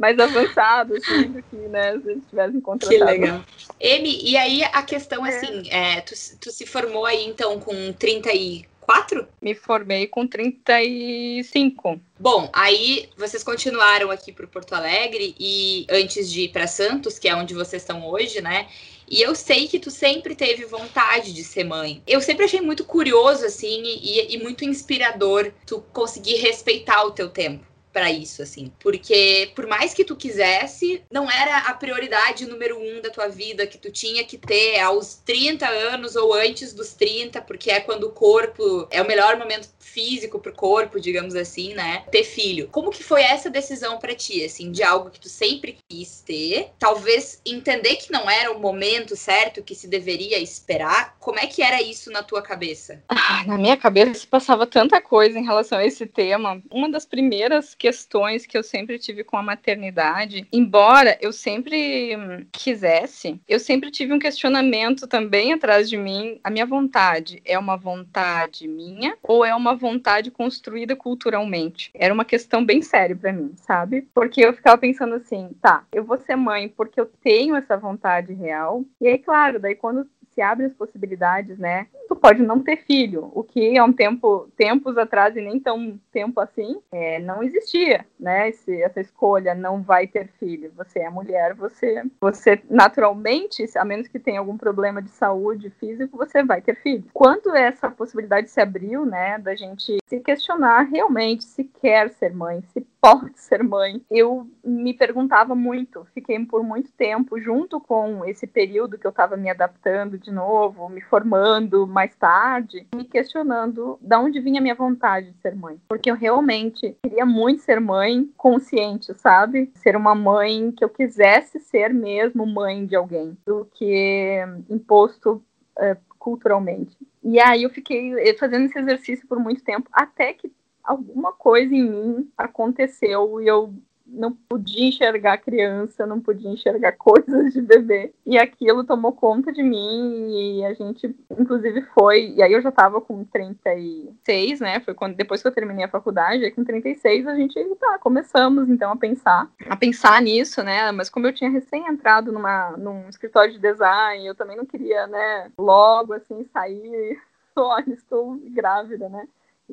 mais 0.03 0.19
avançado, 0.19 0.97
assim, 0.97 1.31
do 1.31 1.43
que, 1.45 1.57
né, 1.69 1.93
se 1.93 2.11
eles 2.11 2.23
tivessem 2.29 2.61
contratado. 2.61 2.99
Que 2.99 3.05
legal. 3.05 3.45
Amy, 3.81 4.21
e 4.21 4.37
aí 4.37 4.65
a 4.65 4.83
questão, 4.83 5.25
é. 5.25 5.29
assim, 5.29 5.71
é, 5.71 6.01
tu, 6.01 6.13
tu 6.41 6.51
se 6.51 6.67
formou 6.67 7.07
aí, 7.07 7.25
então, 7.25 7.61
com 7.61 7.93
30 7.93 8.33
e 8.35 8.67
quatro? 8.81 9.29
Me 9.41 9.55
formei 9.55 10.09
com 10.09 10.27
35. 10.27 12.01
Bom, 12.19 12.51
aí 12.53 13.09
vocês 13.17 13.45
continuaram 13.45 14.11
aqui 14.11 14.33
para 14.33 14.45
Porto 14.49 14.75
Alegre 14.75 15.37
e 15.39 15.87
antes 15.89 16.29
de 16.29 16.43
ir 16.43 16.49
para 16.49 16.67
Santos, 16.67 17.17
que 17.17 17.29
é 17.29 17.37
onde 17.37 17.55
vocês 17.55 17.83
estão 17.83 18.05
hoje, 18.05 18.41
né? 18.41 18.67
E 19.09 19.23
eu 19.23 19.37
sei 19.37 19.69
que 19.69 19.79
tu 19.79 19.91
sempre 19.91 20.35
teve 20.35 20.65
vontade 20.65 21.33
de 21.33 21.45
ser 21.45 21.63
mãe. 21.63 22.03
Eu 22.09 22.21
sempre 22.21 22.47
achei 22.47 22.61
muito 22.61 22.85
curioso, 22.85 23.45
assim, 23.45 23.83
e, 23.85 24.35
e 24.35 24.43
muito 24.43 24.65
inspirador 24.65 25.53
tu 25.65 25.81
conseguir 25.93 26.37
respeitar 26.37 27.05
o 27.05 27.13
teu 27.13 27.29
tempo 27.29 27.72
para 27.93 28.11
isso, 28.11 28.43
assim. 28.43 28.73
Porque 28.81 29.51
por 29.55 29.67
mais 29.67 29.93
que 29.93 30.05
tu 30.05 30.17
quisesse, 30.17 31.03
não 31.11 31.31
era 31.31 31.59
a 31.59 31.75
prioridade 31.75 32.47
número 32.47 32.79
um 32.79 33.01
da 33.01 33.11
tua 33.11 33.29
vida 33.29 33.67
que 33.67 33.79
tu 33.79 33.91
tinha 33.91 34.25
que 34.25 34.39
ter 34.39 34.81
aos 34.81 35.21
30 35.25 35.69
anos 35.69 36.17
ou 36.17 36.33
antes 36.33 36.73
dos 36.73 36.95
30, 36.95 37.41
porque 37.43 37.71
é 37.71 37.81
quando 37.81 38.05
o 38.05 38.11
corpo 38.11 38.87
é 38.91 39.03
o 39.03 39.07
melhor 39.07 39.37
momento 39.37 39.69
físico 39.79 40.39
pro 40.39 40.53
corpo, 40.53 40.99
digamos 40.99 41.35
assim, 41.35 41.75
né? 41.75 42.05
Ter 42.11 42.25
filho. 42.25 42.69
Como 42.73 42.91
que 42.91 43.05
foi 43.05 43.23
essa 43.23 43.51
decisão 43.51 43.99
para 43.99 44.15
ti, 44.15 44.43
assim, 44.43 44.73
de 44.73 44.83
algo 44.83 45.11
que 45.11 45.21
tu 45.21 45.29
sempre 45.29 45.77
quis 45.89 46.23
ter? 46.25 46.71
Talvez 46.79 47.41
entender 47.45 47.97
que 47.97 48.11
não 48.11 48.29
era 48.31 48.53
o 48.53 48.59
momento 48.59 49.15
certo 49.15 49.63
que 49.63 49.75
se 49.75 49.87
deveria 49.87 50.39
esperar. 50.39 51.17
Como 51.21 51.39
é 51.39 51.47
que 51.47 51.63
era 51.63 51.83
isso 51.83 52.11
na 52.11 52.23
tua 52.23 52.41
cabeça? 52.41 53.03
Ah, 53.09 53.45
na 53.47 53.59
minha 53.59 53.77
cabeça 53.77 54.27
passava 54.29 54.67
tanta 54.67 55.01
coisa 55.01 55.39
em 55.39 55.45
relação 55.45 55.79
a 55.79 55.85
esse 55.85 56.07
tema. 56.07 56.63
Uma 56.71 56.91
das 56.91 57.05
primeiras 57.05 57.75
questões 57.83 58.47
que 58.47 58.57
eu 58.57 58.63
sempre 58.63 58.97
tive 58.97 59.25
com 59.25 59.37
a 59.37 59.43
maternidade, 59.43 60.47
embora 60.53 61.19
eu 61.21 61.33
sempre 61.33 62.47
quisesse, 62.53 63.41
eu 63.49 63.59
sempre 63.59 63.91
tive 63.91 64.13
um 64.13 64.21
questionamento 64.21 65.09
também 65.09 65.53
atrás 65.53 65.91
de 65.91 65.97
mim. 65.97 66.39
A 66.45 66.49
minha 66.49 66.65
vontade 66.65 67.43
é 67.45 67.59
uma 67.59 67.77
vontade 67.77 68.69
minha 68.69 69.17
ou 69.21 69.45
é 69.45 69.53
uma 69.53 69.75
vontade 69.75 70.31
construída 70.31 70.95
culturalmente? 70.95 71.91
Era 71.93 72.15
uma 72.15 72.25
questão 72.25 72.65
bem 72.65 72.83
séria 72.83 73.17
para 73.17 73.33
mim, 73.33 73.53
sabe? 73.57 74.07
Porque 74.15 74.41
eu 74.41 74.53
ficava 74.53 74.79
pensando 74.79 75.17
assim, 75.17 75.51
tá, 75.61 75.85
eu 75.93 76.05
vou 76.05 76.19
ser 76.19 76.37
mãe 76.37 76.69
porque 76.69 77.01
eu 77.01 77.07
tenho 77.21 77.57
essa 77.57 77.77
vontade 77.77 78.33
real. 78.33 78.85
E 79.01 79.09
aí, 79.09 79.19
claro, 79.19 79.59
daí 79.59 79.75
quando 79.75 80.09
se 80.35 80.41
abre 80.43 80.67
as 80.67 80.73
possibilidades, 80.73 81.59
né? 81.59 81.87
Tu 82.09 82.17
pode 82.17 82.43
não 82.43 82.61
ter 82.61 82.79
filho, 82.85 83.31
o 83.35 83.43
que 83.43 83.77
há 83.77 83.85
um 83.85 83.93
tempo, 83.93 84.49
tempos 84.57 84.99
atrás 84.99 85.37
e 85.37 85.41
nem 85.41 85.59
tão 85.59 85.99
tempo 86.11 86.41
assim, 86.41 86.81
é, 86.93 87.19
não 87.19 87.43
existia, 87.43 88.05
né? 88.19 88.49
Esse, 88.49 88.83
essa 88.83 89.01
escolha 89.01 89.55
não 89.55 89.83
vai 89.83 90.07
ter 90.07 90.29
filho. 90.39 90.73
Você 90.77 91.01
é 91.01 91.11
mulher, 91.11 91.55
você, 91.55 92.03
você 92.21 92.61
naturalmente, 92.69 93.65
a 93.77 93.85
menos 93.85 94.09
que 94.09 94.19
tenha 94.19 94.41
algum 94.41 94.57
problema 94.57 95.01
de 95.01 95.11
saúde 95.11 95.71
físico, 95.71 96.17
você 96.17 96.43
vai 96.43 96.61
ter 96.61 96.77
filho. 96.77 97.05
Quando 97.13 97.55
essa 97.55 97.91
possibilidade 97.91 98.51
se 98.51 98.61
abriu, 98.61 99.05
né, 99.05 99.39
da 99.39 99.55
gente 99.55 99.99
se 100.07 100.21
questionar 100.21 100.83
realmente 100.83 101.45
se 101.45 101.65
quer 101.65 102.11
ser 102.11 102.35
mãe, 102.35 102.63
se 102.73 102.87
pode 103.03 103.41
ser 103.41 103.65
mãe. 103.65 104.01
Eu 104.09 104.49
me 104.65 104.95
perguntava 104.95 105.57
muito, 105.57 106.07
fiquei 106.15 106.39
por 106.47 106.63
muito 106.63 106.93
tempo 106.93 107.41
junto 107.41 107.81
com 107.81 108.25
esse 108.25 108.47
período 108.47 108.97
que 108.97 109.05
eu 109.05 109.11
estava 109.11 109.37
me 109.37 109.51
adaptando 109.51 110.17
de 110.17 110.31
novo, 110.31 110.89
me 110.89 111.01
formando 111.01 111.85
mais 111.85 112.15
tarde, 112.15 112.87
me 112.95 113.05
questionando 113.05 113.99
de 114.01 114.17
onde 114.17 114.39
vinha 114.39 114.61
a 114.61 114.63
minha 114.63 114.77
vontade 114.77 115.33
de 115.33 115.41
ser 115.41 115.57
mãe. 115.57 115.81
Porque 115.89 116.09
eu 116.09 116.15
realmente 116.15 116.97
queria 117.03 117.27
muito 117.27 117.63
ser 117.63 117.81
mãe 117.81 118.31
consciente, 118.37 119.13
sabe? 119.19 119.73
Ser 119.75 119.97
uma 119.97 120.15
mãe 120.15 120.71
que 120.71 120.85
eu 120.85 120.89
quisesse 120.89 121.59
ser 121.59 121.93
mesmo 121.93 122.47
mãe 122.47 122.87
de 122.87 122.95
alguém, 122.95 123.37
do 123.45 123.65
que 123.75 124.39
imposto 124.71 125.43
é, 125.77 125.97
culturalmente. 126.21 126.97
E 127.25 127.41
aí 127.41 127.65
eu 127.65 127.71
fiquei 127.71 128.15
fazendo 128.39 128.67
esse 128.67 128.79
exercício 128.79 129.27
por 129.27 129.41
muito 129.41 129.65
tempo, 129.65 129.89
até 129.93 130.33
que 130.33 130.53
alguma 130.83 131.33
coisa 131.33 131.75
em 131.75 131.89
mim 131.89 132.31
aconteceu 132.37 133.41
e 133.41 133.47
eu 133.47 133.73
não 134.13 134.33
podia 134.33 134.89
enxergar 134.89 135.39
criança, 135.39 136.07
não 136.07 136.21
podia 136.21 136.51
enxergar 136.51 136.93
coisas 136.99 137.53
de 137.53 137.63
bebê. 137.63 138.13
E 138.27 138.39
aquilo 138.39 138.85
tomou 138.85 139.13
conta 139.13 139.53
de 139.53 139.63
mim 139.63 140.59
e 140.59 140.65
a 140.65 140.75
gente, 140.75 141.15
inclusive, 141.31 141.83
foi. 141.95 142.35
E 142.37 142.43
aí 142.43 142.53
eu 142.53 142.61
já 142.61 142.71
tava 142.71 143.01
com 143.01 143.25
36, 143.25 144.61
né? 144.61 144.81
Foi 144.81 144.95
quando 144.95 145.17
depois 145.17 145.41
que 145.41 145.49
eu 145.49 145.53
terminei 145.53 145.85
a 145.85 145.89
faculdade, 145.89 146.45
aí 146.45 146.51
com 146.51 146.65
36 146.65 147.27
a 147.27 147.35
gente, 147.35 147.63
tá, 147.77 147.99
começamos 147.99 148.69
então 148.69 148.93
a 148.93 148.97
pensar, 148.97 149.51
a 149.69 149.77
pensar 149.77 150.21
nisso, 150.21 150.63
né? 150.63 150.93
Mas 150.93 151.09
como 151.09 151.27
eu 151.27 151.33
tinha 151.33 151.51
recém 151.51 151.87
entrado 151.87 152.31
numa, 152.31 152.73
num 152.77 153.09
escritório 153.09 153.53
de 153.53 153.59
design, 153.59 154.27
eu 154.27 154.35
também 154.35 154.57
não 154.57 154.67
queria, 154.67 155.07
né, 155.07 155.51
logo 155.59 156.13
assim 156.13 156.45
sair, 156.53 157.19
olha, 157.57 157.93
estou 157.93 158.39
grávida, 158.51 159.09
né? 159.09 159.27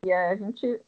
E 0.03 0.12
a 0.12 0.36
gente 0.36 0.80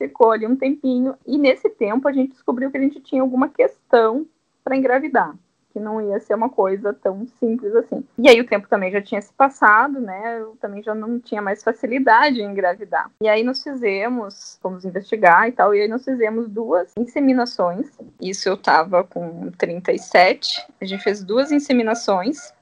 ficou 0.00 0.30
ali 0.32 0.46
um 0.46 0.56
tempinho 0.56 1.14
e 1.26 1.36
nesse 1.36 1.68
tempo 1.68 2.08
a 2.08 2.12
gente 2.12 2.32
descobriu 2.32 2.70
que 2.70 2.78
a 2.78 2.80
gente 2.80 3.00
tinha 3.00 3.20
alguma 3.20 3.50
questão 3.50 4.26
para 4.64 4.74
engravidar, 4.74 5.34
que 5.72 5.78
não 5.78 6.00
ia 6.00 6.18
ser 6.20 6.34
uma 6.34 6.48
coisa 6.48 6.94
tão 6.94 7.26
simples 7.38 7.74
assim. 7.74 8.02
E 8.18 8.26
aí 8.26 8.40
o 8.40 8.46
tempo 8.46 8.66
também 8.66 8.90
já 8.90 9.02
tinha 9.02 9.20
se 9.20 9.30
passado, 9.34 10.00
né? 10.00 10.40
Eu 10.40 10.56
também 10.58 10.82
já 10.82 10.94
não 10.94 11.20
tinha 11.20 11.42
mais 11.42 11.62
facilidade 11.62 12.40
em 12.40 12.50
engravidar. 12.50 13.10
E 13.22 13.28
aí 13.28 13.44
nós 13.44 13.62
fizemos, 13.62 14.58
fomos 14.62 14.86
investigar 14.86 15.48
e 15.48 15.52
tal, 15.52 15.74
e 15.74 15.82
aí 15.82 15.88
nós 15.88 16.02
fizemos 16.02 16.48
duas 16.48 16.92
inseminações. 16.96 17.90
Isso 18.18 18.48
eu 18.48 18.56
tava 18.56 19.04
com 19.04 19.50
37. 19.58 20.66
A 20.80 20.84
gente 20.86 21.02
fez 21.02 21.22
duas 21.22 21.52
inseminações 21.52 22.52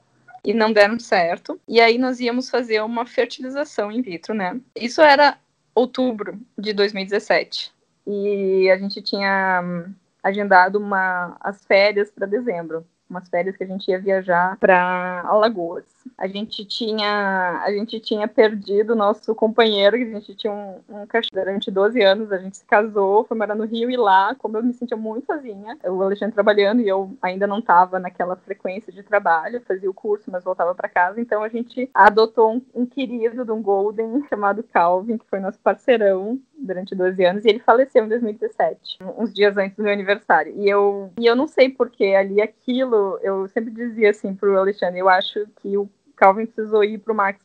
e 0.43 0.53
não 0.53 0.73
deram 0.73 0.99
certo. 0.99 1.59
E 1.67 1.79
aí 1.79 1.97
nós 1.97 2.19
íamos 2.19 2.49
fazer 2.49 2.81
uma 2.81 3.05
fertilização 3.05 3.91
in 3.91 4.01
vitro, 4.01 4.33
né? 4.33 4.59
Isso 4.75 5.01
era 5.01 5.37
outubro 5.79 6.39
de 6.57 6.73
2017. 6.73 7.71
E 8.05 8.69
a 8.69 8.77
gente 8.77 9.01
tinha 9.01 9.61
hum, 9.63 9.93
agendado 10.21 10.77
uma, 10.77 11.37
as 11.39 11.63
férias 11.65 12.11
para 12.11 12.27
dezembro 12.27 12.85
umas 13.09 13.27
férias 13.27 13.57
que 13.57 13.63
a 13.63 13.67
gente 13.67 13.89
ia 13.89 13.99
viajar 13.99 14.57
para 14.57 15.21
Alagoas. 15.25 15.85
A 16.17 16.27
gente 16.27 16.63
tinha 16.65 17.61
a 17.63 17.71
gente 17.71 17.99
tinha 17.99 18.27
perdido 18.27 18.95
nosso 18.95 19.33
companheiro, 19.33 19.97
que 19.97 20.03
a 20.03 20.19
gente 20.19 20.35
tinha 20.35 20.53
um, 20.53 20.81
um 20.89 21.05
cachorro 21.05 21.31
durante 21.33 21.71
12 21.71 22.01
anos, 22.01 22.31
a 22.31 22.37
gente 22.37 22.57
se 22.57 22.65
casou, 22.65 23.25
foi 23.25 23.37
morar 23.37 23.55
no 23.55 23.65
Rio 23.65 23.89
e 23.89 23.97
lá, 23.97 24.35
como 24.35 24.57
eu 24.57 24.63
me 24.63 24.73
sentia 24.73 24.97
muito 24.97 25.25
sozinha, 25.25 25.77
o 25.85 26.01
Alexandre 26.01 26.33
trabalhando 26.33 26.81
e 26.81 26.87
eu 26.87 27.17
ainda 27.21 27.47
não 27.47 27.59
estava 27.59 27.99
naquela 27.99 28.35
frequência 28.35 28.91
de 28.91 29.03
trabalho, 29.03 29.61
fazia 29.67 29.89
o 29.89 29.93
curso, 29.93 30.31
mas 30.31 30.43
voltava 30.43 30.75
para 30.75 30.89
casa, 30.89 31.19
então 31.19 31.43
a 31.43 31.49
gente 31.49 31.89
adotou 31.93 32.53
um, 32.53 32.61
um 32.73 32.85
querido 32.85 33.43
de 33.43 33.51
um 33.51 33.61
Golden 33.61 34.23
chamado 34.29 34.63
Calvin, 34.63 35.17
que 35.17 35.25
foi 35.25 35.39
nosso 35.39 35.59
parceirão, 35.59 36.39
durante 36.59 36.95
12 36.95 37.23
anos 37.25 37.45
e 37.45 37.49
ele 37.49 37.59
faleceu 37.59 38.05
em 38.05 38.09
2017, 38.09 38.99
uns 39.17 39.33
dias 39.33 39.57
antes 39.57 39.75
do 39.75 39.83
meu 39.83 39.93
aniversário. 39.93 40.53
E 40.55 40.69
eu, 40.69 41.11
e 41.17 41.25
eu 41.25 41.35
não 41.35 41.47
sei 41.47 41.69
porque 41.69 42.05
ali 42.05 42.41
aquilo, 42.41 43.19
eu 43.21 43.47
sempre 43.47 43.71
dizia 43.71 44.09
assim 44.09 44.33
pro 44.33 44.57
Alexandre, 44.57 44.99
eu 44.99 45.09
acho 45.09 45.47
que 45.61 45.77
o 45.77 45.89
Calvin 46.15 46.45
precisou 46.45 46.83
ir 46.83 46.97
pro 46.99 47.15
Max 47.15 47.39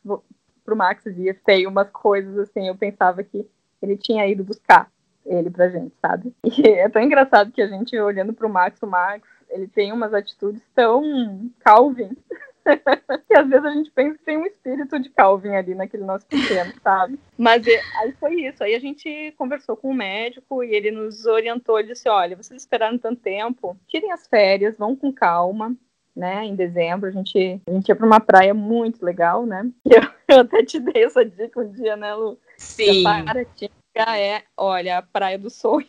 pro 0.63 0.75
Max 0.75 1.03
via 1.05 1.33
tem 1.45 1.67
umas 1.67 1.89
coisas 1.91 2.37
assim, 2.39 2.67
eu 2.67 2.75
pensava 2.75 3.23
que 3.23 3.47
ele 3.81 3.95
tinha 3.95 4.27
ido 4.27 4.43
buscar 4.43 4.89
ele 5.25 5.49
pra 5.49 5.69
gente, 5.69 5.93
sabe? 6.01 6.33
E 6.43 6.67
é 6.67 6.89
tão 6.89 7.01
engraçado 7.01 7.51
que 7.51 7.61
a 7.61 7.67
gente 7.67 7.97
olhando 7.99 8.33
pro 8.33 8.49
Max, 8.49 8.81
o 8.81 8.87
Max, 8.87 9.27
ele 9.49 9.67
tem 9.67 9.93
umas 9.93 10.13
atitudes 10.13 10.61
tão 10.73 11.49
Calvin 11.59 12.15
que 13.27 13.37
às 13.37 13.47
vezes 13.47 13.65
a 13.65 13.71
gente 13.71 13.91
pensa 13.91 14.17
que 14.17 14.23
tem 14.23 14.37
um 14.37 14.45
espírito 14.45 14.99
de 14.99 15.09
Calvin 15.09 15.55
ali 15.55 15.75
naquele 15.75 16.03
nosso 16.03 16.25
pequeno, 16.25 16.73
sabe? 16.83 17.19
Mas 17.37 17.65
é, 17.67 17.81
aí 17.97 18.11
foi 18.13 18.41
isso. 18.41 18.63
Aí 18.63 18.75
a 18.75 18.79
gente 18.79 19.33
conversou 19.37 19.77
com 19.77 19.89
o 19.89 19.93
médico 19.93 20.63
e 20.63 20.73
ele 20.73 20.91
nos 20.91 21.25
orientou. 21.25 21.79
Ele 21.79 21.89
disse: 21.89 22.09
olha, 22.09 22.35
vocês 22.35 22.61
esperaram 22.61 22.97
tanto 22.97 23.21
tempo, 23.21 23.77
tirem 23.87 24.11
as 24.11 24.27
férias, 24.27 24.77
vão 24.77 24.95
com 24.95 25.13
calma. 25.13 25.75
Né, 26.15 26.45
em 26.45 26.55
dezembro, 26.55 27.09
a 27.09 27.11
gente, 27.11 27.61
a 27.67 27.71
gente 27.73 27.89
ia 27.89 27.95
para 27.95 28.05
uma 28.05 28.21
praia 28.21 28.53
muito 28.53 29.03
legal, 29.03 29.45
né? 29.45 29.69
Eu, 29.83 30.01
eu 30.29 30.39
até 30.43 30.63
te 30.63 30.79
dei 30.79 31.03
essa 31.03 31.25
dica 31.25 31.59
um 31.59 31.69
dia, 31.69 31.97
né, 31.97 32.15
Lu? 32.15 32.39
Sim. 32.55 33.03
Paratinga 33.03 33.69
é, 34.17 34.43
olha, 34.55 34.99
a 34.99 35.01
praia 35.01 35.37
do 35.37 35.49
sonho 35.49 35.85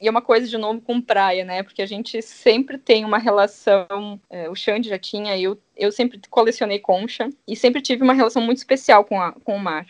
e 0.00 0.08
é 0.08 0.10
uma 0.10 0.22
coisa 0.22 0.46
de 0.46 0.56
novo 0.58 0.80
com 0.80 1.00
praia, 1.00 1.44
né? 1.44 1.62
Porque 1.62 1.82
a 1.82 1.86
gente 1.86 2.20
sempre 2.22 2.78
tem 2.78 3.04
uma 3.04 3.18
relação. 3.18 4.20
É, 4.30 4.48
o 4.48 4.54
Xande 4.54 4.88
já 4.88 4.98
tinha, 4.98 5.38
eu, 5.38 5.58
eu 5.76 5.92
sempre 5.92 6.20
colecionei 6.30 6.78
concha 6.78 7.28
e 7.46 7.56
sempre 7.56 7.80
tive 7.80 8.02
uma 8.02 8.14
relação 8.14 8.42
muito 8.42 8.58
especial 8.58 9.04
com, 9.04 9.20
a, 9.20 9.32
com 9.32 9.56
o 9.56 9.60
mar. 9.60 9.86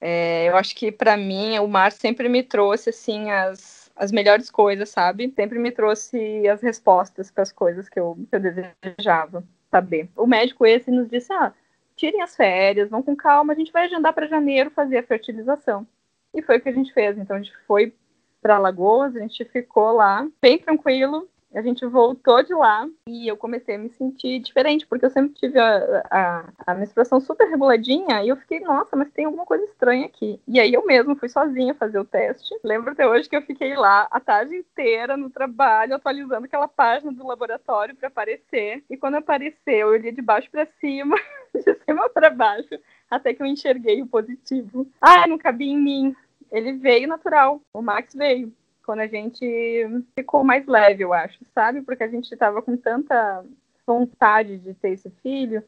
É, 0.00 0.48
eu 0.48 0.56
acho 0.56 0.74
que 0.74 0.90
para 0.90 1.16
mim 1.16 1.58
o 1.58 1.68
mar 1.68 1.92
sempre 1.92 2.28
me 2.28 2.42
trouxe 2.42 2.88
assim 2.88 3.30
as, 3.30 3.90
as 3.94 4.10
melhores 4.10 4.50
coisas, 4.50 4.88
sabe? 4.88 5.32
Sempre 5.36 5.58
me 5.58 5.70
trouxe 5.70 6.48
as 6.48 6.62
respostas 6.62 7.30
para 7.30 7.42
as 7.42 7.52
coisas 7.52 7.88
que 7.88 8.00
eu, 8.00 8.16
que 8.30 8.36
eu 8.36 8.40
desejava 8.40 9.44
saber. 9.70 10.08
O 10.16 10.26
médico 10.26 10.64
esse 10.66 10.90
nos 10.90 11.08
disse: 11.08 11.32
ah, 11.32 11.52
tirem 11.96 12.22
as 12.22 12.34
férias, 12.34 12.88
vão 12.88 13.02
com 13.02 13.14
calma, 13.14 13.52
a 13.52 13.56
gente 13.56 13.72
vai 13.72 13.84
agendar 13.84 14.14
para 14.14 14.26
janeiro 14.26 14.70
fazer 14.70 14.98
a 14.98 15.02
fertilização. 15.02 15.86
E 16.32 16.40
foi 16.40 16.58
o 16.58 16.60
que 16.60 16.68
a 16.68 16.72
gente 16.72 16.92
fez. 16.94 17.18
Então 17.18 17.36
a 17.36 17.40
gente 17.40 17.54
foi 17.66 17.92
para 18.40 18.58
Lagoas, 18.58 19.14
a 19.16 19.20
gente 19.20 19.44
ficou 19.44 19.92
lá 19.92 20.26
bem 20.40 20.58
tranquilo. 20.58 21.28
A 21.52 21.62
gente 21.62 21.84
voltou 21.84 22.40
de 22.44 22.54
lá 22.54 22.88
e 23.08 23.26
eu 23.26 23.36
comecei 23.36 23.74
a 23.74 23.78
me 23.78 23.90
sentir 23.90 24.38
diferente, 24.38 24.86
porque 24.86 25.04
eu 25.04 25.10
sempre 25.10 25.34
tive 25.34 25.58
a, 25.58 26.04
a, 26.08 26.44
a 26.64 26.74
menstruação 26.74 27.20
super 27.20 27.48
reguladinha 27.48 28.22
e 28.22 28.28
eu 28.28 28.36
fiquei, 28.36 28.60
nossa, 28.60 28.94
mas 28.94 29.10
tem 29.10 29.24
alguma 29.24 29.44
coisa 29.44 29.64
estranha 29.64 30.06
aqui. 30.06 30.40
E 30.46 30.60
aí 30.60 30.72
eu 30.72 30.86
mesmo 30.86 31.16
fui 31.16 31.28
sozinha 31.28 31.74
fazer 31.74 31.98
o 31.98 32.04
teste. 32.04 32.54
Lembro 32.62 32.92
até 32.92 33.04
hoje 33.06 33.28
que 33.28 33.34
eu 33.34 33.42
fiquei 33.42 33.74
lá 33.74 34.06
a 34.12 34.20
tarde 34.20 34.54
inteira 34.54 35.16
no 35.16 35.28
trabalho, 35.28 35.96
atualizando 35.96 36.44
aquela 36.44 36.68
página 36.68 37.10
do 37.10 37.26
laboratório 37.26 37.96
para 37.96 38.06
aparecer. 38.06 38.84
E 38.88 38.96
quando 38.96 39.16
apareceu, 39.16 39.88
eu 39.88 39.88
olhei 39.88 40.12
de 40.12 40.22
baixo 40.22 40.48
para 40.52 40.68
cima, 40.80 41.16
de 41.52 41.74
cima 41.84 42.08
para 42.10 42.30
baixo, 42.30 42.78
até 43.10 43.34
que 43.34 43.42
eu 43.42 43.46
enxerguei 43.46 44.00
o 44.00 44.06
positivo. 44.06 44.86
Ah, 45.00 45.26
não 45.26 45.36
cabia 45.36 45.72
em 45.72 45.76
mim 45.76 46.16
ele 46.50 46.72
veio 46.72 47.08
natural. 47.08 47.60
O 47.72 47.82
Max 47.82 48.14
veio. 48.14 48.52
Quando 48.84 49.00
a 49.00 49.06
gente 49.06 49.44
ficou 50.16 50.42
mais 50.42 50.66
leve, 50.66 51.04
eu 51.04 51.12
acho, 51.12 51.38
sabe? 51.54 51.82
Porque 51.82 52.02
a 52.02 52.08
gente 52.08 52.32
estava 52.32 52.60
com 52.60 52.76
tanta 52.76 53.44
vontade 53.86 54.58
de 54.58 54.74
ter 54.74 54.90
esse 54.90 55.10
filho 55.22 55.62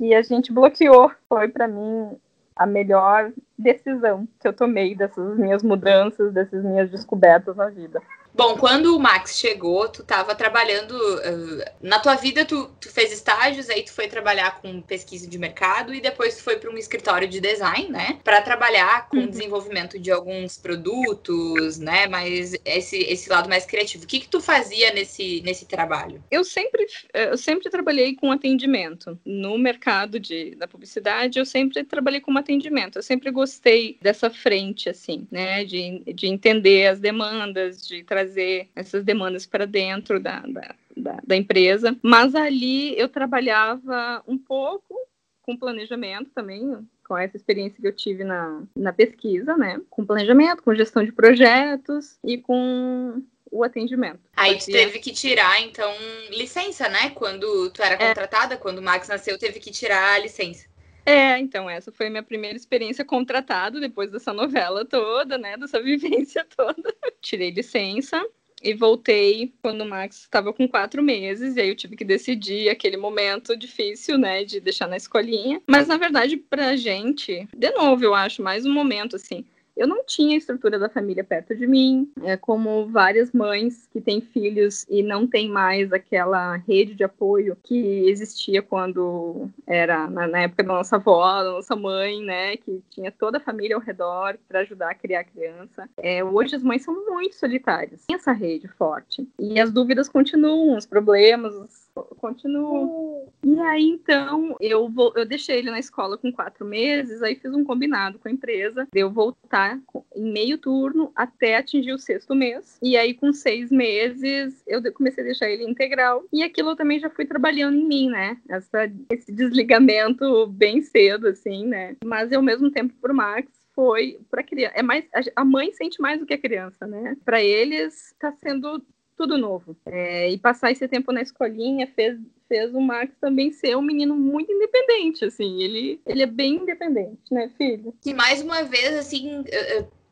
e 0.00 0.14
a 0.14 0.22
gente 0.22 0.52
bloqueou. 0.52 1.10
Foi 1.28 1.48
para 1.48 1.68
mim 1.68 2.16
a 2.56 2.66
melhor 2.66 3.32
decisão 3.58 4.26
que 4.40 4.46
eu 4.46 4.52
tomei 4.52 4.94
dessas 4.94 5.36
minhas 5.38 5.62
mudanças, 5.62 6.32
dessas 6.32 6.64
minhas 6.64 6.90
descobertas 6.90 7.56
na 7.56 7.68
vida. 7.68 8.00
Bom, 8.34 8.56
quando 8.56 8.96
o 8.96 8.98
Max 8.98 9.38
chegou, 9.38 9.88
tu 9.88 10.00
estava 10.00 10.34
trabalhando. 10.34 10.92
Uh, 10.92 11.64
na 11.82 11.98
tua 11.98 12.14
vida, 12.14 12.44
tu, 12.44 12.70
tu, 12.80 12.90
fez 12.90 13.12
estágios, 13.12 13.68
aí 13.68 13.82
tu 13.82 13.92
foi 13.92 14.08
trabalhar 14.08 14.60
com 14.60 14.80
pesquisa 14.80 15.28
de 15.28 15.38
mercado 15.38 15.94
e 15.94 16.00
depois 16.00 16.36
tu 16.36 16.42
foi 16.42 16.56
para 16.56 16.70
um 16.70 16.78
escritório 16.78 17.28
de 17.28 17.40
design, 17.40 17.90
né? 17.90 18.18
Para 18.24 18.40
trabalhar 18.40 19.08
com 19.08 19.18
uhum. 19.18 19.26
desenvolvimento 19.26 19.98
de 19.98 20.10
alguns 20.10 20.56
produtos, 20.56 21.78
né? 21.78 22.06
Mas 22.06 22.54
esse, 22.64 22.96
esse 22.96 23.28
lado 23.28 23.50
mais 23.50 23.66
criativo. 23.66 24.04
O 24.04 24.06
que, 24.06 24.20
que 24.20 24.28
tu 24.28 24.40
fazia 24.40 24.92
nesse, 24.94 25.42
nesse 25.42 25.66
trabalho? 25.66 26.22
Eu 26.30 26.42
sempre, 26.42 26.86
eu 27.12 27.36
sempre 27.36 27.68
trabalhei 27.68 28.16
com 28.16 28.32
atendimento. 28.32 29.18
No 29.26 29.58
mercado 29.58 30.18
de, 30.18 30.54
da 30.54 30.66
publicidade, 30.66 31.38
eu 31.38 31.44
sempre 31.44 31.84
trabalhei 31.84 32.20
com 32.20 32.36
atendimento. 32.38 32.96
Eu 32.96 33.02
sempre 33.02 33.30
gostei 33.30 33.98
dessa 34.00 34.30
frente, 34.30 34.88
assim, 34.88 35.26
né? 35.30 35.64
De, 35.64 36.02
de 36.14 36.26
entender 36.26 36.86
as 36.86 36.98
demandas, 36.98 37.86
de 37.86 38.02
trazer 38.02 38.21
trazer 38.22 38.68
essas 38.74 39.04
demandas 39.04 39.46
para 39.46 39.66
dentro 39.66 40.20
da, 40.20 40.40
da, 40.40 40.74
da, 40.96 41.18
da 41.26 41.36
empresa. 41.36 41.96
Mas 42.02 42.34
ali 42.34 42.98
eu 42.98 43.08
trabalhava 43.08 44.22
um 44.26 44.38
pouco 44.38 44.94
com 45.42 45.56
planejamento 45.56 46.30
também, 46.32 46.78
com 47.04 47.18
essa 47.18 47.36
experiência 47.36 47.80
que 47.80 47.86
eu 47.86 47.94
tive 47.94 48.22
na, 48.22 48.62
na 48.76 48.92
pesquisa, 48.92 49.56
né? 49.56 49.80
Com 49.90 50.06
planejamento, 50.06 50.62
com 50.62 50.74
gestão 50.74 51.04
de 51.04 51.10
projetos 51.10 52.16
e 52.24 52.38
com 52.38 53.20
o 53.50 53.64
atendimento. 53.64 54.20
Aí 54.36 54.56
tu 54.56 54.66
teve 54.66 54.98
que 55.00 55.12
tirar, 55.12 55.60
então, 55.60 55.92
licença, 56.30 56.88
né? 56.88 57.10
Quando 57.10 57.70
tu 57.70 57.82
era 57.82 57.96
é. 57.96 58.08
contratada, 58.08 58.54
é. 58.54 58.56
quando 58.56 58.78
o 58.78 58.82
Max 58.82 59.08
nasceu, 59.08 59.36
teve 59.36 59.58
que 59.58 59.70
tirar 59.70 60.14
a 60.14 60.18
licença. 60.18 60.71
É, 61.04 61.38
então, 61.38 61.68
essa 61.68 61.90
foi 61.90 62.08
minha 62.08 62.22
primeira 62.22 62.56
experiência 62.56 63.04
contratada 63.04 63.80
depois 63.80 64.10
dessa 64.10 64.32
novela 64.32 64.84
toda, 64.84 65.36
né? 65.36 65.56
Dessa 65.56 65.80
vivência 65.82 66.46
toda. 66.56 66.94
Tirei 67.20 67.50
licença 67.50 68.24
e 68.62 68.72
voltei 68.74 69.52
quando 69.60 69.80
o 69.80 69.88
Max 69.88 70.20
estava 70.20 70.52
com 70.52 70.68
quatro 70.68 71.02
meses, 71.02 71.56
e 71.56 71.60
aí 71.60 71.68
eu 71.68 71.74
tive 71.74 71.96
que 71.96 72.04
decidir 72.04 72.68
aquele 72.68 72.96
momento 72.96 73.56
difícil, 73.56 74.16
né, 74.16 74.44
de 74.44 74.60
deixar 74.60 74.86
na 74.86 74.96
escolinha. 74.96 75.60
Mas 75.66 75.88
na 75.88 75.96
verdade, 75.96 76.36
pra 76.36 76.76
gente, 76.76 77.48
de 77.56 77.70
novo, 77.72 78.04
eu 78.04 78.14
acho 78.14 78.40
mais 78.42 78.64
um 78.64 78.72
momento 78.72 79.16
assim. 79.16 79.44
Eu 79.76 79.86
não 79.86 80.04
tinha 80.04 80.34
a 80.34 80.38
estrutura 80.38 80.78
da 80.78 80.88
família 80.88 81.24
perto 81.24 81.54
de 81.54 81.66
mim, 81.66 82.10
é 82.22 82.36
como 82.36 82.86
várias 82.88 83.32
mães 83.32 83.88
que 83.92 84.00
têm 84.00 84.20
filhos 84.20 84.86
e 84.88 85.02
não 85.02 85.26
tem 85.26 85.48
mais 85.48 85.92
aquela 85.92 86.56
rede 86.56 86.94
de 86.94 87.04
apoio 87.04 87.56
que 87.62 88.08
existia 88.08 88.62
quando 88.62 89.48
era 89.66 90.08
na, 90.08 90.26
na 90.26 90.40
época 90.42 90.62
da 90.62 90.72
nossa 90.72 90.96
avó, 90.96 91.42
da 91.42 91.52
nossa 91.52 91.74
mãe, 91.74 92.22
né, 92.22 92.56
que 92.56 92.82
tinha 92.90 93.10
toda 93.10 93.38
a 93.38 93.40
família 93.40 93.76
ao 93.76 93.82
redor 93.82 94.38
para 94.48 94.60
ajudar 94.60 94.90
a 94.90 94.94
criar 94.94 95.20
a 95.20 95.24
criança. 95.24 95.88
É, 95.96 96.22
hoje 96.22 96.56
as 96.56 96.62
mães 96.62 96.82
são 96.82 96.94
muito 97.06 97.34
solitárias, 97.34 98.04
tem 98.06 98.16
essa 98.16 98.32
rede 98.32 98.68
forte 98.68 99.26
e 99.38 99.58
as 99.58 99.72
dúvidas 99.72 100.08
continuam, 100.08 100.76
os 100.76 100.86
problemas 100.86 101.81
continuam. 101.94 103.26
E 103.44 103.60
aí, 103.60 103.88
então, 103.88 104.56
eu, 104.60 104.88
vou, 104.88 105.12
eu 105.16 105.26
deixei 105.26 105.58
ele 105.58 105.70
na 105.70 105.78
escola 105.78 106.16
com 106.16 106.32
quatro 106.32 106.64
meses, 106.64 107.22
aí 107.22 107.34
fiz 107.34 107.52
um 107.52 107.64
combinado 107.64 108.18
com 108.18 108.28
a 108.28 108.32
empresa 108.32 108.88
de 108.92 109.00
eu 109.00 109.10
voltar 109.10 109.80
em 110.14 110.32
meio 110.32 110.58
turno 110.58 111.12
até 111.14 111.56
atingir 111.56 111.92
o 111.92 111.98
sexto 111.98 112.34
mês. 112.34 112.78
E 112.82 112.96
aí, 112.96 113.14
com 113.14 113.32
seis 113.32 113.70
meses, 113.70 114.62
eu 114.66 114.80
comecei 114.92 115.22
a 115.22 115.26
deixar 115.26 115.50
ele 115.50 115.64
integral. 115.64 116.24
E 116.32 116.42
aquilo 116.42 116.70
eu 116.70 116.76
também 116.76 116.98
já 116.98 117.10
fui 117.10 117.24
trabalhando 117.24 117.76
em 117.76 117.86
mim, 117.86 118.08
né? 118.08 118.38
Essa, 118.48 118.90
esse 119.10 119.32
desligamento 119.32 120.46
bem 120.46 120.80
cedo, 120.82 121.28
assim, 121.28 121.66
né? 121.66 121.96
Mas 122.04 122.32
ao 122.32 122.42
mesmo 122.42 122.70
tempo, 122.70 122.94
por 123.00 123.12
Max, 123.12 123.50
foi 123.74 124.18
para 124.30 124.42
criança. 124.42 124.74
É 124.76 124.82
mais 124.82 125.04
a 125.34 125.44
mãe 125.44 125.72
sente 125.72 126.00
mais 126.00 126.20
do 126.20 126.26
que 126.26 126.34
a 126.34 126.38
criança, 126.38 126.86
né? 126.86 127.16
Para 127.24 127.42
eles 127.42 128.12
está 128.12 128.32
sendo 128.32 128.82
tudo 129.22 129.38
novo. 129.38 129.76
É, 129.86 130.28
e 130.30 130.38
passar 130.38 130.72
esse 130.72 130.88
tempo 130.88 131.12
na 131.12 131.22
escolinha 131.22 131.86
fez, 131.86 132.18
fez 132.48 132.74
o 132.74 132.80
Max 132.80 133.12
também 133.20 133.52
ser 133.52 133.76
um 133.76 133.82
menino 133.82 134.16
muito 134.16 134.50
independente, 134.50 135.24
assim. 135.24 135.62
Ele, 135.62 136.00
ele 136.04 136.22
é 136.22 136.26
bem 136.26 136.56
independente, 136.56 137.22
né, 137.30 137.48
filho? 137.56 137.94
Que 138.02 138.12
mais 138.12 138.42
uma 138.42 138.64
vez, 138.64 138.94
assim, 138.94 139.44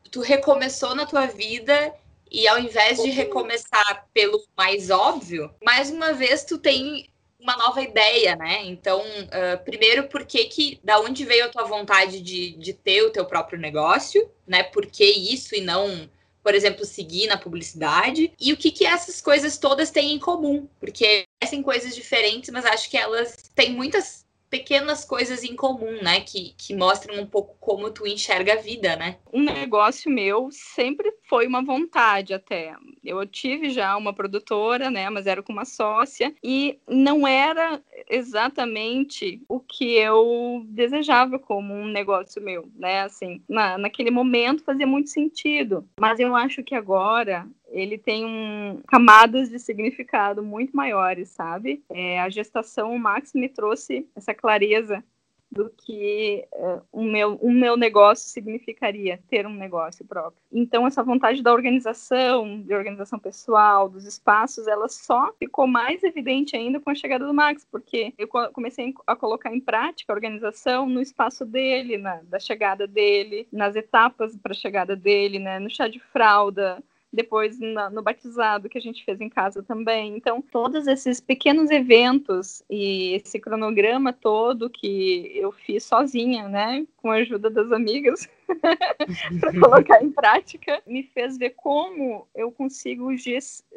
tu 0.09 0.21
recomeçou 0.21 0.95
na 0.95 1.05
tua 1.05 1.25
vida 1.25 1.93
e 2.31 2.47
ao 2.47 2.57
invés 2.57 3.03
de 3.03 3.09
recomeçar 3.09 4.07
pelo 4.13 4.41
mais 4.57 4.89
óbvio, 4.89 5.51
mais 5.61 5.91
uma 5.91 6.13
vez 6.13 6.45
tu 6.45 6.57
tem 6.57 7.09
uma 7.37 7.57
nova 7.57 7.81
ideia, 7.81 8.35
né? 8.35 8.63
Então, 8.65 9.01
uh, 9.01 9.63
primeiro, 9.65 10.07
por 10.07 10.23
que 10.25 10.45
que, 10.45 10.79
da 10.83 10.99
onde 10.99 11.25
veio 11.25 11.45
a 11.45 11.49
tua 11.49 11.63
vontade 11.63 12.21
de, 12.21 12.51
de 12.51 12.71
ter 12.71 13.01
o 13.01 13.09
teu 13.09 13.25
próprio 13.25 13.59
negócio, 13.59 14.29
né? 14.47 14.63
Por 14.63 14.85
que 14.85 15.03
isso 15.03 15.55
e 15.55 15.61
não 15.61 16.07
por 16.43 16.55
exemplo, 16.55 16.85
seguir 16.85 17.27
na 17.27 17.37
publicidade, 17.37 18.33
e 18.39 18.51
o 18.53 18.57
que, 18.57 18.71
que 18.71 18.85
essas 18.85 19.21
coisas 19.21 19.57
todas 19.57 19.91
têm 19.91 20.13
em 20.13 20.19
comum, 20.19 20.67
porque 20.79 21.25
são 21.47 21.61
coisas 21.63 21.95
diferentes, 21.95 22.49
mas 22.49 22.65
acho 22.65 22.89
que 22.89 22.97
elas 22.97 23.35
têm 23.55 23.73
muitas 23.73 24.25
pequenas 24.51 25.05
coisas 25.05 25.43
em 25.45 25.55
comum, 25.55 26.03
né? 26.03 26.19
Que, 26.19 26.53
que 26.57 26.75
mostram 26.75 27.19
um 27.19 27.25
pouco 27.25 27.55
como 27.59 27.89
tu 27.89 28.05
enxerga 28.05 28.53
a 28.53 28.57
vida, 28.57 28.97
né? 28.97 29.17
Um 29.33 29.41
negócio 29.41 30.11
meu 30.11 30.49
sempre 30.51 31.11
foi 31.23 31.47
uma 31.47 31.63
vontade 31.63 32.33
até. 32.33 32.75
Eu 33.01 33.25
tive 33.25 33.69
já 33.69 33.95
uma 33.95 34.13
produtora, 34.13 34.91
né? 34.91 35.09
Mas 35.09 35.25
era 35.25 35.41
com 35.41 35.53
uma 35.53 35.63
sócia 35.63 36.35
e 36.43 36.77
não 36.85 37.25
era 37.25 37.81
exatamente 38.09 39.41
o 39.47 39.59
que 39.61 39.93
eu 39.93 40.63
desejava 40.67 41.39
como 41.39 41.73
um 41.73 41.87
negócio 41.87 42.41
meu, 42.43 42.69
né? 42.75 43.03
Assim, 43.03 43.41
na, 43.47 43.77
naquele 43.77 44.11
momento 44.11 44.65
fazia 44.65 44.85
muito 44.85 45.09
sentido, 45.09 45.87
mas 45.97 46.19
eu 46.19 46.35
acho 46.35 46.61
que 46.61 46.75
agora 46.75 47.47
ele 47.71 47.97
tem 47.97 48.25
um, 48.25 48.81
camadas 48.87 49.49
de 49.49 49.57
significado 49.59 50.43
muito 50.43 50.75
maiores, 50.75 51.29
sabe? 51.29 51.83
É, 51.89 52.19
a 52.19 52.29
gestação, 52.29 52.93
o 52.93 52.99
Max 52.99 53.33
me 53.33 53.49
trouxe 53.49 54.07
essa 54.15 54.33
clareza 54.33 55.03
do 55.51 55.69
que 55.69 56.47
uh, 56.53 56.81
o, 56.93 57.03
meu, 57.03 57.35
o 57.35 57.51
meu 57.51 57.75
negócio 57.75 58.29
significaria, 58.29 59.19
ter 59.27 59.45
um 59.45 59.53
negócio 59.53 60.05
próprio. 60.05 60.41
Então, 60.49 60.87
essa 60.87 61.03
vontade 61.03 61.43
da 61.43 61.51
organização, 61.51 62.61
de 62.61 62.73
organização 62.73 63.19
pessoal, 63.19 63.89
dos 63.89 64.05
espaços, 64.05 64.65
ela 64.65 64.87
só 64.87 65.33
ficou 65.37 65.67
mais 65.67 66.03
evidente 66.03 66.55
ainda 66.55 66.79
com 66.79 66.89
a 66.89 66.95
chegada 66.95 67.25
do 67.25 67.33
Max, 67.33 67.67
porque 67.69 68.13
eu 68.17 68.29
comecei 68.29 68.93
a 69.05 69.15
colocar 69.15 69.53
em 69.53 69.59
prática 69.59 70.13
a 70.13 70.15
organização 70.15 70.87
no 70.87 71.01
espaço 71.01 71.45
dele, 71.45 71.97
na, 71.97 72.21
da 72.23 72.39
chegada 72.39 72.87
dele, 72.87 73.45
nas 73.51 73.75
etapas 73.75 74.37
para 74.37 74.53
a 74.53 74.55
chegada 74.55 74.95
dele, 74.95 75.37
né, 75.37 75.59
no 75.59 75.69
chá 75.69 75.89
de 75.89 75.99
fralda, 75.99 76.81
depois 77.11 77.59
na, 77.59 77.89
no 77.89 78.01
batizado 78.01 78.69
que 78.69 78.77
a 78.77 78.81
gente 78.81 79.03
fez 79.03 79.19
em 79.19 79.29
casa 79.29 79.61
também. 79.61 80.15
Então, 80.15 80.41
todos 80.41 80.87
esses 80.87 81.19
pequenos 81.19 81.69
eventos 81.69 82.63
e 82.69 83.13
esse 83.15 83.39
cronograma 83.39 84.13
todo 84.13 84.69
que 84.69 85.31
eu 85.35 85.51
fiz 85.51 85.83
sozinha, 85.83 86.47
né, 86.47 86.85
com 86.97 87.11
a 87.11 87.15
ajuda 87.15 87.49
das 87.49 87.71
amigas, 87.71 88.29
para 89.39 89.59
colocar 89.59 90.03
em 90.03 90.11
prática, 90.11 90.81
me 90.85 91.03
fez 91.03 91.37
ver 91.37 91.51
como 91.51 92.27
eu 92.35 92.51
consigo 92.51 93.09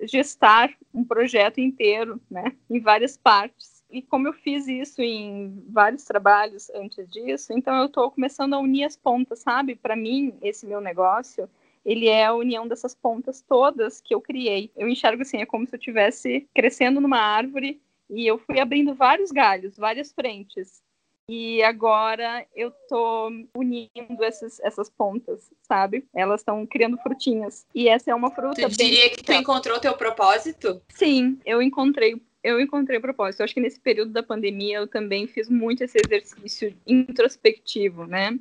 gestar 0.03 0.71
um 0.93 1.05
projeto 1.05 1.61
inteiro, 1.61 2.21
né, 2.31 2.53
em 2.71 2.81
várias 2.81 3.17
partes 3.17 3.75
e 3.95 4.03
como 4.03 4.27
eu 4.27 4.33
fiz 4.33 4.67
isso 4.67 5.01
em 5.01 5.63
vários 5.69 6.05
trabalhos 6.05 6.69
antes 6.71 7.09
disso, 7.09 7.53
então 7.53 7.77
eu 7.77 7.87
estou 7.87 8.11
começando 8.11 8.55
a 8.55 8.59
unir 8.59 8.83
as 8.83 8.97
pontas, 8.97 9.39
sabe? 9.39 9.77
Para 9.77 9.95
mim, 9.95 10.37
esse 10.43 10.67
meu 10.67 10.81
negócio, 10.81 11.49
ele 11.85 12.09
é 12.09 12.25
a 12.25 12.35
união 12.35 12.67
dessas 12.67 12.95
pontas 12.95 13.43
todas 13.43 14.01
que 14.01 14.15
eu 14.15 14.21
criei. 14.21 14.71
Eu 14.77 14.89
enxergo 14.89 15.23
assim, 15.23 15.39
é 15.39 15.47
como 15.47 15.67
se 15.67 15.75
eu 15.75 15.79
estivesse 15.79 16.49
crescendo 16.55 17.01
numa 17.01 17.19
árvore 17.19 17.81
e 18.09 18.27
eu 18.27 18.39
fui 18.39 18.61
abrindo 18.61 18.95
vários 18.95 19.31
galhos, 19.31 19.77
várias 19.77 20.13
frentes. 20.13 20.83
E 21.29 21.63
agora 21.63 22.47
eu 22.55 22.71
tô 22.87 23.31
unindo 23.57 24.23
essas, 24.23 24.61
essas 24.61 24.91
pontas, 24.91 25.51
sabe? 25.63 26.05
Elas 26.15 26.43
estão 26.43 26.67
criando 26.67 26.99
frutinhas. 26.99 27.67
E 27.75 27.89
essa 27.89 28.11
é 28.11 28.15
uma 28.15 28.31
fruta. 28.31 28.69
Tu 28.69 28.77
diria 28.77 29.09
que 29.09 29.23
tu 29.23 29.33
encontrou 29.33 29.81
teu 29.81 29.95
propósito? 29.95 30.83
Sim, 30.91 31.39
eu 31.45 31.63
encontrei 31.63 32.21
eu 32.45 32.61
encontrei 32.61 32.99
o 32.99 33.01
propósito. 33.01 33.41
Eu 33.41 33.45
acho 33.45 33.55
que 33.55 33.61
nesse 33.61 33.81
período 33.81 34.13
da 34.13 34.23
pandemia 34.23 34.77
eu 34.77 34.87
também 34.87 35.27
fiz 35.27 35.49
muito 35.49 35.83
esse 35.83 35.99
exercício 35.99 36.77
introspectivo, 36.87 38.07
né? 38.07 38.39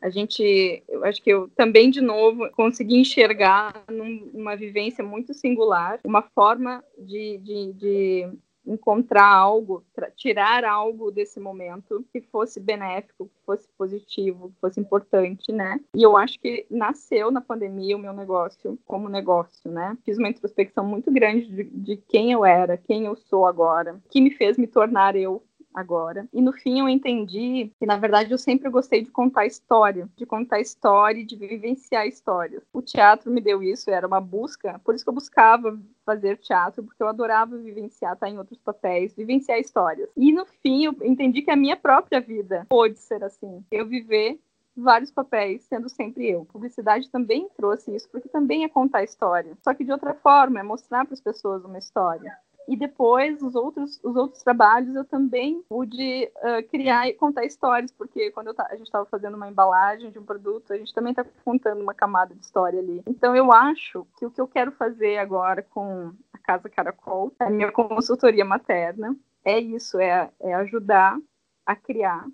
A 0.00 0.08
gente, 0.08 0.82
eu 0.88 1.04
acho 1.04 1.22
que 1.22 1.30
eu 1.30 1.48
também, 1.56 1.90
de 1.90 2.00
novo, 2.00 2.50
consegui 2.50 2.96
enxergar 2.96 3.84
numa 3.90 4.56
vivência 4.56 5.02
muito 5.02 5.34
singular, 5.34 6.00
uma 6.04 6.22
forma 6.22 6.84
de, 6.98 7.38
de, 7.38 7.72
de 7.72 8.28
encontrar 8.66 9.26
algo, 9.26 9.84
tirar 10.16 10.64
algo 10.64 11.10
desse 11.10 11.38
momento 11.38 12.04
que 12.12 12.20
fosse 12.20 12.58
benéfico, 12.58 13.26
que 13.26 13.44
fosse 13.44 13.68
positivo, 13.78 14.50
que 14.50 14.60
fosse 14.60 14.80
importante, 14.80 15.52
né? 15.52 15.80
E 15.94 16.02
eu 16.02 16.16
acho 16.16 16.38
que 16.40 16.66
nasceu 16.70 17.30
na 17.30 17.40
pandemia 17.40 17.96
o 17.96 18.00
meu 18.00 18.12
negócio 18.12 18.78
como 18.84 19.08
negócio, 19.08 19.70
né? 19.70 19.96
Fiz 20.04 20.18
uma 20.18 20.28
introspecção 20.28 20.84
muito 20.84 21.10
grande 21.12 21.46
de, 21.46 21.64
de 21.64 21.96
quem 22.08 22.32
eu 22.32 22.44
era, 22.44 22.76
quem 22.76 23.06
eu 23.06 23.16
sou 23.16 23.46
agora, 23.46 24.00
que 24.10 24.20
me 24.20 24.30
fez 24.30 24.58
me 24.58 24.66
tornar 24.66 25.14
eu 25.14 25.42
agora. 25.76 26.26
E 26.32 26.40
no 26.40 26.52
fim 26.52 26.80
eu 26.80 26.88
entendi 26.88 27.70
que, 27.78 27.84
na 27.86 27.98
verdade, 27.98 28.32
eu 28.32 28.38
sempre 28.38 28.70
gostei 28.70 29.02
de 29.02 29.10
contar 29.10 29.44
história, 29.44 30.08
de 30.16 30.24
contar 30.24 30.58
história 30.58 31.20
e 31.20 31.24
de 31.24 31.36
vivenciar 31.36 32.06
histórias. 32.06 32.62
O 32.72 32.80
teatro 32.80 33.30
me 33.30 33.40
deu 33.40 33.62
isso, 33.62 33.90
era 33.90 34.06
uma 34.06 34.20
busca, 34.20 34.80
por 34.82 34.94
isso 34.94 35.04
que 35.04 35.10
eu 35.10 35.14
buscava 35.14 35.78
fazer 36.04 36.38
teatro, 36.38 36.82
porque 36.82 37.02
eu 37.02 37.08
adorava 37.08 37.58
vivenciar, 37.58 38.14
estar 38.14 38.30
em 38.30 38.38
outros 38.38 38.58
papéis, 38.58 39.14
vivenciar 39.14 39.58
histórias. 39.58 40.08
E 40.16 40.32
no 40.32 40.46
fim 40.46 40.84
eu 40.84 40.96
entendi 41.02 41.42
que 41.42 41.50
a 41.50 41.56
minha 41.56 41.76
própria 41.76 42.20
vida 42.20 42.64
pôde 42.68 42.98
ser 42.98 43.22
assim. 43.22 43.62
Eu 43.70 43.86
viver 43.86 44.40
vários 44.76 45.10
papéis, 45.10 45.62
sendo 45.62 45.88
sempre 45.88 46.28
eu. 46.28 46.44
Publicidade 46.44 47.10
também 47.10 47.48
trouxe 47.56 47.94
isso, 47.94 48.08
porque 48.10 48.28
também 48.28 48.64
é 48.64 48.68
contar 48.68 49.02
história. 49.02 49.56
Só 49.62 49.72
que 49.72 49.84
de 49.84 49.90
outra 49.92 50.12
forma, 50.14 50.60
é 50.60 50.62
mostrar 50.62 51.04
para 51.04 51.14
as 51.14 51.20
pessoas 51.20 51.64
uma 51.64 51.78
história. 51.78 52.36
E 52.68 52.76
depois, 52.76 53.42
os 53.42 53.54
outros, 53.54 54.00
os 54.02 54.16
outros 54.16 54.42
trabalhos, 54.42 54.94
eu 54.94 55.04
também 55.04 55.62
pude 55.68 56.30
uh, 56.36 56.68
criar 56.68 57.08
e 57.08 57.14
contar 57.14 57.44
histórias, 57.44 57.92
porque 57.92 58.30
quando 58.32 58.54
a 58.58 58.74
gente 58.74 58.86
estava 58.86 59.06
fazendo 59.06 59.36
uma 59.36 59.48
embalagem 59.48 60.10
de 60.10 60.18
um 60.18 60.24
produto, 60.24 60.72
a 60.72 60.76
gente 60.76 60.92
também 60.92 61.12
está 61.12 61.24
contando 61.44 61.80
uma 61.80 61.94
camada 61.94 62.34
de 62.34 62.40
história 62.40 62.80
ali. 62.80 63.02
Então, 63.06 63.36
eu 63.36 63.52
acho 63.52 64.06
que 64.18 64.26
o 64.26 64.30
que 64.30 64.40
eu 64.40 64.48
quero 64.48 64.72
fazer 64.72 65.18
agora 65.18 65.62
com 65.62 66.12
a 66.32 66.38
Casa 66.38 66.68
Caracol, 66.68 67.32
a 67.38 67.48
minha 67.48 67.70
consultoria 67.70 68.44
materna, 68.44 69.16
é 69.44 69.60
isso, 69.60 70.00
é, 70.00 70.30
é 70.40 70.54
ajudar 70.54 71.16
a 71.64 71.76
criar 71.76 72.26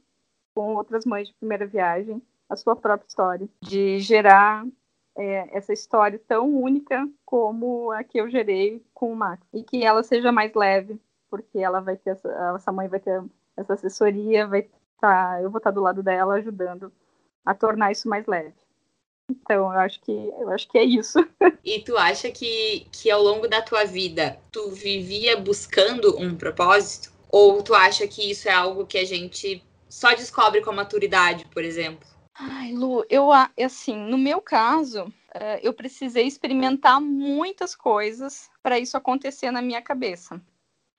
com 0.54 0.74
outras 0.74 1.04
mães 1.04 1.28
de 1.28 1.34
primeira 1.34 1.66
viagem 1.66 2.22
a 2.48 2.56
sua 2.56 2.76
própria 2.76 3.06
história, 3.06 3.48
de 3.62 3.98
gerar 3.98 4.64
é, 5.16 5.56
essa 5.56 5.72
história 5.72 6.20
tão 6.26 6.48
única 6.54 7.08
como 7.24 7.90
a 7.90 8.02
que 8.04 8.18
eu 8.18 8.30
gerei 8.30 8.82
com 9.02 9.12
o 9.12 9.16
Max. 9.16 9.44
E 9.52 9.64
que 9.64 9.82
ela 9.82 10.04
seja 10.04 10.30
mais 10.30 10.54
leve, 10.54 10.96
porque 11.28 11.58
ela 11.58 11.80
vai 11.80 11.96
ter 11.96 12.10
essa, 12.10 12.28
essa 12.54 12.70
mãe 12.70 12.86
vai 12.86 13.00
ter 13.00 13.20
essa 13.56 13.74
assessoria, 13.74 14.46
vai 14.46 14.60
estar, 14.60 14.70
tá, 15.00 15.42
eu 15.42 15.50
vou 15.50 15.58
estar 15.58 15.72
do 15.72 15.80
lado 15.80 16.04
dela 16.04 16.34
ajudando 16.34 16.92
a 17.44 17.52
tornar 17.52 17.90
isso 17.90 18.08
mais 18.08 18.24
leve. 18.28 18.54
Então, 19.28 19.72
eu 19.72 19.80
acho 19.80 20.00
que 20.02 20.12
eu 20.12 20.48
acho 20.50 20.68
que 20.68 20.78
é 20.78 20.84
isso. 20.84 21.18
E 21.64 21.80
tu 21.80 21.96
acha 21.96 22.28
que, 22.30 22.88
que 22.90 23.08
ao 23.08 23.22
longo 23.22 23.46
da 23.46 23.62
tua 23.62 23.84
vida 23.84 24.36
tu 24.50 24.70
vivia 24.70 25.36
buscando 25.36 26.18
um 26.18 26.34
propósito? 26.36 27.12
Ou 27.28 27.62
tu 27.62 27.72
acha 27.72 28.06
que 28.06 28.30
isso 28.30 28.48
é 28.48 28.52
algo 28.52 28.84
que 28.84 28.98
a 28.98 29.04
gente 29.04 29.64
só 29.88 30.12
descobre 30.12 30.60
com 30.60 30.70
a 30.70 30.74
maturidade, 30.74 31.44
por 31.46 31.62
exemplo? 31.62 32.06
Ai, 32.34 32.72
Lu, 32.72 33.04
eu 33.08 33.30
assim, 33.32 33.96
no 33.96 34.18
meu 34.18 34.40
caso, 34.40 35.12
eh, 35.34 35.60
eu 35.62 35.72
precisei 35.72 36.26
experimentar 36.26 37.00
muitas 37.00 37.74
coisas 37.74 38.50
para 38.62 38.78
isso 38.78 38.96
acontecer 38.96 39.50
na 39.50 39.62
minha 39.62 39.82
cabeça 39.82 40.40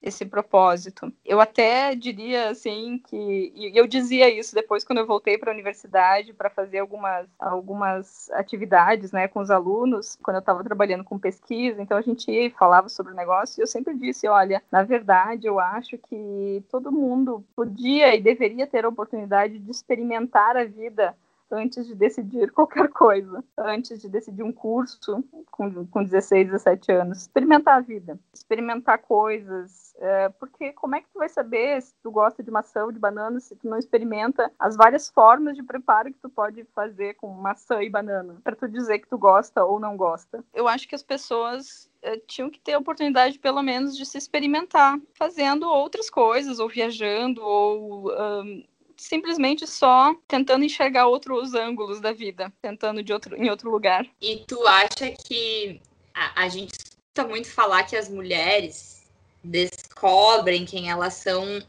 esse 0.03 0.25
propósito. 0.25 1.11
Eu 1.23 1.39
até 1.39 1.95
diria 1.95 2.49
assim 2.49 2.99
que 3.07 3.53
e 3.55 3.71
eu 3.77 3.87
dizia 3.87 4.29
isso 4.29 4.53
depois 4.53 4.83
quando 4.83 4.99
eu 4.99 5.07
voltei 5.07 5.37
para 5.37 5.49
a 5.49 5.53
universidade 5.53 6.33
para 6.33 6.49
fazer 6.49 6.79
algumas 6.79 7.25
algumas 7.39 8.29
atividades, 8.31 9.13
né, 9.13 9.29
com 9.29 9.39
os 9.39 9.49
alunos, 9.49 10.17
quando 10.21 10.35
eu 10.35 10.41
estava 10.41 10.63
trabalhando 10.63 11.05
com 11.05 11.17
pesquisa, 11.17 11.81
então 11.81 11.97
a 11.97 12.01
gente 12.01 12.29
ia 12.29 12.47
e 12.47 12.49
falava 12.49 12.89
sobre 12.89 13.13
o 13.13 13.15
negócio, 13.15 13.61
e 13.61 13.63
eu 13.63 13.67
sempre 13.67 13.95
disse, 13.95 14.27
olha, 14.27 14.61
na 14.69 14.83
verdade, 14.83 15.47
eu 15.47 15.59
acho 15.59 15.97
que 15.97 16.63
todo 16.69 16.91
mundo 16.91 17.43
podia 17.55 18.13
e 18.13 18.21
deveria 18.21 18.67
ter 18.67 18.83
a 18.83 18.89
oportunidade 18.89 19.57
de 19.57 19.71
experimentar 19.71 20.57
a 20.57 20.65
vida 20.65 21.15
antes 21.53 21.87
de 21.87 21.95
decidir 21.95 22.51
qualquer 22.53 22.89
coisa, 22.89 23.43
antes 23.57 24.01
de 24.01 24.09
decidir 24.09 24.43
um 24.43 24.51
curso 24.51 25.23
com, 25.51 25.85
com 25.87 26.03
16, 26.03 26.47
17 26.47 26.91
anos. 26.91 27.17
Experimentar 27.19 27.77
a 27.77 27.81
vida, 27.81 28.19
experimentar 28.33 28.99
coisas, 28.99 29.95
é, 29.99 30.29
porque 30.29 30.73
como 30.73 30.95
é 30.95 31.01
que 31.01 31.07
tu 31.11 31.19
vai 31.19 31.29
saber 31.29 31.81
se 31.81 31.93
tu 32.01 32.11
gosta 32.11 32.43
de 32.43 32.51
maçã 32.51 32.83
ou 32.85 32.91
de 32.91 32.99
banana 32.99 33.39
se 33.39 33.55
tu 33.55 33.67
não 33.69 33.77
experimenta 33.77 34.51
as 34.59 34.75
várias 34.75 35.09
formas 35.09 35.55
de 35.55 35.63
preparo 35.63 36.11
que 36.11 36.19
tu 36.19 36.29
pode 36.29 36.63
fazer 36.75 37.15
com 37.15 37.27
maçã 37.29 37.81
e 37.81 37.89
banana, 37.89 38.37
para 38.43 38.55
tu 38.55 38.67
dizer 38.67 38.99
que 38.99 39.07
tu 39.07 39.17
gosta 39.17 39.63
ou 39.63 39.79
não 39.79 39.95
gosta. 39.95 40.43
Eu 40.53 40.67
acho 40.67 40.87
que 40.87 40.95
as 40.95 41.03
pessoas 41.03 41.89
é, 42.03 42.17
tinham 42.17 42.49
que 42.49 42.59
ter 42.59 42.73
a 42.73 42.79
oportunidade, 42.79 43.39
pelo 43.39 43.63
menos, 43.63 43.95
de 43.95 44.05
se 44.05 44.17
experimentar, 44.17 44.99
fazendo 45.13 45.67
outras 45.69 46.09
coisas, 46.09 46.59
ou 46.59 46.67
viajando, 46.67 47.41
ou 47.41 48.11
um, 48.11 48.63
simplesmente 48.97 49.67
só 49.67 50.15
tentando 50.27 50.65
enxergar 50.65 51.07
outros 51.07 51.53
ângulos 51.53 51.99
da 51.99 52.11
vida, 52.11 52.51
tentando 52.61 53.03
de 53.03 53.13
outro, 53.13 53.35
em 53.35 53.49
outro 53.49 53.69
lugar. 53.69 54.05
E 54.21 54.43
tu 54.47 54.65
acha 54.67 55.11
que 55.11 55.81
a, 56.13 56.43
a 56.43 56.49
gente 56.49 56.73
escuta 56.73 57.27
muito 57.27 57.51
falar 57.51 57.83
que 57.83 57.95
as 57.95 58.09
mulheres 58.09 59.03
descobrem 59.43 60.65
quem 60.65 60.89
elas 60.89 61.15
são 61.15 61.61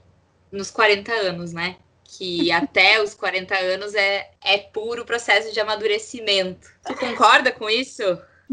nos 0.50 0.70
40 0.70 1.12
anos, 1.12 1.52
né? 1.52 1.76
Que 2.04 2.50
até 2.52 3.02
os 3.02 3.14
40 3.14 3.56
anos 3.56 3.94
é, 3.94 4.30
é 4.42 4.58
puro 4.58 5.04
processo 5.04 5.52
de 5.52 5.60
amadurecimento. 5.60 6.68
Tu 6.86 6.94
concorda 6.94 7.50
com 7.50 7.68
isso? 7.68 8.02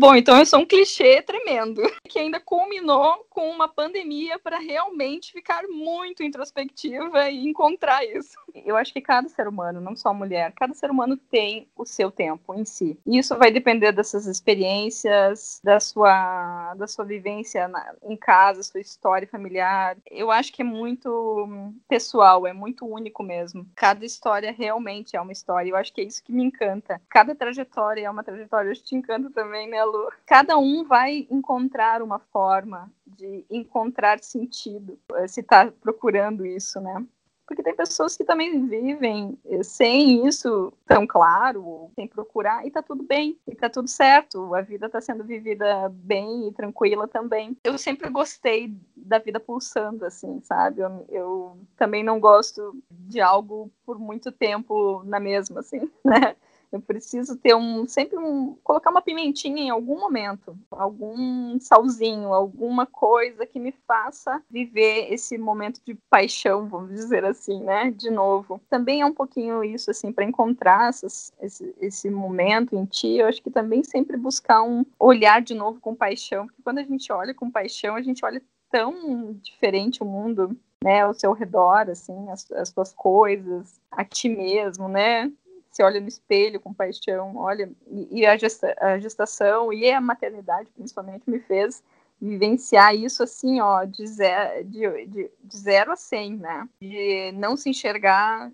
Bom, 0.01 0.15
então 0.15 0.39
eu 0.39 0.47
sou 0.47 0.61
um 0.61 0.65
clichê 0.65 1.21
tremendo, 1.21 1.79
que 2.09 2.17
ainda 2.17 2.39
culminou 2.39 3.23
com 3.29 3.47
uma 3.51 3.67
pandemia 3.67 4.39
para 4.39 4.57
realmente 4.57 5.31
ficar 5.31 5.61
muito 5.67 6.23
introspectiva 6.23 7.29
e 7.29 7.47
encontrar 7.47 8.03
isso. 8.03 8.35
Eu 8.65 8.75
acho 8.75 8.91
que 8.91 8.99
cada 8.99 9.29
ser 9.29 9.47
humano, 9.47 9.79
não 9.79 9.95
só 9.95 10.11
mulher, 10.11 10.53
cada 10.53 10.73
ser 10.73 10.89
humano 10.89 11.15
tem 11.15 11.67
o 11.77 11.85
seu 11.85 12.09
tempo 12.09 12.55
em 12.55 12.65
si. 12.65 12.97
E 13.05 13.19
isso 13.19 13.37
vai 13.37 13.51
depender 13.51 13.91
dessas 13.91 14.25
experiências, 14.25 15.61
da 15.63 15.79
sua, 15.79 16.73
da 16.73 16.87
sua 16.87 17.05
vivência 17.05 17.67
na, 17.67 17.93
em 18.01 18.17
casa, 18.17 18.63
sua 18.63 18.81
história 18.81 19.27
familiar. 19.27 19.95
Eu 20.09 20.31
acho 20.31 20.51
que 20.51 20.63
é 20.63 20.65
muito 20.65 21.71
pessoal, 21.87 22.47
é 22.47 22.53
muito 22.53 22.87
único 22.87 23.21
mesmo. 23.21 23.67
Cada 23.75 24.03
história 24.03 24.51
realmente 24.51 25.15
é 25.15 25.21
uma 25.21 25.31
história. 25.31 25.69
Eu 25.69 25.75
acho 25.75 25.93
que 25.93 26.01
é 26.01 26.05
isso 26.05 26.23
que 26.23 26.33
me 26.33 26.43
encanta. 26.43 26.99
Cada 27.07 27.35
trajetória 27.35 28.03
é 28.03 28.09
uma 28.09 28.23
trajetória. 28.23 28.71
Eu 28.71 28.75
te 28.75 28.95
encanta 28.95 29.29
também, 29.29 29.69
né? 29.69 29.90
Cada 30.25 30.57
um 30.57 30.83
vai 30.83 31.27
encontrar 31.29 32.01
uma 32.01 32.19
forma 32.19 32.91
de 33.05 33.45
encontrar 33.49 34.19
sentido, 34.23 34.97
eh, 35.15 35.27
se 35.27 35.41
está 35.41 35.71
procurando 35.81 36.45
isso, 36.45 36.79
né? 36.79 37.05
Porque 37.45 37.63
tem 37.63 37.75
pessoas 37.75 38.15
que 38.15 38.23
também 38.23 38.65
vivem 38.65 39.37
eh, 39.45 39.61
sem 39.61 40.25
isso 40.25 40.71
tão 40.87 41.05
claro, 41.05 41.91
sem 41.95 42.07
procurar, 42.07 42.65
e 42.65 42.71
tá 42.71 42.81
tudo 42.81 43.03
bem, 43.03 43.37
e 43.45 43.53
tá 43.53 43.69
tudo 43.69 43.89
certo, 43.89 44.55
a 44.55 44.61
vida 44.61 44.89
tá 44.89 45.01
sendo 45.01 45.23
vivida 45.23 45.89
bem 45.89 46.47
e 46.47 46.53
tranquila 46.53 47.07
também. 47.07 47.57
Eu 47.63 47.77
sempre 47.77 48.09
gostei 48.09 48.73
da 48.95 49.19
vida 49.19 49.39
pulsando, 49.39 50.05
assim, 50.05 50.39
sabe? 50.43 50.81
Eu, 50.81 51.05
eu 51.09 51.57
também 51.75 52.03
não 52.03 52.21
gosto 52.21 52.81
de 52.89 53.19
algo 53.19 53.69
por 53.85 53.99
muito 53.99 54.31
tempo 54.31 55.03
na 55.03 55.19
mesma, 55.19 55.59
assim, 55.59 55.91
né? 56.05 56.35
Eu 56.71 56.81
preciso 56.81 57.37
ter 57.37 57.55
um 57.55 57.85
sempre 57.87 58.17
um 58.17 58.55
colocar 58.63 58.89
uma 58.89 59.01
pimentinha 59.01 59.63
em 59.63 59.69
algum 59.69 59.99
momento, 59.99 60.57
algum 60.71 61.59
salzinho, 61.59 62.33
alguma 62.33 62.85
coisa 62.85 63.45
que 63.45 63.59
me 63.59 63.73
faça 63.85 64.41
viver 64.49 65.11
esse 65.11 65.37
momento 65.37 65.81
de 65.85 65.95
paixão, 66.09 66.67
vamos 66.67 66.91
dizer 66.91 67.25
assim, 67.25 67.61
né? 67.61 67.91
De 67.91 68.09
novo. 68.09 68.61
Também 68.69 69.01
é 69.01 69.05
um 69.05 69.13
pouquinho 69.13 69.63
isso 69.63 69.91
assim 69.91 70.11
para 70.11 70.23
encontrar 70.23 70.89
essas, 70.89 71.33
esse, 71.41 71.75
esse 71.81 72.09
momento 72.09 72.75
em 72.75 72.85
ti. 72.85 73.17
Eu 73.17 73.27
acho 73.27 73.41
que 73.41 73.51
também 73.51 73.83
sempre 73.83 74.15
buscar 74.15 74.63
um 74.63 74.85
olhar 74.97 75.41
de 75.41 75.53
novo 75.53 75.79
com 75.79 75.93
paixão, 75.93 76.45
porque 76.45 76.61
quando 76.63 76.79
a 76.79 76.83
gente 76.83 77.11
olha 77.11 77.33
com 77.33 77.51
paixão, 77.51 77.95
a 77.95 78.01
gente 78.01 78.23
olha 78.23 78.41
tão 78.71 79.33
diferente 79.41 80.01
o 80.01 80.05
mundo, 80.05 80.57
né, 80.83 81.01
ao 81.01 81.13
seu 81.13 81.33
redor, 81.33 81.89
assim, 81.89 82.29
as, 82.29 82.49
as 82.51 82.69
suas 82.69 82.93
coisas, 82.93 83.79
a 83.91 84.03
ti 84.03 84.29
mesmo, 84.29 84.87
né? 84.87 85.31
Se 85.71 85.81
olha 85.81 86.01
no 86.01 86.07
espelho 86.07 86.59
com 86.59 86.73
paixão, 86.73 87.37
olha, 87.37 87.71
e, 88.11 88.25
a, 88.25 88.35
gesta, 88.35 88.75
a, 88.79 88.99
gestação 88.99 89.71
e 89.71 89.89
a 89.89 90.01
maternidade, 90.01 90.69
principalmente, 90.75 91.29
me 91.29 91.39
fez 91.39 91.81
vivenciar 92.19 92.93
isso 92.93 93.23
assim, 93.23 93.61
ó, 93.61 93.83
de 93.85 94.05
zero, 94.05 94.63
de, 94.65 95.05
de, 95.07 95.31
de 95.43 95.57
zero 95.57 95.91
a 95.91 95.95
cem, 95.95 96.35
né? 96.35 96.67
De 96.81 97.31
não 97.33 97.55
se 97.55 97.69
enxergar, 97.69 98.51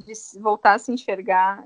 de 0.00 0.12
voltar 0.40 0.74
a 0.74 0.78
se 0.78 0.90
enxergar, 0.90 1.64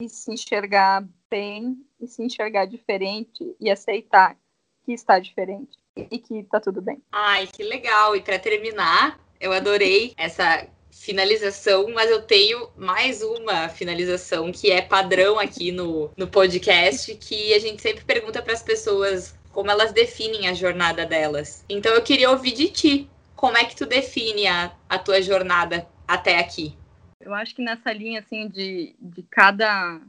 e 0.00 0.08
se 0.08 0.32
enxergar 0.32 1.06
bem, 1.28 1.84
e 2.00 2.06
se 2.06 2.22
enxergar 2.22 2.64
diferente, 2.64 3.54
e 3.60 3.70
aceitar 3.70 4.36
que 4.84 4.92
está 4.92 5.18
diferente 5.18 5.78
e 5.96 6.18
que 6.18 6.38
está 6.38 6.60
tudo 6.60 6.80
bem. 6.80 7.02
Ai, 7.12 7.46
que 7.46 7.62
legal! 7.62 8.16
E 8.16 8.22
para 8.22 8.38
terminar, 8.38 9.20
eu 9.38 9.52
adorei 9.52 10.14
essa 10.16 10.66
finalização, 10.90 11.90
mas 11.92 12.10
eu 12.10 12.22
tenho 12.22 12.68
mais 12.76 13.22
uma 13.22 13.68
finalização 13.68 14.52
que 14.52 14.70
é 14.70 14.82
padrão 14.82 15.38
aqui 15.38 15.72
no, 15.72 16.10
no 16.16 16.28
podcast, 16.28 17.14
que 17.16 17.54
a 17.54 17.58
gente 17.58 17.80
sempre 17.80 18.04
pergunta 18.04 18.42
para 18.42 18.52
as 18.52 18.62
pessoas 18.62 19.38
como 19.52 19.70
elas 19.70 19.92
definem 19.92 20.48
a 20.48 20.54
jornada 20.54 21.04
delas. 21.06 21.64
Então 21.68 21.92
eu 21.92 22.02
queria 22.02 22.30
ouvir 22.30 22.52
de 22.52 22.68
ti, 22.68 23.10
como 23.34 23.56
é 23.56 23.64
que 23.64 23.76
tu 23.76 23.86
define 23.86 24.46
a, 24.46 24.72
a 24.88 24.98
tua 24.98 25.22
jornada 25.22 25.86
até 26.06 26.38
aqui? 26.38 26.76
Eu 27.20 27.34
acho 27.34 27.54
que 27.54 27.62
nessa 27.62 27.92
linha 27.92 28.20
assim 28.20 28.48
de, 28.48 28.94
de 29.00 29.22
cada 29.24 30.00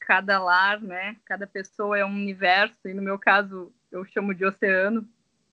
cada 0.00 0.42
lar, 0.42 0.80
né? 0.80 1.16
Cada 1.26 1.46
pessoa 1.46 1.98
é 1.98 2.04
um 2.04 2.08
universo 2.08 2.76
e 2.86 2.94
no 2.94 3.02
meu 3.02 3.18
caso 3.18 3.70
eu 3.92 4.04
chamo 4.06 4.34
de 4.34 4.44
oceano 4.44 5.06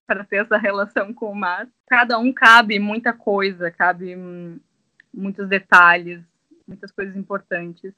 para 0.05 0.23
ter 0.23 0.37
essa 0.37 0.57
relação 0.57 1.13
com 1.13 1.31
o 1.31 1.35
mar. 1.35 1.67
Cada 1.87 2.17
um 2.17 2.31
cabe 2.31 2.79
muita 2.79 3.13
coisa, 3.13 3.71
cabe 3.71 4.15
muitos 5.13 5.47
detalhes, 5.47 6.21
muitas 6.67 6.91
coisas 6.91 7.15
importantes. 7.15 7.93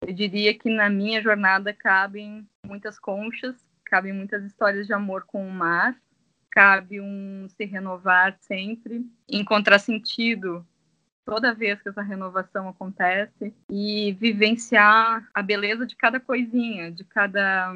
Eu 0.00 0.12
diria 0.12 0.56
que 0.56 0.68
na 0.68 0.88
minha 0.88 1.22
jornada 1.22 1.72
cabem 1.72 2.46
muitas 2.66 2.98
conchas, 2.98 3.56
cabem 3.84 4.12
muitas 4.12 4.44
histórias 4.44 4.86
de 4.86 4.92
amor 4.92 5.24
com 5.26 5.46
o 5.46 5.50
mar, 5.50 5.96
cabe 6.50 7.00
um 7.00 7.46
se 7.48 7.64
renovar 7.64 8.36
sempre, 8.40 9.06
encontrar 9.28 9.78
sentido 9.78 10.66
toda 11.24 11.54
vez 11.54 11.80
que 11.80 11.88
essa 11.88 12.02
renovação 12.02 12.68
acontece 12.68 13.54
e 13.70 14.12
vivenciar 14.12 15.28
a 15.32 15.42
beleza 15.42 15.86
de 15.86 15.96
cada 15.96 16.18
coisinha, 16.18 16.90
de 16.90 17.04
cada 17.04 17.72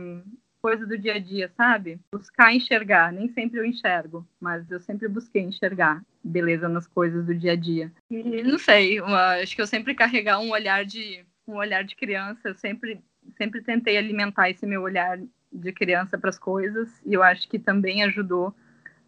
coisa 0.67 0.85
do 0.85 0.99
dia 0.99 1.14
a 1.14 1.19
dia, 1.21 1.49
sabe? 1.57 2.01
Buscar 2.11 2.53
enxergar. 2.53 3.12
Nem 3.12 3.29
sempre 3.29 3.61
eu 3.61 3.64
enxergo, 3.64 4.27
mas 4.41 4.69
eu 4.69 4.81
sempre 4.81 5.07
busquei 5.07 5.43
enxergar 5.43 6.03
beleza 6.25 6.69
nas 6.69 6.89
coisas 6.89 7.25
do 7.25 7.33
dia 7.33 7.53
a 7.53 7.57
dia. 7.57 7.93
E 8.11 8.43
não 8.43 8.59
sei, 8.59 9.01
uma, 9.01 9.35
acho 9.35 9.55
que 9.55 9.62
eu 9.62 9.67
sempre 9.69 9.95
carregar 9.95 10.41
um 10.41 10.51
olhar 10.51 10.85
de 10.85 11.25
um 11.47 11.55
olhar 11.55 11.85
de 11.85 11.95
criança, 11.95 12.49
eu 12.49 12.55
sempre 12.57 13.01
sempre 13.39 13.62
tentei 13.62 13.97
alimentar 13.97 14.51
esse 14.51 14.67
meu 14.67 14.83
olhar 14.83 15.21
de 15.53 15.73
criança 15.73 16.19
para 16.19 16.31
as 16.31 16.39
coisas 16.39 16.91
e 17.07 17.14
eu 17.14 17.23
acho 17.23 17.49
que 17.49 17.61
também 17.61 18.03
ajudou 18.03 18.53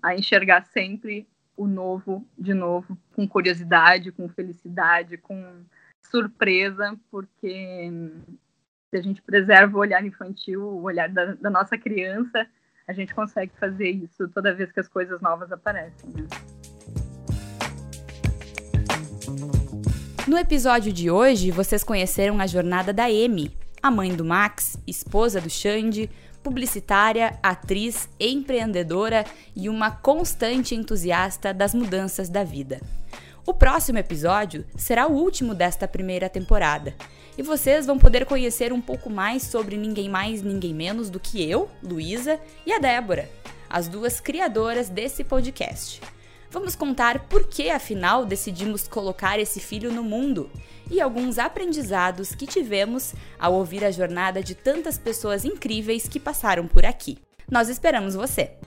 a 0.00 0.14
enxergar 0.14 0.62
sempre 0.66 1.26
o 1.56 1.66
novo 1.66 2.24
de 2.38 2.54
novo, 2.54 2.96
com 3.16 3.26
curiosidade, 3.26 4.12
com 4.12 4.28
felicidade, 4.28 5.18
com 5.18 5.64
surpresa, 6.08 6.96
porque 7.10 7.90
se 8.90 8.96
a 8.96 9.02
gente 9.02 9.20
preserva 9.20 9.76
o 9.76 9.80
olhar 9.80 10.04
infantil, 10.04 10.62
o 10.62 10.82
olhar 10.82 11.08
da, 11.08 11.34
da 11.34 11.50
nossa 11.50 11.76
criança, 11.76 12.46
a 12.86 12.92
gente 12.92 13.14
consegue 13.14 13.52
fazer 13.60 13.90
isso 13.90 14.28
toda 14.28 14.54
vez 14.54 14.72
que 14.72 14.80
as 14.80 14.88
coisas 14.88 15.20
novas 15.20 15.52
aparecem. 15.52 16.10
Né? 16.10 16.26
No 20.26 20.38
episódio 20.38 20.92
de 20.92 21.10
hoje, 21.10 21.50
vocês 21.50 21.84
conheceram 21.84 22.40
a 22.40 22.46
jornada 22.46 22.92
da 22.92 23.04
Amy, 23.04 23.54
a 23.82 23.90
mãe 23.90 24.14
do 24.14 24.24
Max, 24.24 24.78
esposa 24.86 25.40
do 25.40 25.50
Xande, 25.50 26.10
publicitária, 26.42 27.38
atriz, 27.42 28.08
empreendedora 28.18 29.24
e 29.54 29.68
uma 29.68 29.90
constante 29.90 30.74
entusiasta 30.74 31.52
das 31.52 31.74
mudanças 31.74 32.30
da 32.30 32.42
vida. 32.42 32.80
O 33.48 33.54
próximo 33.54 33.96
episódio 33.96 34.66
será 34.76 35.06
o 35.06 35.14
último 35.14 35.54
desta 35.54 35.88
primeira 35.88 36.28
temporada. 36.28 36.94
E 37.38 37.42
vocês 37.42 37.86
vão 37.86 37.98
poder 37.98 38.26
conhecer 38.26 38.74
um 38.74 38.80
pouco 38.82 39.08
mais 39.08 39.42
sobre 39.42 39.74
ninguém 39.74 40.06
mais, 40.06 40.42
ninguém 40.42 40.74
menos 40.74 41.08
do 41.08 41.18
que 41.18 41.50
eu, 41.50 41.66
Luísa, 41.82 42.38
e 42.66 42.74
a 42.74 42.78
Débora, 42.78 43.26
as 43.70 43.88
duas 43.88 44.20
criadoras 44.20 44.90
desse 44.90 45.24
podcast. 45.24 46.02
Vamos 46.50 46.76
contar 46.76 47.20
por 47.20 47.48
que 47.48 47.70
afinal 47.70 48.26
decidimos 48.26 48.86
colocar 48.86 49.40
esse 49.40 49.60
filho 49.60 49.90
no 49.90 50.04
mundo 50.04 50.50
e 50.90 51.00
alguns 51.00 51.38
aprendizados 51.38 52.34
que 52.34 52.46
tivemos 52.46 53.14
ao 53.38 53.54
ouvir 53.54 53.82
a 53.82 53.90
jornada 53.90 54.42
de 54.42 54.54
tantas 54.54 54.98
pessoas 54.98 55.46
incríveis 55.46 56.06
que 56.06 56.20
passaram 56.20 56.68
por 56.68 56.84
aqui. 56.84 57.16
Nós 57.50 57.70
esperamos 57.70 58.14
você! 58.14 58.58